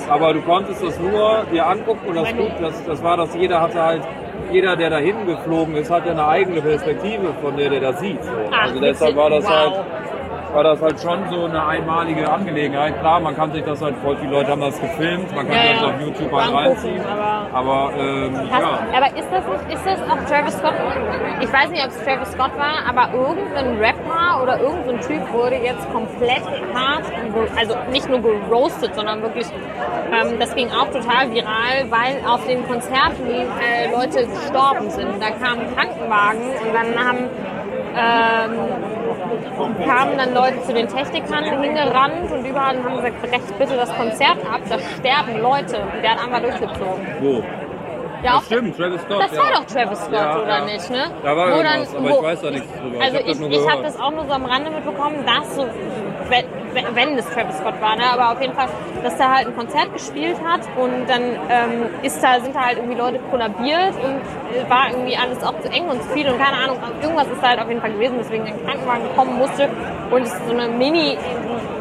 Aber 0.09 0.33
du 0.33 0.41
konntest 0.41 0.83
das 0.83 0.97
nur 0.99 1.43
dir 1.51 1.67
angucken 1.67 2.07
und 2.07 2.15
das, 2.15 2.29
gut, 2.35 2.51
das, 2.61 2.85
das 2.85 3.03
war, 3.03 3.17
dass 3.17 3.33
jeder 3.35 3.59
hatte 3.61 3.81
halt, 3.83 4.03
jeder, 4.51 4.75
der 4.75 4.89
dahin 4.89 5.25
geflogen 5.25 5.75
ist, 5.75 5.89
hat 5.89 6.05
ja 6.05 6.11
eine 6.11 6.27
eigene 6.27 6.61
Perspektive, 6.61 7.33
von 7.41 7.57
der 7.57 7.69
der 7.69 7.79
das 7.79 7.99
sieht. 7.99 8.19
Ach, 8.51 8.63
also 8.63 8.79
deshalb 8.79 9.15
war 9.15 9.29
das 9.29 9.45
wow. 9.45 9.51
halt 9.51 10.08
war 10.53 10.63
das 10.63 10.81
halt 10.81 10.99
schon 10.99 11.19
so 11.29 11.45
eine 11.45 11.65
einmalige 11.65 12.29
Angelegenheit. 12.31 12.99
Klar, 12.99 13.19
man 13.19 13.35
kann 13.35 13.51
sich 13.51 13.63
das 13.63 13.81
halt, 13.81 13.95
voll 13.97 14.17
viele 14.17 14.31
Leute 14.31 14.51
haben 14.51 14.61
das 14.61 14.79
gefilmt, 14.81 15.33
man 15.35 15.47
kann 15.47 15.55
Ja, 15.57 15.73
das 15.73 15.81
ja. 15.81 15.87
auf 15.87 16.01
YouTube 16.01 16.31
halt 16.31 16.53
reinziehen. 16.53 17.01
aber- 17.05 17.39
Aber 17.53 17.91
ähm, 17.97 18.35
Hast, 18.51 18.61
ja, 18.61 18.79
Aber 18.97 19.07
ist 19.17 19.27
das 19.31 19.43
nicht, 19.47 19.73
ist 19.73 19.85
das 19.85 19.99
auch 20.09 20.23
Travis 20.29 20.57
Scott? 20.57 20.73
Ich 21.41 21.51
weiß 21.53 21.69
nicht, 21.69 21.83
ob 21.83 21.89
es 21.89 22.03
Travis 22.03 22.31
Scott 22.31 22.51
war, 22.57 22.87
aber 22.87 23.13
irgendein 23.13 23.77
Rapper 23.77 24.41
oder 24.43 24.59
irgendein 24.59 24.99
Typ 25.01 25.31
wurde 25.33 25.55
jetzt 25.55 25.91
komplett 25.91 26.43
hart, 26.73 27.03
also 27.57 27.75
nicht 27.91 28.09
nur 28.09 28.19
geroastet, 28.21 28.95
sondern 28.95 29.21
wirklich, 29.21 29.47
ähm, 30.11 30.39
das 30.39 30.55
ging 30.55 30.69
auch 30.71 30.87
total 30.89 31.31
viral, 31.31 31.85
weil 31.89 32.21
auf 32.27 32.45
den 32.47 32.65
Konzerten 32.67 33.27
äh, 33.27 33.91
Leute 33.91 34.25
gestorben 34.27 34.89
sind. 34.89 35.21
Da 35.21 35.29
kamen 35.31 35.75
Krankenwagen 35.75 36.41
und 36.41 36.73
dann 36.73 37.07
haben 37.07 37.29
ähm, 37.95 38.98
kamen 39.85 40.17
dann 40.17 40.33
Leute 40.33 40.61
zu 40.63 40.73
den 40.73 40.87
Technikern 40.87 41.43
hingerannt 41.61 42.31
und 42.31 42.45
überall 42.45 42.77
haben 42.83 42.95
gesagt, 42.97 43.21
brecht 43.21 43.57
bitte 43.59 43.75
das 43.75 43.93
Konzert 43.95 44.37
ab, 44.51 44.61
da 44.69 44.77
sterben 44.79 45.41
Leute. 45.41 45.77
Und 45.81 46.03
der 46.03 46.11
hat 46.11 46.23
einfach 46.23 46.41
durchgezogen. 46.41 47.07
wo? 47.21 47.43
Ja, 48.21 48.33
Das 48.33 48.45
stimmt, 48.47 48.75
Travis 48.75 49.01
Scott. 49.03 49.21
das 49.21 49.31
ja. 49.33 49.37
war 49.43 49.51
doch 49.53 49.65
Travis 49.65 49.99
Scott, 49.99 50.11
Ja, 50.13 50.39
oder 50.41 50.57
ja. 50.59 50.65
nicht, 50.65 50.89
ne? 50.89 51.05
Da 51.23 51.37
war 51.37 51.51
Wo 51.53 51.55
irgendwas, 51.55 51.95
aber 51.95 52.09
ich 52.09 52.21
weiß 52.23 52.41
da 52.41 52.51
nichts 52.51 52.67
drüber. 52.73 53.01
Also 53.01 53.17
hab 53.17 53.25
das 53.25 53.39
ich, 53.39 53.47
ich, 53.47 53.57
habe 53.59 53.77
gehört. 53.77 53.85
das 53.85 53.99
auch 54.01 54.11
nur 54.11 54.25
so 54.25 54.33
am 54.33 54.45
Rande 54.45 54.71
mitbekommen, 54.71 55.25
dass 55.25 55.55
so, 55.55 55.65
wenn, 56.73 57.17
es 57.17 57.25
Travis 57.29 57.57
Scott 57.57 57.81
war, 57.81 57.95
ne? 57.95 58.03
aber 58.11 58.31
auf 58.31 58.41
jeden 58.41 58.53
Fall, 58.53 58.67
dass 59.03 59.17
der 59.17 59.33
halt 59.33 59.47
ein 59.47 59.55
Konzert 59.55 59.93
gespielt 59.93 60.37
hat 60.45 60.61
und 60.77 61.07
dann 61.09 61.21
ähm, 61.49 61.85
ist 62.03 62.23
da, 62.23 62.39
sind 62.39 62.55
da 62.55 62.65
halt 62.67 62.77
irgendwie 62.77 62.97
Leute 62.97 63.19
kollabiert 63.31 63.93
und 63.95 64.21
äh, 64.55 64.69
war 64.69 64.89
irgendwie 64.91 65.17
alles 65.17 65.43
auch 65.43 65.59
zu 65.61 65.69
eng 65.71 65.87
und 65.89 66.01
zu 66.03 66.09
viel 66.09 66.29
und 66.29 66.37
keine 66.39 66.57
Ahnung, 66.57 66.77
irgendwas 67.01 67.27
ist 67.27 67.41
da 67.41 67.49
halt 67.49 67.61
auf 67.61 67.69
jeden 67.69 67.81
Fall 67.81 67.91
gewesen, 67.91 68.15
deswegen 68.19 68.45
ein 68.45 68.65
Krankenwagen 68.65 69.15
kommen 69.15 69.37
musste 69.37 69.69
und 70.11 70.21
es 70.21 70.33
so 70.47 70.53
eine 70.53 70.67
Mini- 70.69 71.17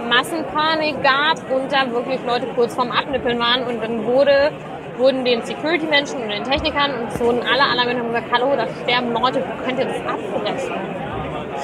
Massenpanik 0.09 1.03
gab 1.03 1.37
und 1.51 1.71
da 1.71 1.91
wirklich 1.93 2.19
Leute 2.27 2.47
kurz 2.55 2.75
vorm 2.75 2.91
Abnippeln 2.91 3.39
waren 3.39 3.65
und 3.65 3.83
dann 3.83 4.07
wurde 4.07 4.51
wurden 4.97 5.25
den 5.25 5.43
Security-Menschen 5.43 6.23
und 6.23 6.29
den 6.29 6.43
Technikern 6.45 6.93
und 6.95 7.21
wurden 7.21 7.41
alle 7.43 7.63
Alarmiert 7.71 7.99
und 7.99 8.07
haben 8.07 8.15
gesagt, 8.15 8.33
hallo, 8.33 8.57
da 8.57 8.67
sterben 8.83 9.13
Leute, 9.13 9.45
könnt 9.65 9.79
ihr 9.79 9.85
das 9.85 10.01
abbrechen? 10.01 11.08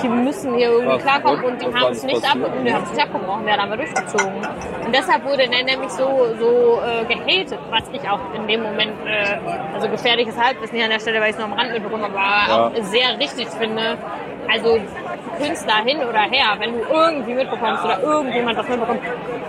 Die 0.02 0.08
müssen 0.08 0.54
hier 0.54 0.70
irgendwie 0.70 0.96
Was? 0.96 1.02
klarkommen 1.02 1.44
Und? 1.44 1.52
und 1.52 1.62
die 1.62 1.66
Was 1.66 1.80
haben 1.80 1.92
es 1.92 2.02
nicht, 2.02 2.24
ab, 2.24 2.38
die 2.64 2.72
haben 2.72 2.84
es 2.84 2.90
nicht 2.90 3.02
abgebrochen, 3.02 3.44
der 3.44 3.54
hat 3.54 3.60
aber 3.60 3.76
durchgezogen. 3.76 4.36
Und 4.84 4.94
deshalb 4.94 5.24
wurde 5.24 5.48
der 5.48 5.64
nämlich 5.64 5.90
so, 5.90 6.34
so 6.38 6.80
äh, 6.82 7.04
gehatet, 7.04 7.58
was 7.70 7.82
ich 7.92 8.08
auch 8.08 8.20
in 8.34 8.46
dem 8.46 8.62
Moment, 8.62 8.92
äh, 9.06 9.38
also 9.74 9.88
gefährliches 9.88 10.36
Halbwissen 10.36 10.76
hier 10.76 10.84
an 10.84 10.90
der 10.90 11.00
Stelle, 11.00 11.20
weil 11.20 11.30
ich 11.30 11.36
es 11.36 11.38
noch 11.38 11.50
am 11.50 11.54
Rand 11.54 11.72
mitbekommen 11.72 12.04
habe, 12.04 12.18
aber 12.18 12.66
auch 12.66 12.82
sehr 12.82 13.18
richtig 13.18 13.48
finde. 13.48 13.96
Also 14.50 14.78
Künstler 15.38 15.84
hin 15.84 15.98
oder 15.98 16.20
her, 16.20 16.54
wenn 16.58 16.72
du 16.74 16.80
irgendwie 16.80 17.34
mitbekommst 17.34 17.84
oder 17.84 18.02
irgendjemand 18.02 18.58
das 18.58 18.68
mitbekommt, 18.68 19.00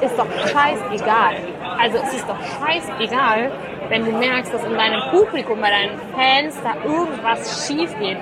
ist 0.02 0.18
doch 0.18 0.28
scheißegal. 0.48 1.36
Also 1.80 1.98
es 1.98 2.14
ist 2.14 2.28
doch 2.28 2.38
scheißegal, 2.60 3.52
wenn 3.90 4.06
du 4.06 4.12
merkst, 4.12 4.54
dass 4.54 4.64
in 4.64 4.74
deinem 4.74 5.02
Publikum, 5.12 5.60
bei 5.62 5.70
deinen 5.70 6.00
Fans 6.14 6.60
da 6.64 6.74
irgendwas 6.90 7.68
schief 7.68 7.94
geht. 8.00 8.18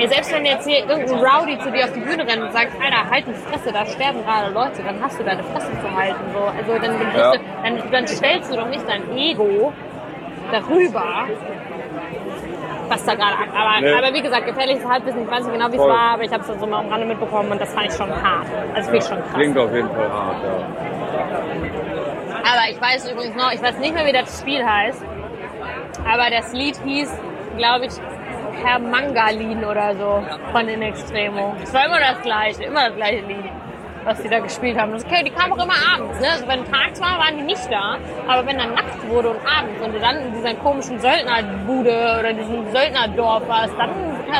Ey, 0.00 0.08
selbst 0.08 0.32
wenn 0.32 0.46
jetzt 0.46 0.66
hier 0.66 0.78
irgendein 0.88 1.18
Rowdy 1.18 1.58
zu 1.58 1.70
dir 1.70 1.84
auf 1.84 1.92
die 1.92 2.00
Bühne 2.00 2.26
rennt 2.26 2.42
und 2.42 2.52
sagt, 2.52 2.72
Alter, 2.82 3.10
halt 3.10 3.26
die 3.26 3.34
Fresse, 3.34 3.70
da 3.72 3.84
sterben 3.84 4.24
gerade 4.24 4.50
Leute, 4.52 4.82
dann 4.82 4.96
hast 5.02 5.18
du 5.20 5.24
deine 5.24 5.42
Fresse 5.42 5.70
zu 5.80 5.94
halten. 5.94 6.20
So. 6.32 6.40
Also 6.40 6.72
dann, 6.86 6.98
dann, 6.98 7.18
Ja. 7.18 7.32
du, 7.32 7.38
dann, 7.62 7.90
dann 7.92 8.06
stellst 8.06 8.50
du 8.50 8.56
doch 8.56 8.68
nicht 8.68 8.88
dein 8.88 9.14
Ego 9.16 9.72
darüber, 10.50 11.26
was 12.88 13.04
da 13.04 13.14
gerade 13.14 13.32
ab. 13.34 13.48
Aber, 13.54 13.80
Nee. 13.82 13.92
aber 13.92 14.14
wie 14.14 14.22
gesagt, 14.22 14.46
gefährliches 14.46 14.88
Halbwissen, 14.88 15.22
ich 15.24 15.30
weiß 15.30 15.44
nicht 15.44 15.52
genau, 15.52 15.70
wie 15.70 15.76
es 15.76 15.82
war, 15.82 16.14
aber 16.14 16.22
ich 16.24 16.32
habe 16.32 16.42
es 16.42 16.58
so 16.60 16.66
mal 16.66 16.78
am 16.80 16.88
Rande 16.88 17.06
mitbekommen 17.06 17.52
und 17.52 17.60
das 17.60 17.72
fand 17.74 17.86
ich 17.88 17.92
schon 17.94 18.10
hart. 18.10 18.46
Also 18.74 18.90
finde 18.90 18.98
ich 19.04 19.04
schon 19.04 19.18
krass. 19.18 19.34
Klingt 19.34 19.58
auf 19.58 19.72
jeden 19.74 19.88
Fall 19.90 20.10
hart, 20.10 20.36
ja. 20.42 21.40
Aber 22.42 22.70
ich 22.70 22.80
weiß 22.80 23.12
übrigens 23.12 23.36
noch, 23.36 23.52
ich 23.52 23.62
weiß 23.62 23.78
nicht 23.78 23.94
mehr, 23.94 24.06
wie 24.06 24.12
das 24.12 24.40
Spiel 24.40 24.64
heißt, 24.64 25.04
aber 26.10 26.30
das 26.30 26.52
Lied 26.52 26.76
hieß, 26.84 27.12
glaube 27.58 27.84
ich, 27.86 27.92
Herr 28.62 28.78
Mangalin 28.78 29.64
oder 29.64 29.94
so 29.96 30.22
von 30.52 30.68
In 30.68 30.82
Extremo. 30.82 31.54
Es 31.62 31.72
war 31.72 31.86
immer 31.86 31.98
das 31.98 32.20
gleiche, 32.22 32.64
immer 32.64 32.88
das 32.88 32.96
gleiche 32.96 33.26
Lied, 33.26 33.44
was 34.04 34.20
die 34.22 34.28
da 34.28 34.38
gespielt 34.40 34.78
haben. 34.78 34.92
Das, 34.92 35.04
okay, 35.04 35.22
die 35.24 35.30
kamen 35.30 35.52
auch 35.52 35.64
immer 35.64 35.74
abends. 35.94 36.20
Ne? 36.20 36.26
Also 36.30 36.46
wenn 36.46 36.64
tags 36.64 37.00
war, 37.00 37.18
waren 37.18 37.36
die 37.36 37.44
nicht 37.44 37.70
da. 37.70 37.96
Aber 38.28 38.46
wenn 38.46 38.58
dann 38.58 38.74
Nacht 38.74 39.08
wurde 39.08 39.30
und 39.30 39.38
abends 39.46 39.82
und 39.82 39.94
du 39.94 40.00
dann 40.00 40.16
in 40.16 40.32
dieser 40.34 40.54
komischen 40.54 40.98
Söldnerbude 41.00 42.16
oder 42.20 42.32
diesem 42.32 42.70
Söldnerdorf 42.70 43.48
warst, 43.48 43.74
dann 43.78 43.90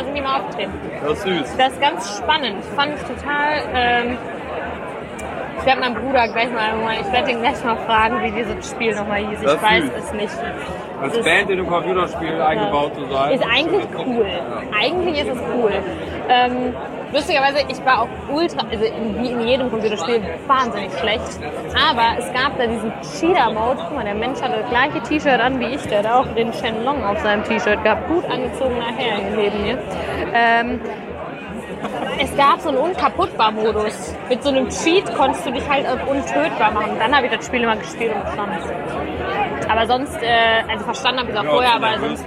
sind 0.05 0.15
die 0.15 0.21
mal 0.21 0.41
aufgetreten. 0.41 0.73
Das 1.03 1.13
ist 1.13 1.23
süß. 1.23 1.57
Das 1.57 1.73
ist 1.73 1.81
ganz 1.81 2.19
spannend. 2.19 2.65
Fand 2.77 2.95
ich 2.95 3.03
total. 3.03 3.63
Ähm, 3.75 4.19
ich 5.61 5.67
werde 5.67 5.81
meinen 5.81 5.95
Bruder 5.95 6.29
gleich 6.29 6.51
mal, 6.51 6.73
ich 7.01 7.13
werde 7.13 7.31
ihn 7.31 7.41
gleich 7.41 7.63
mal 7.65 7.77
fragen, 7.77 8.23
wie 8.23 8.31
dieses 8.33 8.71
Spiel 8.71 8.95
nochmal 8.95 9.19
hieß. 9.27 9.41
Das 9.43 9.55
Ich 9.55 9.63
weiß 9.63 9.85
es 9.99 10.13
nicht. 10.13 10.33
Als 11.03 11.15
Das- 11.17 11.25
Band 11.25 11.51
in 11.51 11.59
einem 11.59 11.69
Computerspiel 11.69 12.41
eingebaut 12.41 12.95
zu 12.95 13.05
sein. 13.07 13.33
Ist 13.33 13.45
eigentlich 13.45 13.87
cool. 14.07 14.27
Eigentlich 14.79 15.21
ist 15.21 15.29
es 15.31 15.39
cool. 15.55 15.73
Ähm, 16.29 16.75
lustigerweise, 17.13 17.59
ich 17.69 17.85
war 17.87 18.03
auch 18.03 18.09
ultra, 18.31 18.67
also 18.71 18.85
in, 18.85 19.23
wie 19.23 19.31
in 19.31 19.41
jedem 19.41 19.71
Computerspiel, 19.71 20.21
wahnsinnig 20.47 20.93
schlecht. 20.99 21.41
Aber 21.91 22.19
es 22.19 22.31
gab 22.35 22.57
da 22.59 22.67
diesen 22.67 22.93
Cheater-Mode. 23.19 23.79
Guck 23.81 23.95
mal, 23.97 24.05
der 24.05 24.15
Mensch 24.15 24.41
hatte 24.43 24.61
das 24.61 24.69
gleiche 24.71 25.01
T-Shirt 25.03 25.41
an 25.41 25.59
wie 25.59 25.75
ich. 25.75 25.83
Der 25.89 26.01
hat 26.01 26.07
auch 26.11 26.27
den 26.35 26.53
Shenlong 26.53 27.03
auf 27.05 27.19
seinem 27.21 27.43
T-Shirt 27.45 27.83
gehabt. 27.83 28.07
Gut 28.09 28.25
angezogener 28.31 28.93
Herr 28.97 29.19
neben 29.37 29.63
mir. 29.63 29.79
Ähm, 30.35 30.81
es 32.19 32.37
gab 32.37 32.61
so 32.61 32.69
einen 32.69 32.79
Unkaputtbar-Modus. 32.79 34.15
Mit 34.29 34.43
so 34.43 34.51
einem 34.51 34.69
Cheat 34.69 35.15
konntest 35.17 35.47
du 35.47 35.53
dich 35.53 35.69
halt 35.69 35.87
untötbar 36.07 36.71
machen. 36.73 36.97
Dann 36.99 37.15
habe 37.17 37.27
ich 37.27 37.33
das 37.33 37.47
Spiel 37.47 37.63
immer 37.63 37.77
gespielt 37.77 38.15
und 38.15 38.23
verstanden. 38.23 38.59
Aber 39.69 39.87
sonst, 39.87 40.23
äh, 40.23 40.63
also 40.69 40.85
verstanden 40.85 41.21
habe 41.21 41.31
ich 41.31 41.35
es 41.37 41.41
auch 41.41 41.45
Ja, 41.45 41.51
vorher, 41.51 41.75
aber 41.75 41.99
sonst, 42.01 42.27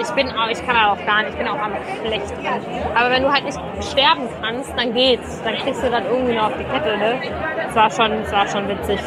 ich 0.00 0.10
bin 0.10 0.28
auch, 0.30 0.48
ich 0.48 0.66
kann 0.66 0.80
halt 0.80 0.98
auch 0.98 1.06
gar 1.06 1.18
nicht, 1.22 1.30
ich 1.32 1.36
bin 1.36 1.48
auch 1.48 1.58
einfach 1.58 1.80
schlecht 2.04 2.30
drin. 2.30 2.62
Aber 2.94 3.10
wenn 3.10 3.22
du 3.22 3.32
halt 3.32 3.44
nicht 3.44 3.58
sterben 3.82 4.22
kannst, 4.40 4.72
dann 4.76 4.94
geht's. 4.94 5.42
Dann 5.42 5.54
kriegst 5.56 5.84
du 5.84 5.90
das 5.90 6.02
irgendwie 6.10 6.34
noch 6.34 6.46
auf 6.46 6.56
die 6.58 6.64
Kette, 6.64 6.96
ne? 6.96 7.20
Es 7.68 7.76
war 7.76 7.90
schon, 7.90 8.12
es 8.22 8.32
war 8.32 8.46
schon 8.48 8.68
witzig. 8.68 9.00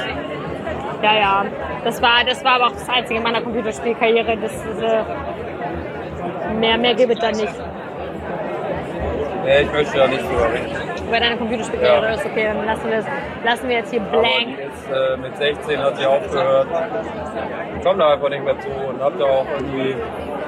Ja, 1.01 1.13
ja. 1.15 1.45
Das 1.83 2.01
war, 2.01 2.23
das 2.25 2.43
war 2.45 2.53
aber 2.55 2.67
auch 2.67 2.71
das 2.71 2.87
Einzige 2.87 3.17
in 3.17 3.23
meiner 3.23 3.41
Computerspielkarriere. 3.41 4.37
Das, 4.37 4.51
diese, 4.63 5.05
mehr, 6.59 6.77
mehr 6.77 6.93
gibt 6.93 7.11
es 7.11 7.19
da 7.19 7.31
nicht. 7.31 7.53
Nee, 9.43 9.61
ich 9.61 9.71
möchte 9.71 9.97
da 9.97 10.07
nicht 10.07 10.23
drüber 10.23 10.53
reden. 10.53 11.07
Über 11.07 11.19
deine 11.19 11.37
Computerspielkarriere 11.37 12.05
Ja. 12.05 12.13
ist 12.13 12.25
okay, 12.25 12.43
dann 12.45 12.65
lassen 12.65 12.89
wir, 12.89 12.97
das, 12.97 13.05
lassen 13.43 13.69
wir 13.69 13.75
jetzt 13.77 13.91
hier 13.91 13.99
blank. 13.99 14.57
ist, 14.57 14.91
äh, 14.91 15.17
mit 15.17 15.37
16 15.37 15.79
hat 15.83 15.97
sie 15.97 16.05
aufgehört. 16.05 16.67
Ich 17.77 17.83
komme 17.85 17.99
da 17.99 18.13
einfach 18.13 18.29
nicht 18.29 18.43
mehr 18.43 18.59
zu 18.59 18.69
und 18.69 19.01
hab 19.01 19.17
da 19.19 19.25
auch 19.25 19.45
irgendwie. 19.57 19.95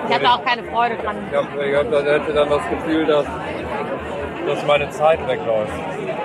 Ich 0.07 0.13
habe 0.13 0.23
da 0.23 0.35
auch 0.35 0.45
keine 0.45 0.63
Freude 0.63 0.95
dran. 0.97 1.15
Ich, 1.29 1.37
hab, 1.37 1.45
ich 1.59 1.75
hab, 1.75 1.85
hatte 1.87 2.33
dann 2.33 2.49
das 2.49 2.69
Gefühl, 2.69 3.05
dass, 3.05 3.25
dass 4.47 4.65
meine 4.65 4.89
Zeit 4.91 5.19
wegläuft. 5.27 5.73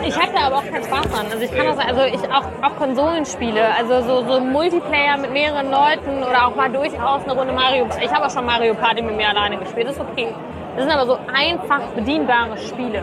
Ich 0.03 0.17
habe 0.19 0.33
da 0.35 0.47
aber 0.47 0.57
auch 0.57 0.65
keinen 0.65 0.85
Spaß 0.85 1.11
dran. 1.11 1.27
Also 1.31 1.45
ich 1.45 1.55
kann 1.55 1.67
das, 1.67 1.79
also 1.79 2.03
ich 2.05 2.23
auch, 2.33 2.45
auch 2.63 2.77
Konsolenspiele, 2.79 3.63
also 3.77 4.01
so, 4.03 4.27
so 4.27 4.41
Multiplayer 4.41 5.17
mit 5.19 5.33
mehreren 5.33 5.71
Leuten 5.71 6.23
oder 6.23 6.47
auch 6.47 6.55
mal 6.55 6.71
durchaus 6.71 7.25
eine 7.25 7.33
Runde 7.35 7.53
Mario. 7.53 7.87
Ich 8.01 8.11
habe 8.13 8.25
auch 8.27 8.31
schon 8.31 8.47
Mario 8.47 8.75
Party 8.75 9.03
mit 9.03 9.17
mir 9.17 9.29
alleine 9.29 9.59
gespielt, 9.59 9.89
das 9.89 9.97
ist 9.97 10.01
okay. 10.03 10.29
Das 10.77 10.85
sind 10.85 10.93
aber 10.93 11.07
so 11.07 11.19
einfach 11.33 11.81
bedienbare 11.95 12.57
Spiele. 12.57 13.03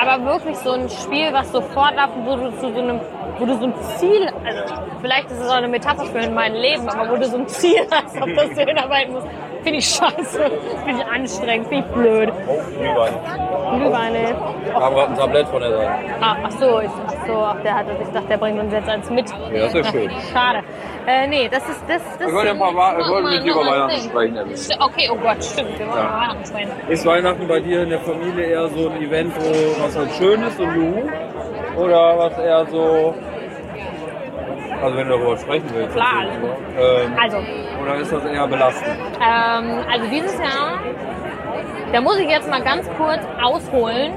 Aber 0.00 0.24
wirklich 0.24 0.56
so 0.58 0.72
ein 0.72 0.88
Spiel, 0.88 1.32
was 1.32 1.52
sofort 1.52 1.94
läuft, 1.94 2.14
wo 2.24 2.36
du 2.36 2.50
zu 2.58 2.72
so 2.72 2.80
einem, 2.80 3.00
wo 3.38 3.46
du 3.46 3.56
so 3.58 3.64
ein 3.64 3.74
Ziel, 3.96 4.28
also 4.44 4.74
vielleicht 5.00 5.30
ist 5.30 5.40
es 5.40 5.48
auch 5.48 5.56
eine 5.56 5.68
Metapher 5.68 6.04
für 6.04 6.30
mein 6.30 6.54
Leben, 6.54 6.88
aber 6.88 7.10
wo 7.12 7.16
du 7.16 7.26
so 7.26 7.36
ein 7.36 7.48
Ziel 7.48 7.80
hast, 7.90 8.20
auf 8.20 8.28
das 8.34 8.50
du 8.50 8.60
hinarbeiten 8.66 9.12
musst, 9.12 9.26
finde 9.66 9.78
ich 9.80 9.88
scheiße, 9.88 10.40
finde 10.84 11.02
ich 11.02 11.06
anstrengend, 11.12 11.66
finde 11.68 11.84
ich 11.88 11.92
blöd. 11.94 12.32
Oh, 12.46 12.60
Glühwein. 12.78 13.12
Glühweine. 13.80 14.18
Ich 14.64 14.74
habe 14.74 14.94
gerade 14.94 15.10
ein 15.10 15.16
Tablett 15.18 15.48
von 15.48 15.60
der 15.60 15.70
Seite. 15.72 15.90
Ah, 16.20 16.36
ach 16.44 16.50
so, 16.52 16.80
ich, 16.80 16.90
ach 17.06 17.26
so, 17.26 17.32
ach, 17.34 17.60
der 17.64 17.74
hat, 17.74 17.86
ich 18.00 18.08
dachte, 18.08 18.28
der 18.28 18.36
bringt 18.36 18.60
uns 18.60 18.72
jetzt 18.72 18.88
eins 18.88 19.10
mit. 19.10 19.28
Ja, 19.52 19.62
das 19.64 19.74
ist 19.74 19.84
ja 19.86 19.90
schön. 19.90 20.10
Schade. 20.32 20.62
Äh, 21.08 21.26
nee, 21.26 21.48
das 21.48 21.68
ist, 21.68 21.82
das, 21.88 22.02
das 22.18 22.28
Wir 22.28 22.32
wollen 22.34 22.46
ja 22.46 22.52
ein 22.52 22.58
paar 22.58 22.74
Wa- 22.76 22.96
wir 22.96 23.08
wollen 23.08 23.24
mit 23.24 23.44
dir 23.44 23.50
über 23.52 23.60
Weihnachten 23.66 24.00
sprechen, 24.08 24.38
Okay, 24.80 25.10
oh 25.12 25.16
Gott, 25.16 25.42
stimmt, 25.44 25.78
wir 25.78 25.86
wollen 25.86 25.98
Ja. 25.98 26.04
über 26.04 26.14
Weihnachten 26.20 26.46
sprechen. 26.46 26.70
Ist 26.88 27.06
Weihnachten 27.06 27.48
bei 27.48 27.60
dir 27.60 27.82
in 27.82 27.90
der 27.90 28.00
Familie 28.00 28.44
eher 28.46 28.68
so 28.68 28.88
ein 28.88 29.02
Event, 29.02 29.32
wo 29.36 29.84
was 29.84 29.96
halt 29.96 30.10
schön 30.18 30.42
ist 30.44 30.60
und 30.60 30.74
juhu? 30.76 31.82
Oder 31.84 32.18
was 32.18 32.38
eher 32.38 32.66
so. 32.66 33.14
Also, 34.82 34.96
wenn 34.96 35.08
du 35.08 35.16
darüber 35.18 35.36
sprechen 35.38 35.66
willst. 35.74 35.94
Klar, 35.94 36.22
ne? 36.24 36.56
ähm, 36.78 37.12
Also, 37.22 37.38
Oder 37.82 37.94
ist 37.96 38.12
das 38.12 38.24
eher 38.24 38.46
belastend? 38.46 38.96
ähm, 39.20 39.78
also 39.90 40.06
dieses 40.10 40.38
Jahr, 40.38 40.80
da 41.92 42.00
muss 42.00 42.18
ich 42.18 42.28
jetzt 42.28 42.48
mal 42.50 42.62
ganz 42.62 42.88
kurz 42.98 43.20
ausholen 43.42 44.12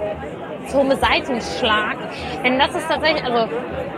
zum 0.67 0.91
Seitenschlag. 0.91 1.97
Denn 2.43 2.59
das 2.59 2.75
ist 2.75 2.87
tatsächlich, 2.87 3.23
also 3.23 3.49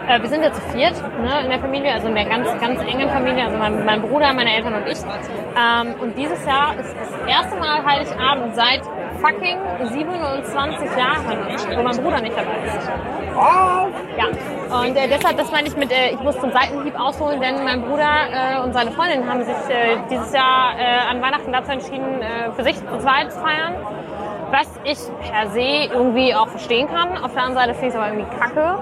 äh, 0.07 0.21
wir 0.21 0.29
sind 0.29 0.43
ja 0.43 0.53
zu 0.53 0.61
viert 0.73 0.93
ne, 1.21 1.41
in 1.43 1.49
der 1.49 1.59
Familie, 1.59 1.93
also 1.93 2.07
in 2.07 2.15
der 2.15 2.25
ganz, 2.25 2.47
ganz 2.61 2.79
engen 2.81 3.09
Familie, 3.09 3.45
also 3.45 3.57
mein, 3.57 3.85
mein 3.85 4.01
Bruder, 4.01 4.31
meine 4.33 4.55
Eltern 4.55 4.75
und 4.75 4.87
ich. 4.87 4.99
Ähm, 4.99 5.95
und 5.99 6.17
dieses 6.17 6.45
Jahr 6.45 6.75
ist 6.79 6.95
das 6.97 7.27
erste 7.27 7.57
Mal 7.59 7.83
Heiligabend 7.85 8.55
seit 8.55 8.81
fucking 9.19 9.57
27 9.83 10.97
Jahren, 10.97 11.77
wo 11.77 11.83
mein 11.83 11.97
Bruder 11.97 12.21
nicht 12.21 12.37
dabei 12.37 12.57
ist. 12.65 12.89
Ja, 14.17 14.25
und 14.71 14.95
äh, 14.95 15.07
deshalb, 15.07 15.37
das 15.37 15.51
meine 15.51 15.67
ich 15.67 15.75
mit, 15.75 15.91
äh, 15.91 16.11
ich 16.11 16.19
muss 16.19 16.39
zum 16.39 16.51
Seitenhieb 16.51 16.99
ausholen, 16.99 17.41
denn 17.41 17.63
mein 17.63 17.81
Bruder 17.81 18.09
äh, 18.31 18.63
und 18.63 18.73
seine 18.73 18.91
Freundin 18.91 19.29
haben 19.29 19.43
sich 19.43 19.55
äh, 19.69 19.97
dieses 20.09 20.33
Jahr 20.33 20.73
äh, 20.77 21.09
an 21.09 21.21
Weihnachten 21.21 21.51
dazu 21.51 21.71
entschieden, 21.71 22.21
äh, 22.21 22.51
für 22.51 22.63
sich 22.63 22.75
zu 22.75 22.97
zweit 22.99 23.31
zu 23.31 23.39
feiern. 23.39 23.75
Was 24.51 24.67
ich 24.83 24.97
per 25.21 25.47
se 25.49 25.93
irgendwie 25.93 26.35
auch 26.35 26.49
verstehen 26.49 26.87
kann. 26.89 27.17
Auf 27.23 27.31
der 27.31 27.43
anderen 27.43 27.55
Seite 27.55 27.73
finde 27.73 27.87
ich 27.87 27.93
es 27.93 27.95
aber 27.95 28.07
irgendwie 28.07 28.37
kacke. 28.37 28.79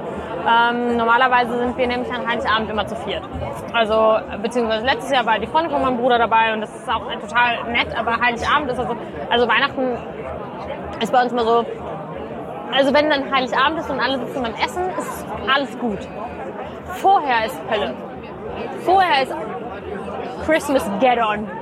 Ähm, 0.48 0.98
normalerweise 0.98 1.58
sind 1.60 1.78
wir 1.78 1.86
nämlich 1.86 2.12
an 2.12 2.28
Heiligabend 2.28 2.72
immer 2.72 2.88
zu 2.88 2.96
viert. 2.96 3.22
Also, 3.74 4.18
beziehungsweise 4.42 4.84
letztes 4.86 5.12
Jahr 5.12 5.26
war 5.28 5.38
die 5.38 5.46
Freundin 5.46 5.72
von 5.72 5.82
meinem 5.82 5.98
Bruder 5.98 6.18
dabei 6.18 6.54
und 6.54 6.62
das 6.62 6.76
ist 6.76 6.90
auch 6.90 7.04
total 7.22 7.72
nett, 7.72 7.88
aber 7.96 8.20
Heiligabend 8.20 8.72
ist 8.72 8.80
also, 8.80 8.96
also 9.30 9.48
Weihnachten 9.48 9.96
ist 11.02 11.12
bei 11.12 11.22
uns 11.22 11.32
immer 11.32 11.44
so, 11.44 11.66
also 12.74 12.94
wenn 12.94 13.10
dann 13.10 13.34
Heiligabend 13.34 13.80
ist 13.80 13.90
und 13.90 14.00
alle 14.00 14.20
sitzen 14.20 14.44
beim 14.44 14.54
Essen, 14.56 14.84
ist 14.98 15.26
alles 15.54 15.78
gut. 15.80 16.00
Vorher 16.96 17.46
ist 17.46 17.60
Hölle. 17.70 17.94
Vorher 18.82 19.24
ist 19.24 19.34
Christmas 20.46 20.90
Get 21.00 21.18
On. 21.20 21.48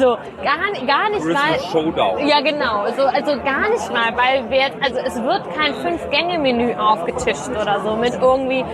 So, 0.00 0.16
gar, 0.42 0.86
gar 0.88 1.08
nicht 1.10 1.24
mal. 1.24 1.56
Showdown. 1.70 2.26
Ja, 2.26 2.40
genau. 2.40 2.84
So, 2.96 3.04
also 3.04 3.40
gar 3.44 3.68
nicht 3.70 3.92
mal, 3.92 4.12
weil 4.16 4.50
wir, 4.50 4.64
also 4.82 4.98
es 5.04 5.22
wird 5.22 5.54
kein 5.54 5.72
Fünf-Gänge-Menü 5.74 6.74
aufgetischt 6.74 7.48
oder 7.50 7.78
so 7.84 7.94
mit 7.94 8.12
irgendwie 8.20 8.64
Ge- 8.64 8.66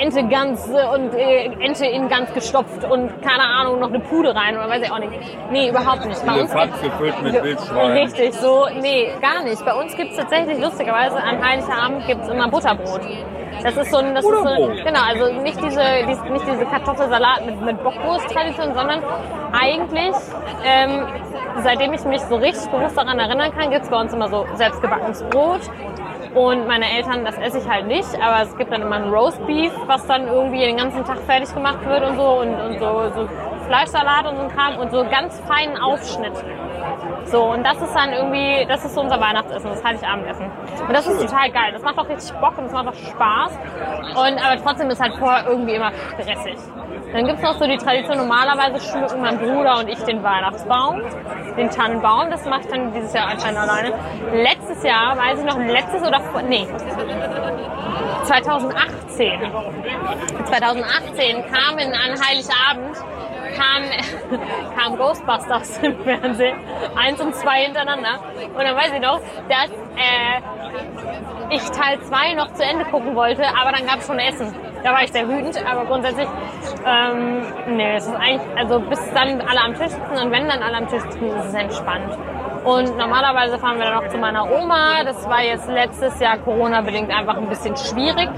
Ente 0.00 0.24
ganz 0.28 0.68
äh, 0.68 0.86
und 0.94 1.14
äh, 1.14 1.50
Ente 1.60 1.86
in 1.86 2.08
ganz 2.08 2.32
gestopft 2.32 2.84
und 2.84 3.10
keine 3.22 3.42
Ahnung, 3.42 3.80
noch 3.80 3.88
eine 3.88 4.00
Pude 4.00 4.34
rein 4.34 4.56
oder 4.56 4.68
weiß 4.68 4.82
ich 4.82 4.90
auch 4.92 4.98
nicht. 4.98 5.12
Nee, 5.50 5.68
überhaupt 5.70 6.04
nicht. 6.06 6.24
Bei 6.24 6.32
uns 6.40 6.50
Elefant 6.52 6.72
gibt's- 6.72 6.82
gefüllt 6.98 7.22
mit 7.22 7.42
Wildschwein. 7.42 7.90
Richtig, 7.92 8.34
so, 8.34 8.66
nee, 8.80 9.08
gar 9.20 9.42
nicht. 9.44 9.64
Bei 9.64 9.74
uns 9.74 9.94
gibt 9.96 10.12
es 10.12 10.16
tatsächlich, 10.16 10.58
lustigerweise, 10.58 11.16
an 11.16 11.44
Heiligabend 11.46 12.06
gibt 12.06 12.22
es 12.22 12.28
immer 12.28 12.48
Butterbrot. 12.48 13.00
Das 13.62 13.76
ist 13.76 13.90
so 13.90 13.98
ein, 13.98 14.14
das 14.14 14.24
ist 14.24 14.30
so, 14.30 14.42
Butterbrot? 14.44 14.84
genau, 14.84 15.00
also 15.08 15.40
nicht 15.42 15.62
diese, 15.64 15.80
dies- 16.08 16.22
nicht 16.30 16.46
diese 16.46 16.64
Kartoffelsalat 16.66 17.46
mit, 17.46 17.60
mit 17.62 17.82
Bockwurst-Tradition, 17.82 18.74
sondern 18.74 19.02
eigentlich, 19.52 20.14
ähm, 20.64 21.06
seitdem 21.62 21.92
ich 21.94 22.04
mich 22.04 22.20
so 22.22 22.36
richtig 22.36 22.70
bewusst 22.70 22.96
daran 22.96 23.18
erinnern 23.18 23.50
kann, 23.56 23.70
gibt 23.70 23.84
es 23.84 23.88
bei 23.90 23.98
uns 24.00 24.12
immer 24.12 24.28
so 24.28 24.46
selbstgebackenes 24.54 25.22
Brot. 25.24 25.60
Und 26.36 26.66
meine 26.68 26.84
Eltern, 26.94 27.24
das 27.24 27.38
esse 27.38 27.60
ich 27.60 27.66
halt 27.66 27.86
nicht, 27.86 28.14
aber 28.20 28.42
es 28.42 28.54
gibt 28.58 28.70
dann 28.70 28.82
immer 28.82 28.96
ein 28.96 29.08
Roastbeef, 29.08 29.72
was 29.86 30.06
dann 30.06 30.28
irgendwie 30.28 30.66
den 30.66 30.76
ganzen 30.76 31.02
Tag 31.02 31.18
fertig 31.20 31.54
gemacht 31.54 31.82
wird 31.86 32.04
und 32.04 32.16
so 32.16 32.40
und, 32.40 32.54
und 32.54 32.78
so, 32.78 33.10
so 33.14 33.28
Fleischsalat 33.66 34.26
und 34.26 34.36
so 34.36 34.42
ein 34.42 34.48
Kram 34.50 34.76
und 34.78 34.90
so 34.90 35.02
ganz 35.04 35.40
feinen 35.48 35.78
Aufschnitt. 35.78 36.34
So, 37.26 37.42
und 37.42 37.64
das 37.64 37.76
ist 37.80 37.94
dann 37.94 38.12
irgendwie, 38.12 38.64
das 38.68 38.84
ist 38.84 38.94
so 38.94 39.00
unser 39.00 39.20
Weihnachtsessen, 39.20 39.70
das 39.70 39.82
Heiligabendessen. 39.82 40.46
Und 40.86 40.92
das 40.92 41.06
ist 41.06 41.20
total 41.20 41.50
geil. 41.50 41.72
Das 41.72 41.82
macht 41.82 41.98
auch 41.98 42.08
richtig 42.08 42.32
Bock 42.40 42.56
und 42.56 42.66
es 42.66 42.72
macht 42.72 42.88
auch 42.88 42.94
Spaß. 42.94 43.58
Und, 44.10 44.38
aber 44.44 44.62
trotzdem 44.62 44.90
ist 44.90 45.00
halt 45.00 45.16
vorher 45.16 45.46
irgendwie 45.48 45.74
immer 45.74 45.90
stressig. 45.92 46.56
Dann 47.12 47.26
gibt's 47.26 47.42
noch 47.42 47.58
so 47.58 47.66
die 47.66 47.78
Tradition, 47.78 48.18
normalerweise 48.18 48.80
schmücken 48.80 49.20
mein 49.22 49.38
Bruder 49.38 49.78
und 49.78 49.88
ich 49.88 49.98
den 50.04 50.22
Weihnachtsbaum, 50.22 51.02
den 51.56 51.70
Tannenbaum. 51.70 52.30
Das 52.30 52.44
mache 52.44 52.62
ich 52.62 52.66
dann 52.68 52.92
dieses 52.92 53.12
Jahr 53.12 53.28
anscheinend 53.28 53.58
alleine. 53.58 53.92
Letztes 54.32 54.82
Jahr, 54.82 55.16
weiß 55.16 55.40
ich 55.40 55.44
noch, 55.44 55.58
letztes 55.58 56.02
oder 56.06 56.20
vor, 56.20 56.42
nee, 56.42 56.66
2018. 58.24 59.40
2018 60.44 61.44
kamen 61.46 61.92
an 61.92 62.20
Heiligabend 62.20 62.96
kam, 63.56 64.40
kam 64.76 64.96
Ghostbusters 64.96 65.78
im 65.78 65.98
Fernsehen, 66.02 66.58
eins 66.94 67.20
und 67.20 67.34
zwei 67.34 67.64
hintereinander. 67.64 68.20
Und 68.54 68.62
dann 68.62 68.76
weiß 68.76 68.92
ich 68.94 69.00
noch, 69.00 69.20
dass 69.48 69.70
äh, 69.96 70.40
ich 71.50 71.62
Teil 71.70 72.00
2 72.00 72.34
noch 72.34 72.52
zu 72.54 72.64
Ende 72.64 72.84
gucken 72.86 73.14
wollte, 73.14 73.44
aber 73.44 73.72
dann 73.72 73.86
gab 73.86 73.98
es 73.98 74.06
schon 74.06 74.18
Essen. 74.18 74.52
Da 74.82 74.92
war 74.92 75.02
ich 75.02 75.12
sehr 75.12 75.28
wütend, 75.28 75.58
aber 75.68 75.84
grundsätzlich, 75.84 76.28
ähm, 76.84 77.42
nee, 77.76 77.96
es 77.96 78.06
ist 78.06 78.14
eigentlich, 78.14 78.56
also 78.56 78.80
bis 78.80 79.00
dann 79.12 79.40
alle 79.40 79.60
am 79.60 79.74
Tisch 79.74 79.88
sitzen 79.88 80.24
und 80.24 80.30
wenn 80.32 80.48
dann 80.48 80.62
alle 80.62 80.76
am 80.76 80.88
Tisch 80.88 81.02
sitzen, 81.02 81.26
ist 81.26 81.46
es 81.46 81.54
entspannt. 81.54 82.16
Und 82.64 82.96
normalerweise 82.96 83.58
fahren 83.58 83.78
wir 83.78 83.84
dann 83.84 83.94
noch 84.02 84.08
zu 84.08 84.18
meiner 84.18 84.50
Oma. 84.50 85.04
Das 85.04 85.28
war 85.28 85.40
jetzt 85.40 85.68
letztes 85.68 86.18
Jahr 86.18 86.36
Corona-bedingt 86.38 87.10
einfach 87.10 87.36
ein 87.36 87.48
bisschen 87.48 87.76
schwierig. 87.76 88.28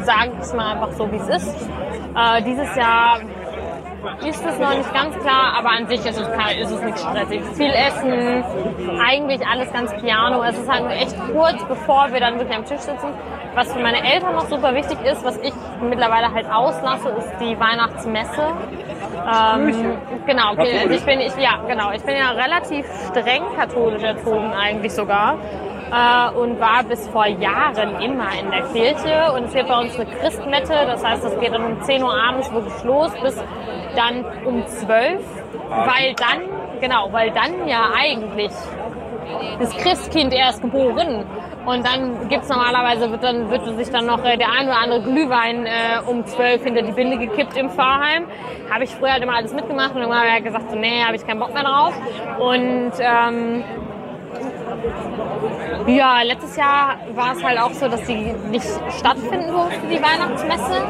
Sagen 0.00 0.32
wir 0.32 0.40
es 0.40 0.54
mal 0.54 0.72
einfach 0.72 0.92
so, 0.92 1.10
wie 1.12 1.16
es 1.16 1.28
ist. 1.28 1.68
Äh, 2.16 2.42
dieses 2.42 2.74
Jahr 2.74 3.20
ist 4.26 4.44
es 4.44 4.58
noch 4.58 4.74
nicht 4.76 4.92
ganz 4.92 5.16
klar, 5.18 5.54
aber 5.58 5.70
an 5.70 5.86
sich 5.86 6.00
ist 6.00 6.18
es, 6.18 6.28
ist 6.60 6.70
es 6.70 6.82
nicht 6.82 6.98
stressig. 6.98 7.42
Viel 7.54 7.70
Essen, 7.70 8.44
eigentlich 9.00 9.46
alles 9.46 9.72
ganz 9.72 9.94
piano. 9.96 10.42
Es 10.42 10.58
ist 10.58 10.70
halt 10.70 10.82
nur 10.82 10.92
echt 10.92 11.16
kurz, 11.32 11.64
bevor 11.64 12.12
wir 12.12 12.20
dann 12.20 12.38
wirklich 12.38 12.56
am 12.56 12.64
Tisch 12.64 12.80
sitzen. 12.80 13.08
Was 13.54 13.72
für 13.72 13.80
meine 13.80 14.04
Eltern 14.04 14.34
noch 14.34 14.46
super 14.48 14.74
wichtig 14.74 14.98
ist, 15.04 15.24
was 15.24 15.38
ich 15.38 15.52
mittlerweile 15.80 16.32
halt 16.32 16.46
auslasse, 16.50 17.08
ist 17.10 17.32
die 17.40 17.58
Weihnachtsmesse. 17.58 18.52
Ähm, 19.26 19.98
genau, 20.26 20.52
okay, 20.52 20.78
also 20.82 20.94
ich 20.94 21.04
bin, 21.04 21.20
ich, 21.20 21.36
ja, 21.36 21.58
genau, 21.66 21.90
ich 21.92 22.02
bin 22.02 22.16
ja 22.16 22.30
relativ 22.30 22.86
streng 23.08 23.42
katholisch 23.56 24.02
erzogen 24.02 24.52
eigentlich 24.52 24.92
sogar. 24.92 25.36
Äh, 25.92 26.36
und 26.36 26.58
war 26.58 26.82
bis 26.82 27.06
vor 27.08 27.26
Jahren 27.26 28.00
immer 28.00 28.28
in 28.40 28.50
der 28.50 28.62
Kirche 28.72 29.32
und 29.32 29.44
es 29.44 29.54
gibt 29.54 29.68
bei 29.68 29.78
uns 29.78 29.94
eine 29.94 30.06
Christmette, 30.06 30.72
das 30.86 31.04
heißt, 31.04 31.24
es 31.24 31.38
geht 31.38 31.52
dann 31.52 31.64
um 31.64 31.80
10 31.80 32.02
Uhr 32.02 32.12
abends 32.12 32.52
wirklich 32.52 32.82
los 32.82 33.12
bis 33.22 33.40
dann 33.94 34.24
um 34.44 34.66
12, 34.66 35.22
weil 35.68 36.14
dann, 36.14 36.80
genau, 36.80 37.12
weil 37.12 37.30
dann 37.30 37.68
ja 37.68 37.90
eigentlich 37.96 38.52
das 39.58 39.76
Christkind 39.76 40.32
erst 40.32 40.60
geboren. 40.60 41.24
Und 41.64 41.84
dann 41.84 42.28
gibt's 42.28 42.48
normalerweise, 42.48 43.10
wird 43.10 43.24
dann 43.24 43.50
wird 43.50 43.64
sich 43.76 43.90
dann 43.90 44.06
noch 44.06 44.24
äh, 44.24 44.36
der 44.36 44.52
ein 44.52 44.68
oder 44.68 44.78
andere 44.78 45.02
Glühwein 45.02 45.66
äh, 45.66 46.00
um 46.06 46.24
12 46.24 46.62
hinter 46.62 46.82
die 46.82 46.92
Binde 46.92 47.18
gekippt 47.18 47.56
im 47.56 47.70
Pfarrheim. 47.70 48.26
Habe 48.70 48.84
ich 48.84 48.90
früher 48.94 49.12
halt 49.12 49.22
immer 49.22 49.34
alles 49.34 49.52
mitgemacht 49.52 49.92
und 49.92 50.02
irgendwann 50.02 50.20
habe 50.20 50.38
ich 50.38 50.44
gesagt, 50.44 50.70
so, 50.70 50.76
nee, 50.76 51.02
habe 51.04 51.16
ich 51.16 51.26
keinen 51.26 51.40
Bock 51.40 51.52
mehr 51.52 51.64
drauf. 51.64 51.92
Und 52.38 52.92
ähm, 53.00 53.64
Ja, 55.86 56.22
letztes 56.22 56.56
Jahr 56.56 56.96
war 57.14 57.32
es 57.32 57.44
halt 57.44 57.60
auch 57.60 57.70
so, 57.70 57.88
dass 57.88 58.02
die 58.04 58.34
nicht 58.50 58.66
stattfinden 58.98 59.52
durfte, 59.52 59.86
die 59.86 60.02
Weihnachtsmesse. 60.02 60.82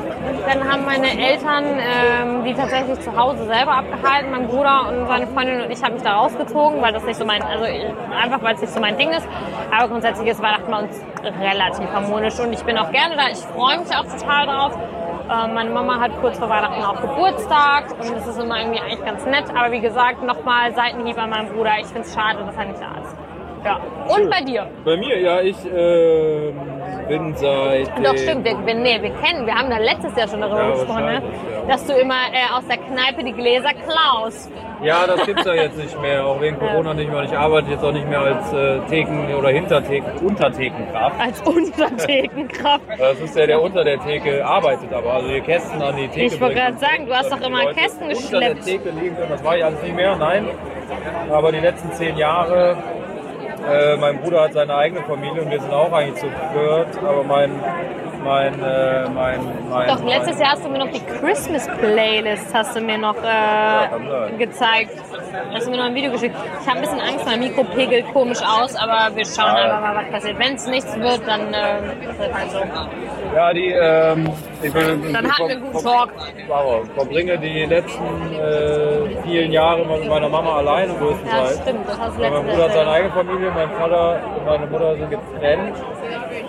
Dann 0.46 0.72
haben 0.72 0.84
meine 0.86 1.10
Eltern 1.10 1.64
ähm, 1.78 2.44
die 2.44 2.54
tatsächlich 2.54 2.98
zu 3.00 3.14
Hause 3.14 3.44
selber 3.44 3.72
abgehalten. 3.72 4.30
Mein 4.30 4.48
Bruder 4.48 4.88
und 4.88 5.06
seine 5.06 5.26
Freundin 5.26 5.60
und 5.60 5.70
ich 5.70 5.82
haben 5.82 5.94
mich 5.94 6.02
da 6.02 6.16
rausgezogen, 6.16 6.80
weil 6.80 6.94
das 6.94 7.04
nicht 7.04 7.16
so 7.16 7.26
mein, 7.26 7.42
also 7.42 7.64
einfach 7.64 8.42
weil 8.42 8.54
es 8.54 8.62
nicht 8.62 8.72
so 8.72 8.80
mein 8.80 8.96
Ding 8.96 9.10
ist. 9.10 9.28
Aber 9.70 9.88
grundsätzlich 9.88 10.28
ist 10.28 10.42
Weihnachten 10.42 10.70
bei 10.70 10.78
uns 10.78 11.04
relativ 11.22 11.92
harmonisch 11.92 12.38
und 12.38 12.52
ich 12.52 12.62
bin 12.64 12.78
auch 12.78 12.90
gerne 12.90 13.16
da. 13.16 13.28
Ich 13.30 13.38
freue 13.38 13.78
mich 13.78 13.94
auch 13.94 14.04
total 14.04 14.46
drauf. 14.46 14.78
Äh, 15.28 15.48
meine 15.48 15.70
Mama 15.70 16.00
hat 16.00 16.12
kurz 16.20 16.38
vor 16.38 16.48
Weihnachten 16.48 16.82
auch 16.82 17.00
Geburtstag 17.02 17.90
und 18.00 18.16
das 18.16 18.26
ist 18.26 18.40
immer 18.40 18.60
irgendwie 18.60 18.80
eigentlich 18.80 19.04
ganz 19.04 19.26
nett. 19.26 19.44
Aber 19.54 19.72
wie 19.72 19.80
gesagt, 19.80 20.22
nochmal 20.22 20.74
Seitenhieb 20.74 21.18
an 21.18 21.30
meinen 21.30 21.52
Bruder. 21.52 21.72
Ich 21.80 21.86
finde 21.86 22.02
es 22.02 22.14
schade, 22.14 22.44
dass 22.44 22.56
er 22.56 22.64
nicht 22.64 22.80
da 22.80 22.98
ist. 23.02 23.25
Ja. 23.66 23.80
Und 24.08 24.30
bei 24.30 24.40
dir? 24.42 24.68
Bei 24.84 24.96
mir, 24.96 25.18
ja, 25.20 25.40
ich 25.40 25.56
ähm, 25.66 26.54
bin 27.08 27.34
seit. 27.34 27.88
Doch, 28.04 28.16
stimmt. 28.16 28.44
Wir, 28.44 28.56
wir, 28.64 28.74
nee, 28.74 29.02
wir 29.02 29.10
kennen, 29.10 29.44
wir 29.44 29.54
haben 29.56 29.68
da 29.70 29.78
letztes 29.78 30.14
Jahr 30.16 30.28
schon 30.28 30.40
darüber 30.40 30.62
Ja, 30.62 30.70
gesprochen, 30.70 31.04
ne? 31.04 31.14
ja. 31.14 31.66
dass 31.68 31.84
du 31.84 31.92
immer 31.94 32.14
äh, 32.32 32.56
aus 32.56 32.64
der 32.68 32.76
Kneipe 32.76 33.24
die 33.24 33.32
Gläser 33.32 33.70
klaust. 33.74 34.52
Ja, 34.82 35.06
das 35.06 35.26
gibt's 35.26 35.44
ja 35.44 35.54
jetzt 35.54 35.78
nicht 35.78 36.00
mehr, 36.00 36.24
auch 36.24 36.40
wegen 36.40 36.58
Corona 36.58 36.94
nicht 36.94 37.10
mehr. 37.10 37.22
Ich 37.24 37.36
arbeite 37.36 37.70
jetzt 37.70 37.82
auch 37.82 37.92
nicht 37.92 38.08
mehr 38.08 38.20
als 38.20 38.52
äh, 38.52 38.78
Theken- 38.88 39.34
oder 39.34 39.48
Hintertheken, 39.48 40.06
Unterthekenkraft. 40.24 41.18
Als 41.20 41.40
Unterthekenkraft. 41.42 42.82
Das 42.98 43.18
ist 43.20 43.36
ja 43.36 43.46
der 43.46 43.60
unter 43.62 43.82
der 43.84 43.98
Theke 44.00 44.44
arbeitet, 44.46 44.92
aber 44.92 45.14
also 45.14 45.28
die 45.28 45.40
Kästen 45.40 45.80
an 45.82 45.96
die 45.96 46.08
Theke 46.08 46.34
Ich 46.34 46.40
wollte 46.40 46.54
gerade 46.56 46.78
sagen, 46.78 47.06
du 47.06 47.14
hast 47.14 47.32
doch 47.32 47.40
immer 47.40 47.64
Leute 47.64 47.80
Kästen 47.80 48.02
Unter 48.08 48.14
geschleppt. 48.20 48.56
der 48.58 48.64
Theke 48.64 48.90
liegen 48.90 49.16
können, 49.16 49.30
das 49.30 49.42
war 49.44 49.56
ich 49.56 49.64
alles 49.64 49.82
nicht 49.82 49.96
mehr, 49.96 50.14
nein. 50.16 50.46
Aber 51.30 51.50
die 51.52 51.58
letzten 51.60 51.90
zehn 51.92 52.16
Jahre, 52.16 52.76
äh, 53.70 53.96
mein 53.96 54.18
Bruder 54.20 54.42
hat 54.44 54.52
seine 54.52 54.74
eigene 54.74 55.02
Familie 55.02 55.42
und 55.42 55.50
wir 55.50 55.60
sind 55.60 55.72
auch 55.72 55.92
eigentlich 55.92 56.16
zu 56.16 56.26
viert, 56.26 56.98
aber 57.02 57.22
mein, 57.24 57.50
mein, 58.24 58.54
äh, 58.62 59.08
mein, 59.08 59.40
mein, 59.70 59.88
Doch, 59.88 60.04
letztes 60.04 60.34
mein, 60.34 60.40
Jahr 60.42 60.52
hast 60.52 60.64
du 60.64 60.68
mir 60.68 60.78
noch 60.78 60.90
die 60.90 61.00
Christmas 61.04 61.68
Playlist 61.78 62.52
hast 62.54 62.76
du 62.76 62.80
mir 62.80 62.98
noch 62.98 63.16
äh, 63.16 63.22
sein. 63.22 64.38
gezeigt. 64.38 64.90
Hast 65.54 65.66
du 65.66 65.70
mir 65.70 65.76
noch 65.76 65.84
ein 65.84 65.94
Video 65.94 66.10
geschickt. 66.12 66.34
Ich 66.60 66.66
habe 66.66 66.78
ein 66.78 66.82
bisschen 66.82 67.00
Angst, 67.00 67.24
mein 67.26 67.38
Mikro 67.40 67.64
pegelt 67.64 68.06
komisch 68.12 68.40
aus, 68.42 68.74
aber 68.74 69.14
wir 69.14 69.24
schauen 69.24 69.56
Ja. 69.56 69.64
einfach 69.64 69.80
mal, 69.80 69.96
was 69.96 70.10
passiert. 70.10 70.38
Wenn 70.38 70.54
es 70.54 70.66
nichts 70.66 70.98
wird, 70.98 71.20
dann 71.26 71.52
äh, 71.54 71.78
ist 72.10 72.18
das 72.18 72.32
halt 72.32 72.50
so. 72.50 72.58
Ja, 73.36 73.52
die, 73.52 73.66
ähm, 73.70 74.30
ich 74.62 74.72
bin, 74.72 75.12
Dann 75.12 75.30
hatten 75.30 75.48
wir 75.48 75.56
einen 75.56 75.70
guten 75.70 75.84
Talk. 75.84 76.08
Wow, 76.48 76.86
verbringe 76.94 77.36
die 77.36 77.66
letzten 77.66 78.32
äh, 78.32 79.14
vielen 79.24 79.52
Jahre 79.52 79.84
mit 79.84 80.08
meiner 80.08 80.30
Mama 80.30 80.56
alleine 80.56 80.94
Ja, 80.94 80.98
größtenteils. 80.98 81.60
stimmt, 81.60 81.86
das 81.86 82.00
hast 82.00 82.16
du 82.16 82.22
mein 82.22 82.46
Bruder 82.46 82.64
hat 82.64 82.72
seine 82.72 82.90
eigene 82.92 83.12
Familie, 83.12 83.50
mein 83.54 83.70
Vater 83.72 84.20
und 84.38 84.46
meine 84.46 84.66
Mutter 84.66 84.96
sind 84.96 85.10
getrennt. 85.10 85.76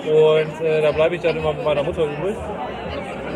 Und 0.06 0.66
äh, 0.66 0.82
da 0.82 0.92
bleibe 0.94 1.16
ich 1.16 1.22
dann 1.22 1.36
immer 1.36 1.52
mit 1.52 1.66
meiner 1.66 1.84
Mutter 1.84 2.04
übrig. 2.04 2.38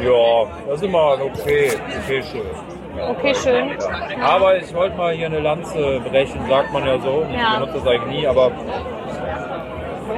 Ja, 0.02 0.45
das 0.68 0.76
ist 0.78 0.84
immer 0.86 1.18
okay, 1.22 1.72
okay 2.06 2.24
schön. 2.24 2.41
Okay, 3.10 3.36
schön. 3.36 3.72
Aber 4.24 4.56
ich 4.58 4.74
wollte 4.74 4.95
mal 4.95 5.14
hier 5.14 5.26
eine 5.26 5.39
Lanze 5.41 5.99
brechen, 6.10 6.39
sagt 6.47 6.72
man 6.72 6.86
ja 6.86 6.97
so. 6.99 7.26
Ich 7.30 7.38
Ja. 7.38 7.56
benutze 7.60 7.80
das 7.80 7.88
eigentlich 7.88 8.20
nie, 8.22 8.28
aber 8.28 8.52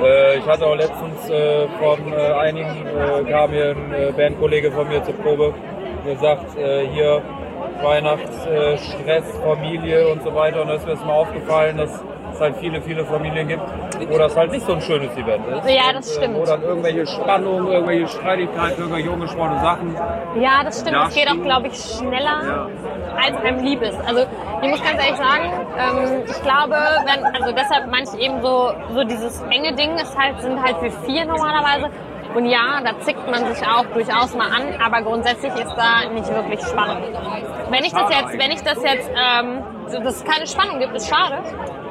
äh, 0.04 0.38
ich 0.38 0.46
hatte 0.46 0.66
auch 0.66 0.76
letztens 0.76 1.30
äh, 1.30 1.68
von 1.80 2.14
äh, 2.14 2.34
einigen, 2.34 2.86
äh, 2.86 3.32
kam 3.32 3.52
hier 3.52 3.72
ein 3.72 3.94
äh, 3.94 4.12
Bandkollege 4.12 4.72
von 4.72 4.88
mir 4.88 5.04
zur 5.04 5.16
Probe, 5.16 5.54
gesagt, 6.06 6.58
äh, 6.58 6.88
hier 6.88 7.22
Weihnachtsstress, 7.82 8.86
Stress, 8.86 9.26
Familie 9.44 10.08
und 10.10 10.24
so 10.24 10.34
weiter. 10.34 10.62
Und 10.62 10.68
da 10.70 10.76
ist 10.76 10.86
mir 10.86 10.94
jetzt 10.94 11.06
mal 11.06 11.14
aufgefallen, 11.14 11.78
dass 11.78 12.04
es 12.34 12.40
halt 12.42 12.56
viele, 12.58 12.82
viele 12.82 13.06
Familien 13.06 13.48
gibt, 13.48 13.64
wo 14.10 14.18
das 14.18 14.36
halt 14.36 14.52
nicht 14.52 14.66
so 14.66 14.74
ein 14.74 14.82
schönes 14.82 15.12
Event 15.16 15.48
ist. 15.48 15.70
Ja, 15.70 15.94
das 15.94 16.08
und, 16.10 16.16
stimmt. 16.18 16.38
Äh, 16.38 16.42
wo 16.42 16.46
dann 16.46 16.62
irgendwelche 16.64 17.08
Spannungen, 17.08 17.72
irgendwelche 17.72 18.08
Streitigkeiten, 18.08 18.82
irgendwelche 18.82 19.12
ungesprochene 19.12 19.60
Sachen. 19.60 19.96
Ja, 20.40 20.64
das 20.64 20.80
stimmt. 20.82 20.96
Ja, 20.96 21.08
Es 21.08 21.16
geht 21.16 21.30
auch, 21.30 21.42
glaube 21.44 21.68
ich, 21.68 21.76
schneller, 21.76 22.68
als 23.22 23.38
einem 23.38 23.64
lieb 23.64 23.82
ist. 23.82 24.00
Also 24.08 24.26
ich 24.62 24.70
muss 24.70 24.84
ganz 24.84 25.00
ehrlich 25.04 25.18
sagen, 25.18 25.52
ähm, 25.78 26.24
ich 26.26 26.42
glaube, 26.42 26.76
wenn, 27.06 27.26
also 27.36 27.52
deshalb 27.52 27.90
meine 27.90 28.04
ich 28.04 28.20
eben 28.20 28.42
so, 28.42 28.72
so 28.94 29.04
dieses 29.04 29.42
enge 29.50 29.74
Ding 29.74 29.96
ist 29.96 30.18
halt, 30.18 30.42
sind 30.42 30.62
halt 30.62 30.82
wir 30.82 30.92
vier 31.06 31.26
normalerweise. 31.26 31.90
Und 32.36 32.48
ja, 32.48 32.82
da 32.84 33.00
zickt 33.02 33.30
man 33.30 33.46
sich 33.54 33.64
auch 33.68 33.86
durchaus 33.94 34.34
mal 34.36 34.48
an, 34.48 34.82
aber 34.84 35.04
grundsätzlich 35.04 35.54
ist 35.54 35.76
da 35.76 36.10
nicht 36.12 36.28
wirklich 36.34 36.62
Spannung. 36.66 36.98
Wenn 37.70 37.84
ich 37.84 37.94
das 37.94 38.10
jetzt, 38.10 38.40
wenn 38.40 38.52
ich 38.52 38.62
das 38.64 38.84
jetzt, 38.84 39.10
ähm, 39.10 39.60
dass 39.92 40.16
es 40.16 40.24
keine 40.24 40.48
Spannung 40.48 40.80
gibt, 40.80 40.96
ist 40.96 41.08
schade. 41.08 41.38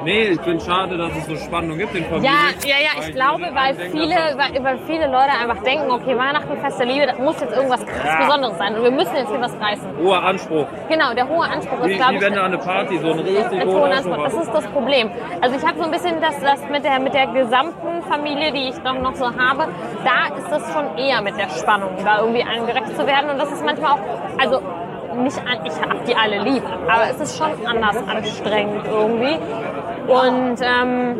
Nee, 0.03 0.23
ich 0.29 0.41
finde 0.41 0.63
schade, 0.63 0.97
dass 0.97 1.11
es 1.15 1.25
so 1.25 1.35
Spannung 1.35 1.77
gibt 1.77 1.95
in 1.95 2.05
Familien. 2.05 2.33
Ja, 2.33 2.67
ja, 2.67 2.75
ja, 2.79 3.07
ich 3.07 3.13
glaube, 3.13 3.43
weil 3.53 3.75
viele, 3.91 4.15
weil, 4.37 4.63
weil 4.63 4.77
viele 4.87 5.07
Leute 5.07 5.31
einfach 5.41 5.63
denken, 5.63 5.89
okay, 5.91 6.17
Weihnachten, 6.17 6.57
Fest 6.57 6.79
der 6.79 6.85
Liebe, 6.87 7.05
das 7.07 7.17
muss 7.19 7.39
jetzt 7.41 7.55
irgendwas 7.55 7.85
krass 7.85 8.05
Ja. 8.05 8.25
Besonderes 8.25 8.57
sein 8.57 8.75
und 8.75 8.83
wir 8.83 8.91
müssen 8.91 9.15
jetzt 9.15 9.29
hier 9.29 9.41
was 9.41 9.53
reißen. 9.59 9.87
Hoher 10.01 10.23
Anspruch. 10.23 10.67
Genau, 10.89 11.13
der 11.13 11.27
hohe 11.27 11.45
Anspruch 11.45 11.79
ist, 11.79 11.87
Wie, 11.89 11.95
glaube 11.95 12.13
wie 12.13 12.15
ich, 12.17 12.21
wenn 12.21 12.33
du 12.33 12.39
an 12.41 12.53
eine 12.53 12.57
Party 12.57 12.97
so 12.99 13.11
einen 13.11 13.19
richtig 13.19 13.65
hohen 13.65 13.91
Anspruch 13.91 14.13
Anspruch. 14.13 14.23
Das 14.23 14.37
hast. 14.37 14.47
ist 14.47 14.53
das 14.53 14.67
Problem. 14.67 15.09
Also 15.41 15.55
ich 15.55 15.65
habe 15.65 15.77
so 15.77 15.83
ein 15.83 15.91
bisschen 15.91 16.21
das, 16.21 16.39
das 16.39 16.69
mit, 16.69 16.83
der, 16.83 16.99
mit 16.99 17.13
der 17.13 17.27
gesamten 17.27 18.03
Familie, 18.09 18.51
die 18.51 18.69
ich 18.69 18.77
dann 18.83 19.01
noch 19.01 19.15
so 19.15 19.25
habe, 19.25 19.67
da 20.03 20.35
ist 20.35 20.49
das 20.49 20.73
schon 20.73 20.97
eher 20.97 21.21
mit 21.21 21.37
der 21.37 21.49
Spannung, 21.49 21.91
da 22.03 22.19
irgendwie 22.19 22.43
allen 22.43 22.65
gerecht 22.65 22.95
zu 22.95 23.05
werden. 23.07 23.29
Und 23.29 23.37
das 23.37 23.51
ist 23.51 23.63
manchmal 23.65 23.93
auch, 23.93 23.99
also 24.39 24.61
nicht 25.15 25.37
an, 25.39 25.65
ich 25.65 25.73
habe 25.79 25.99
die 26.07 26.15
alle 26.15 26.39
lieb, 26.39 26.63
aber 26.87 27.09
es 27.11 27.19
ist 27.19 27.37
schon 27.37 27.51
anders 27.65 27.97
anstrengend 28.07 28.85
irgendwie. 28.87 29.37
Und 30.07 30.57
ähm, 30.61 31.15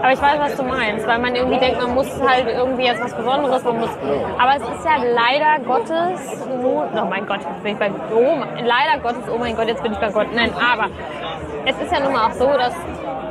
aber 0.00 0.12
ich 0.12 0.22
weiß, 0.22 0.38
was 0.38 0.56
du 0.56 0.62
meinst, 0.62 1.06
weil 1.06 1.18
man 1.18 1.34
irgendwie 1.34 1.58
denkt, 1.58 1.82
man 1.82 1.94
muss 1.94 2.08
halt 2.22 2.46
irgendwie 2.46 2.84
jetzt 2.84 3.02
was 3.02 3.14
Besonderes, 3.14 3.64
man 3.64 3.80
muss. 3.80 3.90
Aber 4.38 4.56
es 4.56 4.62
ist 4.62 4.84
ja 4.84 4.96
leider 5.02 5.64
Gottes, 5.64 6.46
nur, 6.60 6.88
oh 6.94 7.04
mein 7.06 7.26
Gott, 7.26 7.40
jetzt 7.40 7.62
bin 7.62 7.72
ich 7.72 7.78
bei, 7.78 7.90
oh, 8.14 8.36
leider 8.62 9.02
Gottes, 9.02 9.24
oh 9.32 9.38
mein 9.38 9.56
Gott, 9.56 9.68
jetzt 9.68 9.82
bin 9.82 9.92
ich 9.92 9.98
bei 9.98 10.10
Gott. 10.10 10.28
Nein, 10.34 10.52
aber 10.54 10.88
es 11.66 11.76
ist 11.80 11.92
ja 11.92 12.00
nun 12.00 12.12
mal 12.12 12.28
auch 12.28 12.32
so, 12.32 12.46
dass 12.46 12.74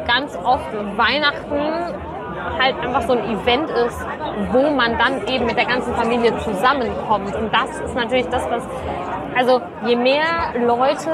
ganz 0.07 0.37
oft 0.43 0.73
Weihnachten 0.97 1.95
halt 2.59 2.75
einfach 2.81 3.01
so 3.03 3.13
ein 3.13 3.23
Event 3.23 3.69
ist, 3.69 4.05
wo 4.51 4.69
man 4.71 4.97
dann 4.97 5.25
eben 5.27 5.45
mit 5.45 5.57
der 5.57 5.65
ganzen 5.65 5.93
Familie 5.95 6.37
zusammenkommt. 6.39 7.35
Und 7.35 7.53
das 7.53 7.79
ist 7.79 7.95
natürlich 7.95 8.27
das, 8.27 8.49
was, 8.49 8.63
also 9.39 9.61
je 9.85 9.95
mehr 9.95 10.53
Leute 10.67 11.11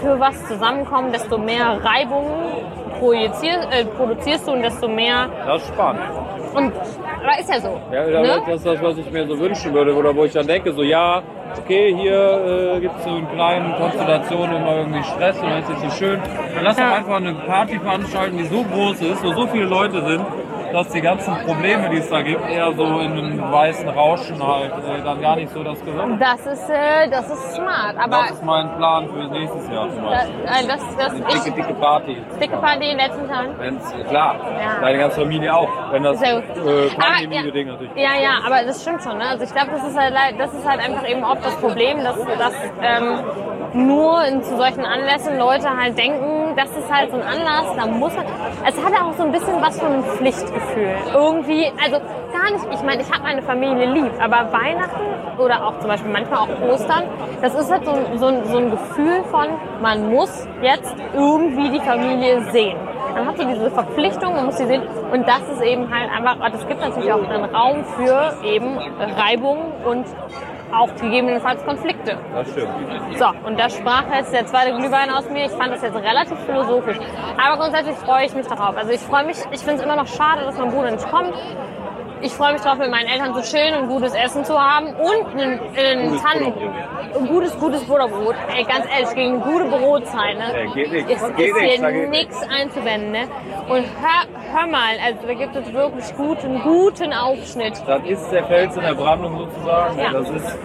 für 0.00 0.18
was 0.18 0.44
zusammenkommen, 0.48 1.12
desto 1.12 1.38
mehr 1.38 1.78
Reibung 1.82 2.26
projizierst, 2.98 3.68
äh, 3.70 3.84
produzierst 3.84 4.48
du 4.48 4.52
und 4.52 4.62
desto 4.62 4.88
mehr. 4.88 5.28
Das 5.46 5.62
ist 5.62 5.68
spannend. 5.68 6.02
Und 6.54 6.72
aber 7.22 7.38
ist 7.40 7.50
ja 7.50 7.60
so. 7.60 7.80
Ja, 7.92 8.06
ne? 8.06 8.42
das 8.46 8.56
ist 8.56 8.66
das, 8.66 8.82
was 8.82 8.98
ich 8.98 9.10
mir 9.10 9.26
so 9.26 9.38
wünschen 9.38 9.72
würde. 9.74 9.94
Oder 9.94 10.14
wo 10.16 10.24
ich 10.24 10.32
dann 10.32 10.46
denke, 10.46 10.72
so 10.72 10.82
ja, 10.82 11.22
okay, 11.62 11.94
hier 11.94 12.74
äh, 12.76 12.80
gibt 12.80 12.98
es 12.98 13.04
so 13.04 13.10
eine 13.10 13.26
kleine 13.26 13.74
Konstellation 13.74 14.56
immer 14.56 14.76
irgendwie 14.78 15.02
Stress 15.04 15.36
und 15.40 15.48
dann 15.50 15.58
ist 15.60 15.68
jetzt 15.68 15.84
nicht 15.84 15.96
schön. 15.98 16.20
Dann 16.54 16.64
lass 16.64 16.78
Ja. 16.78 16.88
doch 16.88 16.96
einfach 16.96 17.16
eine 17.16 17.34
Party 17.34 17.78
veranstalten, 17.78 18.38
die 18.38 18.44
so 18.44 18.64
groß 18.64 19.00
ist, 19.02 19.22
wo 19.24 19.32
so 19.32 19.46
viele 19.48 19.66
Leute 19.66 20.04
sind, 20.04 20.24
dass 20.76 20.88
die 20.90 21.00
ganzen 21.00 21.34
Probleme, 21.46 21.88
die 21.88 21.96
es 21.96 22.10
da 22.10 22.20
gibt, 22.20 22.46
eher 22.50 22.70
so 22.74 22.84
in 23.00 23.12
einem 23.12 23.50
weißen 23.50 23.88
Rauschen 23.88 24.46
halt 24.46 24.72
äh, 24.72 25.02
dann 25.02 25.22
gar 25.22 25.36
nicht 25.36 25.50
so 25.50 25.64
das 25.64 25.82
Gesamt. 25.82 26.20
Das 26.20 26.40
ist, 26.46 26.68
äh, 26.68 27.08
das 27.08 27.30
ist 27.30 27.54
smart. 27.54 27.96
Aber 27.96 28.08
Das 28.18 28.32
ist 28.32 28.44
mein 28.44 28.76
Plan 28.76 29.08
für 29.08 29.26
nächstes 29.28 29.70
Jahr 29.70 29.88
zum 29.88 30.04
äh, 30.04 30.08
Beispiel. 30.08 30.44
äh, 30.44 30.68
das, 30.68 30.96
das 30.98 31.12
Eine 31.14 31.24
dicke, 31.24 31.48
ich, 31.48 31.54
dicke 31.54 31.74
Party. 31.74 32.16
dicke 32.38 32.56
Party 32.58 32.90
in 32.90 32.98
den 32.98 33.06
letzten 33.06 33.26
Tagen. 33.26 33.54
Wenn's, 33.58 33.94
klar, 34.10 34.36
Ja. 34.60 34.80
deine 34.82 34.98
ganze 34.98 35.20
Familie 35.22 35.56
auch. 35.56 35.68
Wenn 35.92 36.02
das 36.02 36.18
Sehr 36.18 36.36
äh, 36.36 36.42
gut. 36.42 36.56
Aber, 36.58 37.04
Pandemie-Ding 37.06 37.68
natürlich. 37.68 37.92
Ja, 37.96 38.14
ja, 38.20 38.32
aber 38.44 38.62
das 38.66 38.82
stimmt 38.82 39.02
schon. 39.02 39.16
Ne? 39.16 39.24
Also 39.30 39.44
ich 39.44 39.54
glaube, 39.54 39.70
das 39.70 39.82
ist 39.88 39.98
halt, 39.98 40.14
das 40.38 40.52
ist 40.52 40.68
halt 40.68 40.80
einfach 40.80 41.08
eben 41.08 41.24
oft 41.24 41.42
das 41.42 41.56
Problem, 41.56 42.04
dass, 42.04 42.16
dass 42.38 42.52
ähm, 42.82 43.20
nur 43.72 44.24
in, 44.26 44.42
zu 44.42 44.56
solchen 44.56 44.84
Anlässen 44.84 45.38
Leute 45.38 45.68
halt 45.74 45.96
denken, 45.98 46.54
das 46.56 46.70
ist 46.70 46.92
halt 46.92 47.10
so 47.10 47.16
ein 47.16 47.22
Anlass, 47.22 47.74
da 47.76 47.86
muss 47.86 48.14
man. 48.14 48.24
Es 48.66 48.76
hat 48.82 48.92
auch 49.00 49.12
so 49.14 49.24
ein 49.24 49.32
bisschen 49.32 49.60
was 49.60 49.78
von 49.78 49.92
einem 49.92 50.04
Pflichtgefühl. 50.04 50.65
Irgendwie, 51.14 51.72
also 51.82 51.98
gar 52.32 52.50
nicht. 52.52 52.66
Ich 52.72 52.82
meine, 52.82 53.02
ich 53.02 53.10
habe 53.12 53.22
meine 53.22 53.42
Familie 53.42 53.86
lieb, 53.92 54.12
aber 54.20 54.52
Weihnachten 54.52 55.00
oder 55.38 55.64
auch 55.66 55.78
zum 55.78 55.88
Beispiel 55.88 56.10
manchmal 56.10 56.40
auch 56.40 56.72
Ostern, 56.72 57.04
das 57.42 57.54
ist 57.54 57.70
halt 57.70 57.84
so, 57.84 57.92
ein- 57.92 58.18
so, 58.18 58.30
so 58.50 58.58
ein 58.58 58.70
Gefühl 58.70 59.22
von, 59.30 59.46
man 59.80 60.10
muss 60.12 60.46
jetzt 60.62 60.94
irgendwie 61.14 61.70
die 61.70 61.80
Familie 61.80 62.40
sehen. 62.52 62.76
Man 63.14 63.26
hat 63.26 63.38
so 63.38 63.44
diese 63.44 63.70
Verpflichtung, 63.70 64.34
man 64.34 64.46
muss 64.46 64.58
sie 64.58 64.66
sehen. 64.66 64.82
Und 65.12 65.26
das 65.26 65.40
ist 65.50 65.62
eben 65.62 65.88
halt 65.94 66.10
einfach, 66.10 66.36
und 66.44 66.54
es 66.54 66.66
gibt 66.68 66.80
natürlich 66.80 67.10
auch 67.12 67.26
einen 67.28 67.44
Raum 67.54 67.84
für 67.96 68.34
eben 68.44 68.76
Reibung 69.16 69.58
und 69.86 70.04
auch 70.72 70.94
gegebenenfalls 70.96 71.64
Konflikte. 71.64 72.18
Das 72.32 72.50
stimmt. 72.50 72.70
So, 73.18 73.26
und 73.46 73.58
da 73.58 73.68
sprach 73.68 74.04
jetzt 74.14 74.32
der 74.32 74.46
zweite 74.46 74.76
Glühwein 74.76 75.10
aus 75.10 75.28
mir. 75.30 75.46
Ich 75.46 75.52
fand 75.52 75.72
das 75.72 75.82
jetzt 75.82 75.96
relativ 75.96 76.38
philosophisch. 76.40 76.98
Aber 77.36 77.56
grundsätzlich 77.58 77.96
freue 77.96 78.26
ich 78.26 78.34
mich 78.34 78.46
darauf. 78.46 78.76
Also 78.76 78.92
ich 78.92 79.00
freue 79.00 79.24
mich, 79.24 79.36
ich 79.50 79.60
finde 79.60 79.76
es 79.76 79.82
immer 79.82 79.96
noch 79.96 80.06
schade, 80.06 80.42
dass 80.44 80.58
mein 80.58 80.70
Bruder 80.70 80.90
nicht 80.90 81.08
kommt 81.10 81.34
ich 82.20 82.32
freue 82.32 82.52
mich 82.54 82.62
drauf, 82.62 82.78
mit 82.78 82.90
meinen 82.90 83.08
Eltern 83.08 83.34
zu 83.34 83.42
chillen 83.42 83.74
und 83.74 83.88
gutes 83.88 84.14
Essen 84.14 84.44
zu 84.44 84.58
haben 84.58 84.88
und 84.94 85.40
ein, 85.40 85.60
einen 85.76 86.08
gutes 86.08 86.22
Tannen, 86.22 86.52
Brot. 86.52 87.28
gutes, 87.28 87.58
gutes 87.58 87.84
Butterbrot. 87.84 88.34
Ey, 88.54 88.64
ganz 88.64 88.86
ehrlich, 88.90 89.14
gegen 89.14 89.40
gute 89.40 89.64
Brotzeit, 89.66 90.38
ne? 90.38 90.54
Ey, 90.54 90.68
geht 90.68 90.92
nix, 90.92 91.22
Es 91.22 91.36
geht 91.36 91.56
ist 91.56 91.86
hier 91.86 92.08
nichts 92.08 92.42
einzuwenden, 92.48 93.12
ne? 93.12 93.28
Und 93.68 93.84
hör, 94.00 94.54
hör 94.54 94.66
mal, 94.66 94.96
also 95.04 95.26
da 95.26 95.34
gibt 95.34 95.56
es 95.56 95.72
wirklich 95.72 96.16
guten, 96.16 96.62
guten 96.62 97.12
Aufschnitt. 97.12 97.82
Das 97.86 98.02
ist 98.04 98.30
der 98.30 98.44
Fels 98.44 98.76
in 98.76 98.82
der 98.82 98.94
Brandung 98.94 99.38
sozusagen. 99.38 99.96
Ne? 99.96 100.02
Ja. 100.02 100.12
Das 100.12 100.30
ist, 100.30 100.58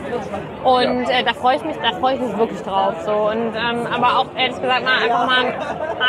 und 0.64 1.04
ja. 1.10 1.20
äh, 1.20 1.24
da 1.24 1.34
freue 1.34 1.58
ich 1.58 1.64
mich, 1.64 1.76
da 1.78 1.98
freue 2.00 2.16
ich 2.16 2.22
mich 2.22 2.38
wirklich 2.38 2.62
drauf. 2.62 2.96
So. 3.06 3.12
Und, 3.12 3.54
ähm, 3.56 3.88
aber 3.92 4.20
auch 4.20 4.28
ehrlich 4.36 4.60
gesagt 4.62 4.86
mal 4.86 5.04
einfach 5.04 5.26
mal 5.26 5.54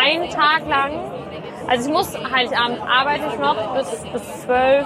einen 0.01 0.31
Tag 0.31 0.69
lang. 0.69 0.93
Also 1.69 1.89
ich 1.89 1.95
muss 1.95 2.17
Heiligabend 2.31 2.81
arbeite 2.83 3.25
ich 3.33 3.39
noch 3.39 3.75
bis, 3.75 4.05
bis 4.13 4.43
12 4.43 4.85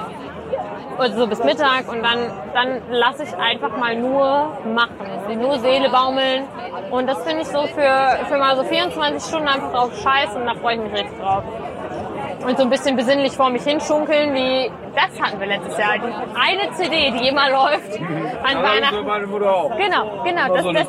also 0.98 1.18
so 1.18 1.26
bis 1.26 1.42
Mittag 1.42 1.88
und 1.88 2.02
dann, 2.02 2.30
dann 2.52 2.80
lasse 2.90 3.24
ich 3.24 3.34
einfach 3.36 3.76
mal 3.76 3.96
nur 3.96 4.52
machen, 4.74 5.40
nur 5.40 5.58
Seele 5.58 5.90
baumeln. 5.90 6.44
Und 6.90 7.06
das 7.06 7.22
finde 7.24 7.42
ich 7.42 7.48
so 7.48 7.62
für, 7.66 8.18
für 8.28 8.38
mal 8.38 8.56
so 8.56 8.64
24 8.64 9.28
Stunden 9.28 9.48
einfach 9.48 9.72
drauf 9.72 9.90
scheiße 10.02 10.38
und 10.38 10.46
da 10.46 10.54
freue 10.54 10.76
ich 10.76 10.82
mich 10.82 10.92
richtig 10.92 11.18
drauf. 11.18 11.44
Und 12.46 12.56
so 12.56 12.62
ein 12.62 12.70
bisschen 12.70 12.96
besinnlich 12.96 13.32
vor 13.32 13.50
mich 13.50 13.62
hinschunkeln, 13.62 14.34
wie 14.34 14.70
das 14.94 15.20
hatten 15.20 15.40
wir 15.40 15.46
letztes 15.46 15.76
Jahr. 15.78 15.94
Die 15.98 16.12
eine 16.34 16.72
CD, 16.74 17.10
die 17.10 17.28
immer 17.28 17.50
läuft 17.50 18.00
mhm. 18.00 18.26
an 18.42 18.56
Aber 18.56 18.68
Weihnachten. 18.68 18.94
So 18.96 19.02
meine 19.02 19.26
Mutter 19.26 19.52
auch. 19.54 19.76
Genau, 19.76 20.22
genau. 20.22 20.54
Das, 20.54 20.62
so 20.62 20.72
das, 20.72 20.86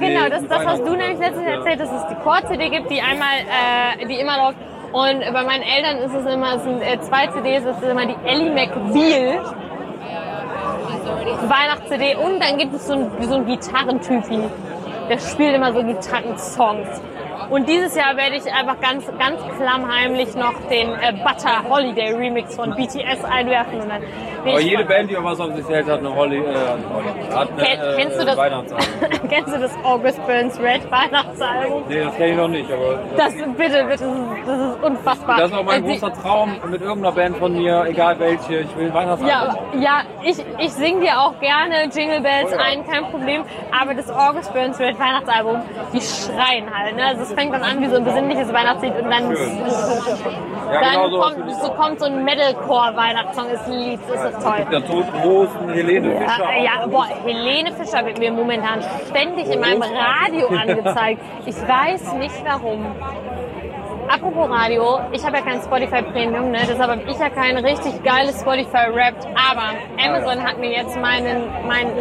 Genau, 0.00 0.28
das, 0.28 0.46
das 0.48 0.66
was 0.66 0.82
du 0.82 0.96
nämlich 0.96 1.18
letztes 1.18 1.44
Jahr 1.44 1.54
erzählt 1.54 1.80
hast, 1.80 1.92
dass 1.92 2.02
es 2.02 2.08
die 2.08 2.14
Chor-CD 2.22 2.70
gibt, 2.70 2.90
die 2.90 3.00
einmal, 3.00 3.28
äh, 3.38 4.06
die 4.06 4.18
immer 4.18 4.36
läuft. 4.36 4.58
Und 4.92 5.20
bei 5.20 5.44
meinen 5.44 5.62
Eltern 5.62 5.98
ist 5.98 6.14
es 6.14 6.26
immer, 6.26 6.56
es 6.56 6.64
sind 6.64 6.82
äh, 6.82 7.00
zwei 7.00 7.28
CDs, 7.28 7.64
das 7.64 7.76
ist 7.78 7.88
immer 7.88 8.06
die 8.06 8.16
Ellie 8.24 8.52
McBeal 8.52 9.40
Weihnachts-CD 11.48 12.16
und 12.16 12.40
dann 12.40 12.58
gibt 12.58 12.74
es 12.74 12.86
so 12.86 12.94
ein, 12.94 13.10
so 13.20 13.34
ein 13.34 13.46
Gitarrentypi, 13.46 14.40
der 15.08 15.18
spielt 15.18 15.54
immer 15.54 15.72
so 15.72 15.82
Gitarrensongs. 15.82 17.00
Und 17.50 17.68
dieses 17.68 17.96
Jahr 17.96 18.16
werde 18.16 18.36
ich 18.36 18.44
einfach 18.52 18.80
ganz, 18.80 19.04
ganz 19.18 19.40
klammheimlich 19.58 20.34
noch 20.36 20.54
den 20.70 20.88
äh, 20.94 21.12
Butter 21.24 21.68
Holiday 21.68 22.12
Remix 22.14 22.54
von 22.54 22.70
BTS 22.76 23.24
einwerfen. 23.24 23.80
Und 23.80 23.88
dann 23.88 24.02
Aber 24.46 24.60
jede 24.60 24.84
Band, 24.84 25.10
die 25.10 25.16
was 25.20 25.40
auf 25.40 25.54
sich 25.56 25.68
hält, 25.68 25.86
hat 25.88 25.98
eine 25.98 26.14
Holly, 26.14 26.38
äh, 26.38 26.54
hat 27.34 27.48
eine, 27.52 27.62
Ken, 27.62 27.80
kennst 27.96 28.20
du 28.20 28.24
das? 28.24 28.36
Kennst 29.28 29.54
du 29.54 29.60
das 29.60 29.72
August 29.84 30.24
Burns 30.26 30.58
Red 30.60 30.90
Weihnachtsalbum? 30.90 31.84
Nee, 31.88 32.04
das 32.04 32.16
kenne 32.16 32.30
ich 32.30 32.36
noch 32.36 32.48
nicht, 32.48 32.70
aber 32.72 32.98
Das 33.16 33.32
bitte, 33.32 33.48
bitte, 33.56 33.84
das 33.88 34.00
ist, 34.00 34.10
das 34.46 34.60
ist 34.60 34.82
unfassbar. 34.82 35.36
das 35.38 35.50
ist 35.50 35.56
auch 35.56 35.64
mein 35.64 35.84
Äh, 35.84 35.88
großer 35.88 36.12
Traum 36.14 36.56
mit 36.68 36.80
irgendeiner 36.80 37.12
Band 37.14 37.36
von 37.36 37.52
mir, 37.52 37.84
egal 37.88 38.18
welche. 38.18 38.60
Ich 38.60 38.76
will 38.76 38.92
Weihnachtsalbum. 38.92 39.28
Ja, 39.80 39.80
ja, 39.80 40.02
ich, 40.24 40.36
ich 40.58 40.72
singe 40.72 41.00
dir 41.02 41.20
auch 41.20 41.38
gerne 41.40 41.84
Jingle 41.92 42.20
Bells 42.20 42.50
Oh 42.52 42.56
ja. 42.56 42.60
ein, 42.60 42.86
kein 42.86 43.04
Problem. 43.10 43.44
Aber 43.80 43.94
das 43.94 44.10
August 44.10 44.52
Burns 44.52 44.78
Red 44.80 44.98
Weihnachtsalbum, 44.98 45.60
die 45.92 46.00
schreien 46.00 46.66
halt. 46.76 46.96
Ne? 46.96 47.04
Also 47.06 47.34
fängt 47.40 47.54
dann 47.54 47.62
an 47.62 47.80
wie 47.80 47.88
so 47.88 47.96
ein 47.96 48.04
besinnliches 48.04 48.52
Weihnachtslied 48.52 48.94
und 48.96 49.10
dann. 49.10 49.30
Ja, 49.30 50.80
dann 50.80 51.10
genau 51.10 51.20
kommt, 51.20 51.54
so 51.62 51.70
kommt 51.70 52.00
so 52.00 52.06
ein 52.06 52.24
Metalcore-Weihnachtssong, 52.24 53.50
ist 53.50 53.66
ein 53.66 53.72
Lied, 53.72 54.00
ist 54.00 54.22
das 54.22 54.44
toll. 54.44 54.66
Der 54.70 54.84
Tod 54.86 55.04
großen 55.22 55.68
Helene 55.70 56.10
Fischer. 56.10 56.50
Ja, 56.56 56.62
ja, 56.62 56.86
boah, 56.86 57.06
Helene 57.24 57.72
Fischer 57.72 58.04
wird 58.04 58.18
mir 58.18 58.30
momentan 58.30 58.82
ständig 59.08 59.50
in 59.50 59.60
meinem 59.60 59.82
Radio 59.82 60.48
angezeigt. 60.60 61.22
Ich 61.46 61.56
weiß 61.56 62.12
nicht 62.14 62.44
warum. 62.44 62.86
Apropos 64.12 64.50
Radio, 64.50 64.98
ich 65.12 65.24
habe 65.24 65.36
ja 65.36 65.42
kein 65.44 65.62
Spotify 65.62 66.02
Premium, 66.02 66.50
ne? 66.50 66.58
deshalb 66.66 66.90
habe 66.90 67.02
ich 67.08 67.16
ja 67.16 67.28
kein 67.28 67.56
richtig 67.58 68.02
geiles 68.02 68.40
Spotify 68.40 68.92
Wrapped, 68.92 69.24
aber 69.36 69.76
Amazon 70.04 70.42
hat 70.42 70.58
mir 70.58 70.72
jetzt 70.72 71.00
meinen, 71.00 71.44
meinen 71.68 71.92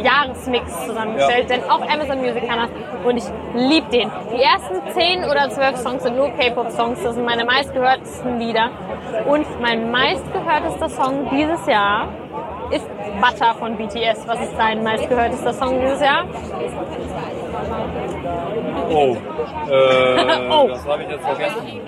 Jahresmix 0.00 0.86
zusammengestellt, 0.86 1.50
denn 1.50 1.64
auch 1.64 1.80
Amazon 1.80 2.20
Music 2.20 2.46
kann 2.46 2.60
das 2.60 2.70
und 3.04 3.16
ich 3.16 3.24
liebe 3.56 3.88
den. 3.90 4.08
Die 4.32 4.40
ersten 4.40 4.88
10 4.96 5.24
oder 5.24 5.50
12 5.50 5.76
Songs 5.78 6.04
sind 6.04 6.16
nur 6.16 6.28
K-Pop-Songs, 6.28 7.02
das 7.02 7.16
sind 7.16 7.24
meine 7.24 7.44
meistgehörtesten 7.44 8.38
Lieder 8.38 8.70
und 9.26 9.44
mein 9.60 9.90
meistgehörtester 9.90 10.88
Song 10.88 11.28
dieses 11.32 11.66
Jahr 11.66 12.06
ist 12.70 12.86
Butter 13.20 13.54
von 13.54 13.76
BTS. 13.76 14.26
Was 14.26 14.40
ist 14.40 14.54
dein 14.58 14.82
meistgehörtester 14.82 15.52
Song 15.52 15.80
dieses 15.80 16.00
Jahr? 16.00 16.24
Oh, 18.90 19.16
äh, 19.70 20.50
Oh. 20.50 20.68
das 20.68 20.86
habe 20.86 21.02
ich 21.02 21.10
jetzt 21.10 21.24
vergessen. 21.24 21.80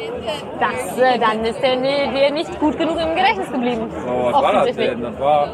Das, 0.59 0.99
äh, 0.99 1.19
dann 1.19 1.45
ist 1.45 1.63
der 1.63 1.77
dir 1.77 2.31
nicht 2.33 2.59
gut 2.59 2.77
genug 2.79 2.99
im 2.99 3.15
Gedächtnis 3.15 3.51
geblieben. 3.51 3.91
Oh, 4.07 4.33
was 4.33 4.43
war 4.43 4.53
das 4.67 4.77
denn? 4.77 5.01
Das 5.03 5.19
war, 5.21 5.49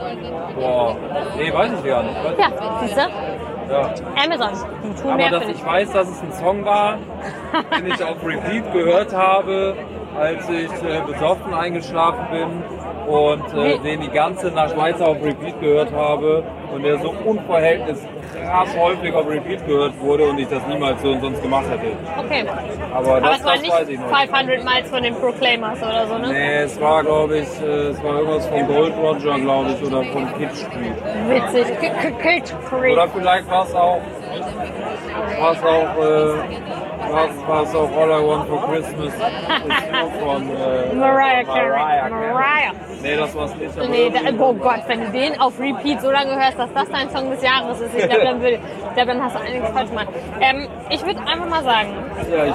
boah, 0.59 0.97
nee, 1.37 1.53
weiß 1.53 1.71
ich 1.73 1.85
gar 1.85 2.03
nicht. 2.03 2.17
Ich 2.33 2.39
Ja, 2.39 2.49
siehst 2.81 2.97
du? 2.97 3.73
Ja. 3.73 3.91
Amazon. 4.25 4.69
Die 4.85 4.95
tun 5.03 5.11
Aber 5.11 5.17
mehr 5.17 5.31
dass 5.31 5.43
ich 5.43 5.57
dich. 5.57 5.67
weiß, 5.67 5.93
dass 5.93 6.09
es 6.09 6.23
ein 6.23 6.33
Song 6.33 6.65
war, 6.65 6.99
den 7.79 7.87
ich 7.89 8.03
auf 8.05 8.25
Repeat 8.25 8.73
gehört 8.73 9.13
habe, 9.15 9.75
als 10.19 10.49
ich 10.49 10.71
äh, 10.83 11.01
besoffen 11.05 11.53
eingeschlafen 11.53 12.27
bin 12.31 12.76
und 13.07 13.43
äh, 13.55 13.79
den 13.79 14.01
die 14.01 14.11
ganze 14.11 14.49
Nacht 14.49 14.77
weiter 14.77 15.09
auf 15.09 15.17
Repeat 15.23 15.61
gehört 15.61 15.93
habe 15.93 16.43
und 16.75 16.83
der 16.83 16.99
so 16.99 17.15
unverhältnis 17.25 17.99
krass 18.45 18.69
häufig 18.79 19.15
auf 19.15 19.29
Repeat 19.29 19.67
gehört 19.67 19.99
wurde 20.01 20.25
und 20.25 20.39
ich 20.39 20.49
das 20.49 20.61
niemals 20.69 21.01
so 21.03 21.11
und 21.13 21.21
sonst 21.21 21.43
gemacht 21.43 21.65
hätte. 21.71 21.93
Okay. 22.19 22.45
Aber 22.95 23.17
Aber 23.17 23.21
das, 23.21 23.39
es 23.39 23.45
war 23.45 23.53
das 23.53 23.63
nicht 23.63 23.73
weiß 23.73 23.89
ich 23.89 23.99
noch. 23.99 24.09
500 24.19 24.65
Miles 24.65 24.91
von 24.91 25.03
den 25.03 25.15
Proclaimers 25.15 25.79
oder 25.83 26.07
so, 26.07 26.19
ne? 26.19 26.29
Nee, 26.33 26.57
es 26.63 26.81
war 26.81 27.03
glaube 27.03 27.39
ich, 27.39 27.49
äh, 27.63 27.65
es 27.91 28.03
war 28.03 28.19
irgendwas 28.19 28.47
von 28.49 28.67
Gold 28.67 28.95
Roger, 29.03 29.39
glaube 29.39 29.71
ich, 29.71 29.87
oder 29.87 30.03
von 30.05 30.27
Kid 30.39 30.51
Street. 30.55 30.97
Witzig. 31.29 31.79
K- 31.81 31.89
K- 31.89 32.11
Kate 32.23 32.53
Creek. 32.69 32.93
Oder 32.93 33.09
vielleicht 33.09 33.51
war 33.51 33.65
es 33.65 33.75
auch, 33.75 34.01
war 35.41 35.53
es 35.53 35.63
auch, 35.63 36.03
äh, 36.03 37.49
war 37.49 37.63
es- 37.63 37.75
auch 37.75 37.91
All 37.97 38.11
I 38.11 38.27
Want 38.27 38.49
for 38.49 38.63
Christmas 38.69 39.07
ist 39.07 39.19
nur 39.93 40.11
von 40.21 40.43
äh, 40.51 40.95
Mariah 40.95 41.45
Carey. 41.45 41.69
Mariah 41.69 42.09
Carey. 42.09 42.33
Mariah. 42.33 42.73
Nee, 43.03 43.17
das 43.17 43.35
war 43.35 43.45
es 43.47 43.55
nicht. 43.57 43.77
Nee, 43.91 44.11
da, 44.11 44.45
oh 44.45 44.55
Gott, 44.55 44.83
wenn 44.87 45.01
du 45.01 45.11
den 45.11 45.41
auf 45.41 45.59
Repeat 45.61 46.01
so 46.01 46.11
lange 46.11 46.35
hörst, 46.37 46.59
dass 46.59 46.73
das 46.73 46.89
dein 46.91 47.11
Song 47.11 47.31
des 47.31 47.43
Jahres 47.43 47.81
ist, 47.81 47.95
ich 47.97 48.09
glaube, 48.09 48.25
dann, 48.25 48.45
ich 48.45 48.59
glaub, 48.95 49.07
dann 49.07 49.23
hast 49.23 49.35
du 49.37 49.41
einiges 49.41 49.71
falsch 49.71 49.89
gemacht. 49.91 50.09
Ähm, 50.41 50.69
ich 50.91 51.05
würde 51.05 51.21
einfach 51.21 51.49
mal 51.49 51.63
sagen, 51.65 51.89
ja, 52.31 52.55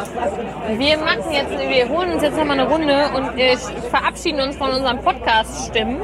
wir 0.78 0.98
machen 0.98 1.32
jetzt, 1.32 1.52
wir 1.52 1.90
holen 1.90 2.12
uns 2.14 2.24
jetzt 2.24 2.38
nochmal 2.38 2.60
eine 2.60 2.70
Runde 2.70 3.06
und 3.16 3.38
äh, 3.38 3.56
verabschieden 3.90 4.42
uns 4.42 4.58
von 4.58 4.72
unserem 4.72 5.00
Podcast-Stimmen, 5.00 6.02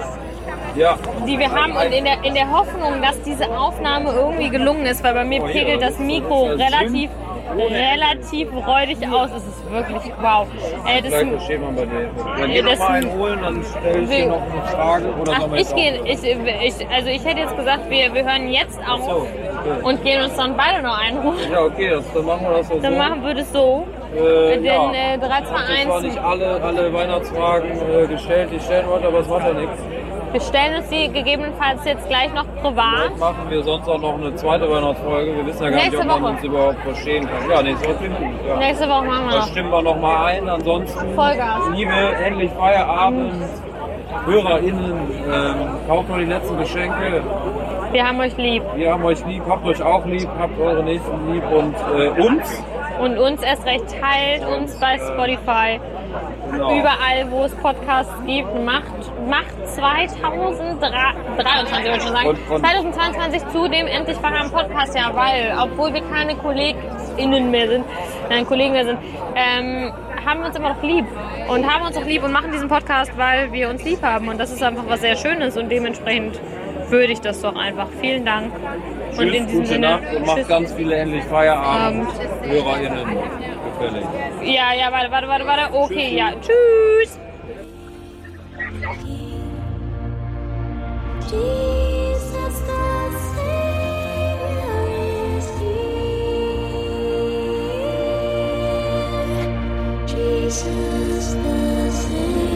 ja. 0.76 0.98
die 1.28 1.38
wir 1.38 1.52
haben 1.52 1.76
und 1.76 1.92
in 1.92 2.06
der, 2.06 2.24
in 2.24 2.34
der 2.34 2.50
Hoffnung, 2.52 3.02
dass 3.02 3.22
diese 3.24 3.46
Aufnahme 3.50 4.12
irgendwie 4.12 4.50
gelungen 4.50 4.86
ist, 4.86 5.04
weil 5.04 5.14
bei 5.14 5.24
mir 5.26 5.42
Oh, 5.44 5.48
pegelt 5.48 5.82
das 5.82 5.98
Mikro 6.00 6.46
relativ, 6.48 7.10
relativ 7.56 8.48
räudig 8.54 8.98
aus. 9.12 9.30
Es 9.36 9.44
ist 9.46 9.72
wirklich 9.72 10.14
wow. 10.22 10.48
Äh, 10.88 11.02
das 11.02 11.14
versteht 11.14 11.62
man 11.62 11.76
bei 11.76 11.86
dir. 11.86 12.10
Wenn 12.38 12.50
wir 12.52 12.64
das- 12.64 12.80
noch 12.80 12.90
mal 12.90 12.96
einen 12.96 13.20
holen, 13.20 13.40
dann 13.42 13.64
stelle 13.64 14.00
ich 14.04 14.10
dir 14.10 14.28
noch 14.28 14.42
eine 14.42 14.62
Frage. 14.76 15.06
Oder 15.22 15.34
Ach, 15.36 15.48
ich 15.56 15.76
gehe, 15.76 16.02
ich, 16.06 16.24
ich, 16.24 16.88
also 16.94 17.10
ich 17.10 17.24
hätte 17.26 17.40
jetzt 17.42 17.58
gesagt, 17.58 17.90
wir, 17.90 18.14
wir 18.14 18.24
hören 18.26 18.50
jetzt 18.50 18.80
auf 18.88 19.04
So, 19.04 19.12
okay. 19.12 19.28
und 19.84 20.04
gehen 20.04 20.22
uns 20.24 20.36
dann 20.36 20.56
beide 20.58 20.82
noch 20.82 20.98
einrufen. 21.00 21.52
Ja, 21.52 21.62
okay, 21.64 21.90
das, 21.92 22.14
dann 22.14 22.26
machen 22.26 22.42
wir 22.50 22.58
das 22.58 22.68
so. 22.68 22.80
Dann 22.80 22.98
machen 22.98 23.24
wir 23.26 23.34
das 23.34 23.52
so. 23.54 23.88
äh, 24.16 24.50
Denn 24.56 24.66
ja. 24.66 24.92
äh, 24.94 25.18
3, 25.18 25.28
2, 25.28 25.28
Ich 25.28 25.30
habe 25.30 25.46
zwar 25.86 25.96
1, 25.98 26.02
nicht 26.04 26.18
alle, 26.20 26.62
alle 26.64 26.94
Weihnachtsfragen 26.94 27.72
äh, 27.72 28.08
gestellt, 28.08 28.50
die 28.52 28.56
ich 28.58 28.64
stellen 28.64 28.88
wollte, 28.88 29.08
aber 29.08 29.20
es 29.20 29.28
macht 29.28 29.46
ja 29.48 29.54
nichts. 29.54 29.82
Wir 30.32 30.42
stellen 30.42 30.76
uns 30.78 30.90
die 30.90 31.10
gegebenenfalls 31.12 31.84
jetzt 31.86 32.08
gleich 32.08 32.34
noch 32.34 32.46
privat. 32.62 32.86
Vielleicht 33.06 33.20
machen 33.20 33.46
wir 33.50 33.64
sonst 33.64 33.88
auch 33.88 34.00
noch 34.00 34.16
eine 34.20 34.36
zweite 34.36 34.70
Weihnachtsfolge. 34.70 35.36
Wir 35.38 35.46
wissen 35.46 35.64
ja 35.64 35.70
gar 35.70 35.78
Nächste 35.80 35.98
nicht, 35.98 36.02
ob 36.02 36.08
man 36.08 36.22
Woche. 36.24 36.32
uns 36.34 36.44
überhaupt 36.44 36.80
verstehen 36.84 37.28
kann. 37.30 37.50
Ja, 37.50 37.62
nächste 37.64 37.88
Woche 37.88 37.96
klingt 37.98 38.18
gut. 38.18 38.48
Ja. 38.48 38.58
Nächste 38.58 38.90
Woche 38.90 39.04
machen 39.06 39.26
wir 39.26 39.32
Da 39.32 39.40
noch. 39.40 39.48
stimmen 39.48 39.72
wir 39.72 39.82
noch 39.82 40.00
mal 40.00 40.26
ein. 40.26 40.50
Ansonsten, 40.50 41.16
Vollgas. 41.16 41.62
liebe 41.76 41.92
endlich 42.26 42.52
Feierabend, 42.52 43.34
HörerInnen, 44.26 44.94
ähm, 45.32 45.56
kauft 45.88 46.10
noch 46.10 46.18
die 46.18 46.26
letzten 46.26 46.58
Geschenke. 46.58 47.22
Wir 47.92 48.06
haben 48.06 48.20
euch 48.20 48.36
lieb. 48.38 48.64
Wir 48.76 48.92
haben 48.92 49.06
euch 49.06 49.26
lieb, 49.26 49.44
habt 49.48 49.66
euch 49.66 49.82
auch 49.82 50.06
lieb, 50.06 50.28
habt 50.40 50.60
eure 50.60 50.84
Nächsten 50.84 51.34
lieb 51.34 51.44
und 51.52 51.76
äh, 51.98 52.10
uns. 52.22 52.64
Und 53.02 53.18
uns 53.18 53.42
erst 53.44 53.66
recht 53.66 53.86
teilt 54.02 54.46
uns 54.48 54.78
bei 54.80 54.98
Spotify. 54.98 55.80
Genau. 56.52 56.80
Überall, 56.80 57.30
wo 57.30 57.44
es 57.44 57.54
Podcasts 57.56 58.14
gibt, 58.26 58.48
macht, 58.64 58.94
macht 59.28 59.68
2023, 59.68 61.84
würde 61.84 61.98
ich 61.98 62.04
schon 62.04 62.14
sagen, 62.14 62.28
Und- 62.30 62.40
und- 62.50 62.60
2022 62.62 63.48
zu 63.50 63.68
dem 63.68 63.88
endlich 63.88 64.18
Feierabend 64.18 64.54
Podcast 64.54 64.96
ja, 64.96 65.12
weil, 65.14 65.54
obwohl 65.62 65.94
wir 65.94 66.02
keine 66.02 66.36
KollegInnen 66.36 67.52
mehr 67.52 67.68
sind, 67.68 67.86
nein, 68.30 68.46
Kollegen 68.46 68.74
mehr 68.74 68.86
sind, 68.86 69.00
ähm, 69.36 69.92
haben 70.26 70.40
wir 70.42 70.48
uns 70.48 70.58
immer 70.58 70.70
noch 70.74 70.84
lieb 70.84 71.06
und 71.48 71.66
haben 71.74 71.86
uns 71.86 71.96
auch 71.98 72.06
lieb 72.06 72.24
und 72.24 72.32
machen 72.34 72.52
diesen 72.52 72.68
Podcast, 72.68 73.12
weil 73.18 73.52
wir 73.54 73.70
uns 73.70 73.84
lieb 73.84 74.02
haben 74.04 74.28
und 74.28 74.40
das 74.40 74.52
ist 74.52 74.62
einfach 74.64 74.84
was 74.88 75.02
sehr 75.02 75.16
Schönes 75.16 75.56
und 75.58 75.70
dementsprechend 75.70 76.40
würde 76.90 77.14
ich 77.14 77.22
das 77.22 77.42
doch 77.42 77.56
einfach. 77.56 77.88
Vielen 78.02 78.26
Dank. 78.26 78.52
Und 78.54 79.18
Tschüss, 79.18 79.34
in 79.36 79.48
diesem 79.48 79.66
Sinne, 79.66 79.90
Nacht 79.90 80.14
und 80.16 80.26
macht 80.26 80.48
ganz 80.48 80.74
viele 80.74 80.96
endlich 80.96 81.24
Feierabend. 81.26 82.08
HörerInnen, 82.44 83.08
gefällig. 83.80 84.04
Ja, 84.56 84.74
ja, 84.74 84.92
warte, 84.92 85.12
warte, 85.12 85.28
warte, 85.28 85.46
warte. 85.46 85.74
Okay, 85.74 86.16
ja. 86.16 86.32
Tschüss. 86.42 87.20
Jesus 91.30 92.56
the 92.68 92.84
Savior 93.36 94.88
is 95.38 95.48
here. 95.60 95.98
Jesus 100.08 101.34
the 101.34 101.92
Savior. 101.92 102.47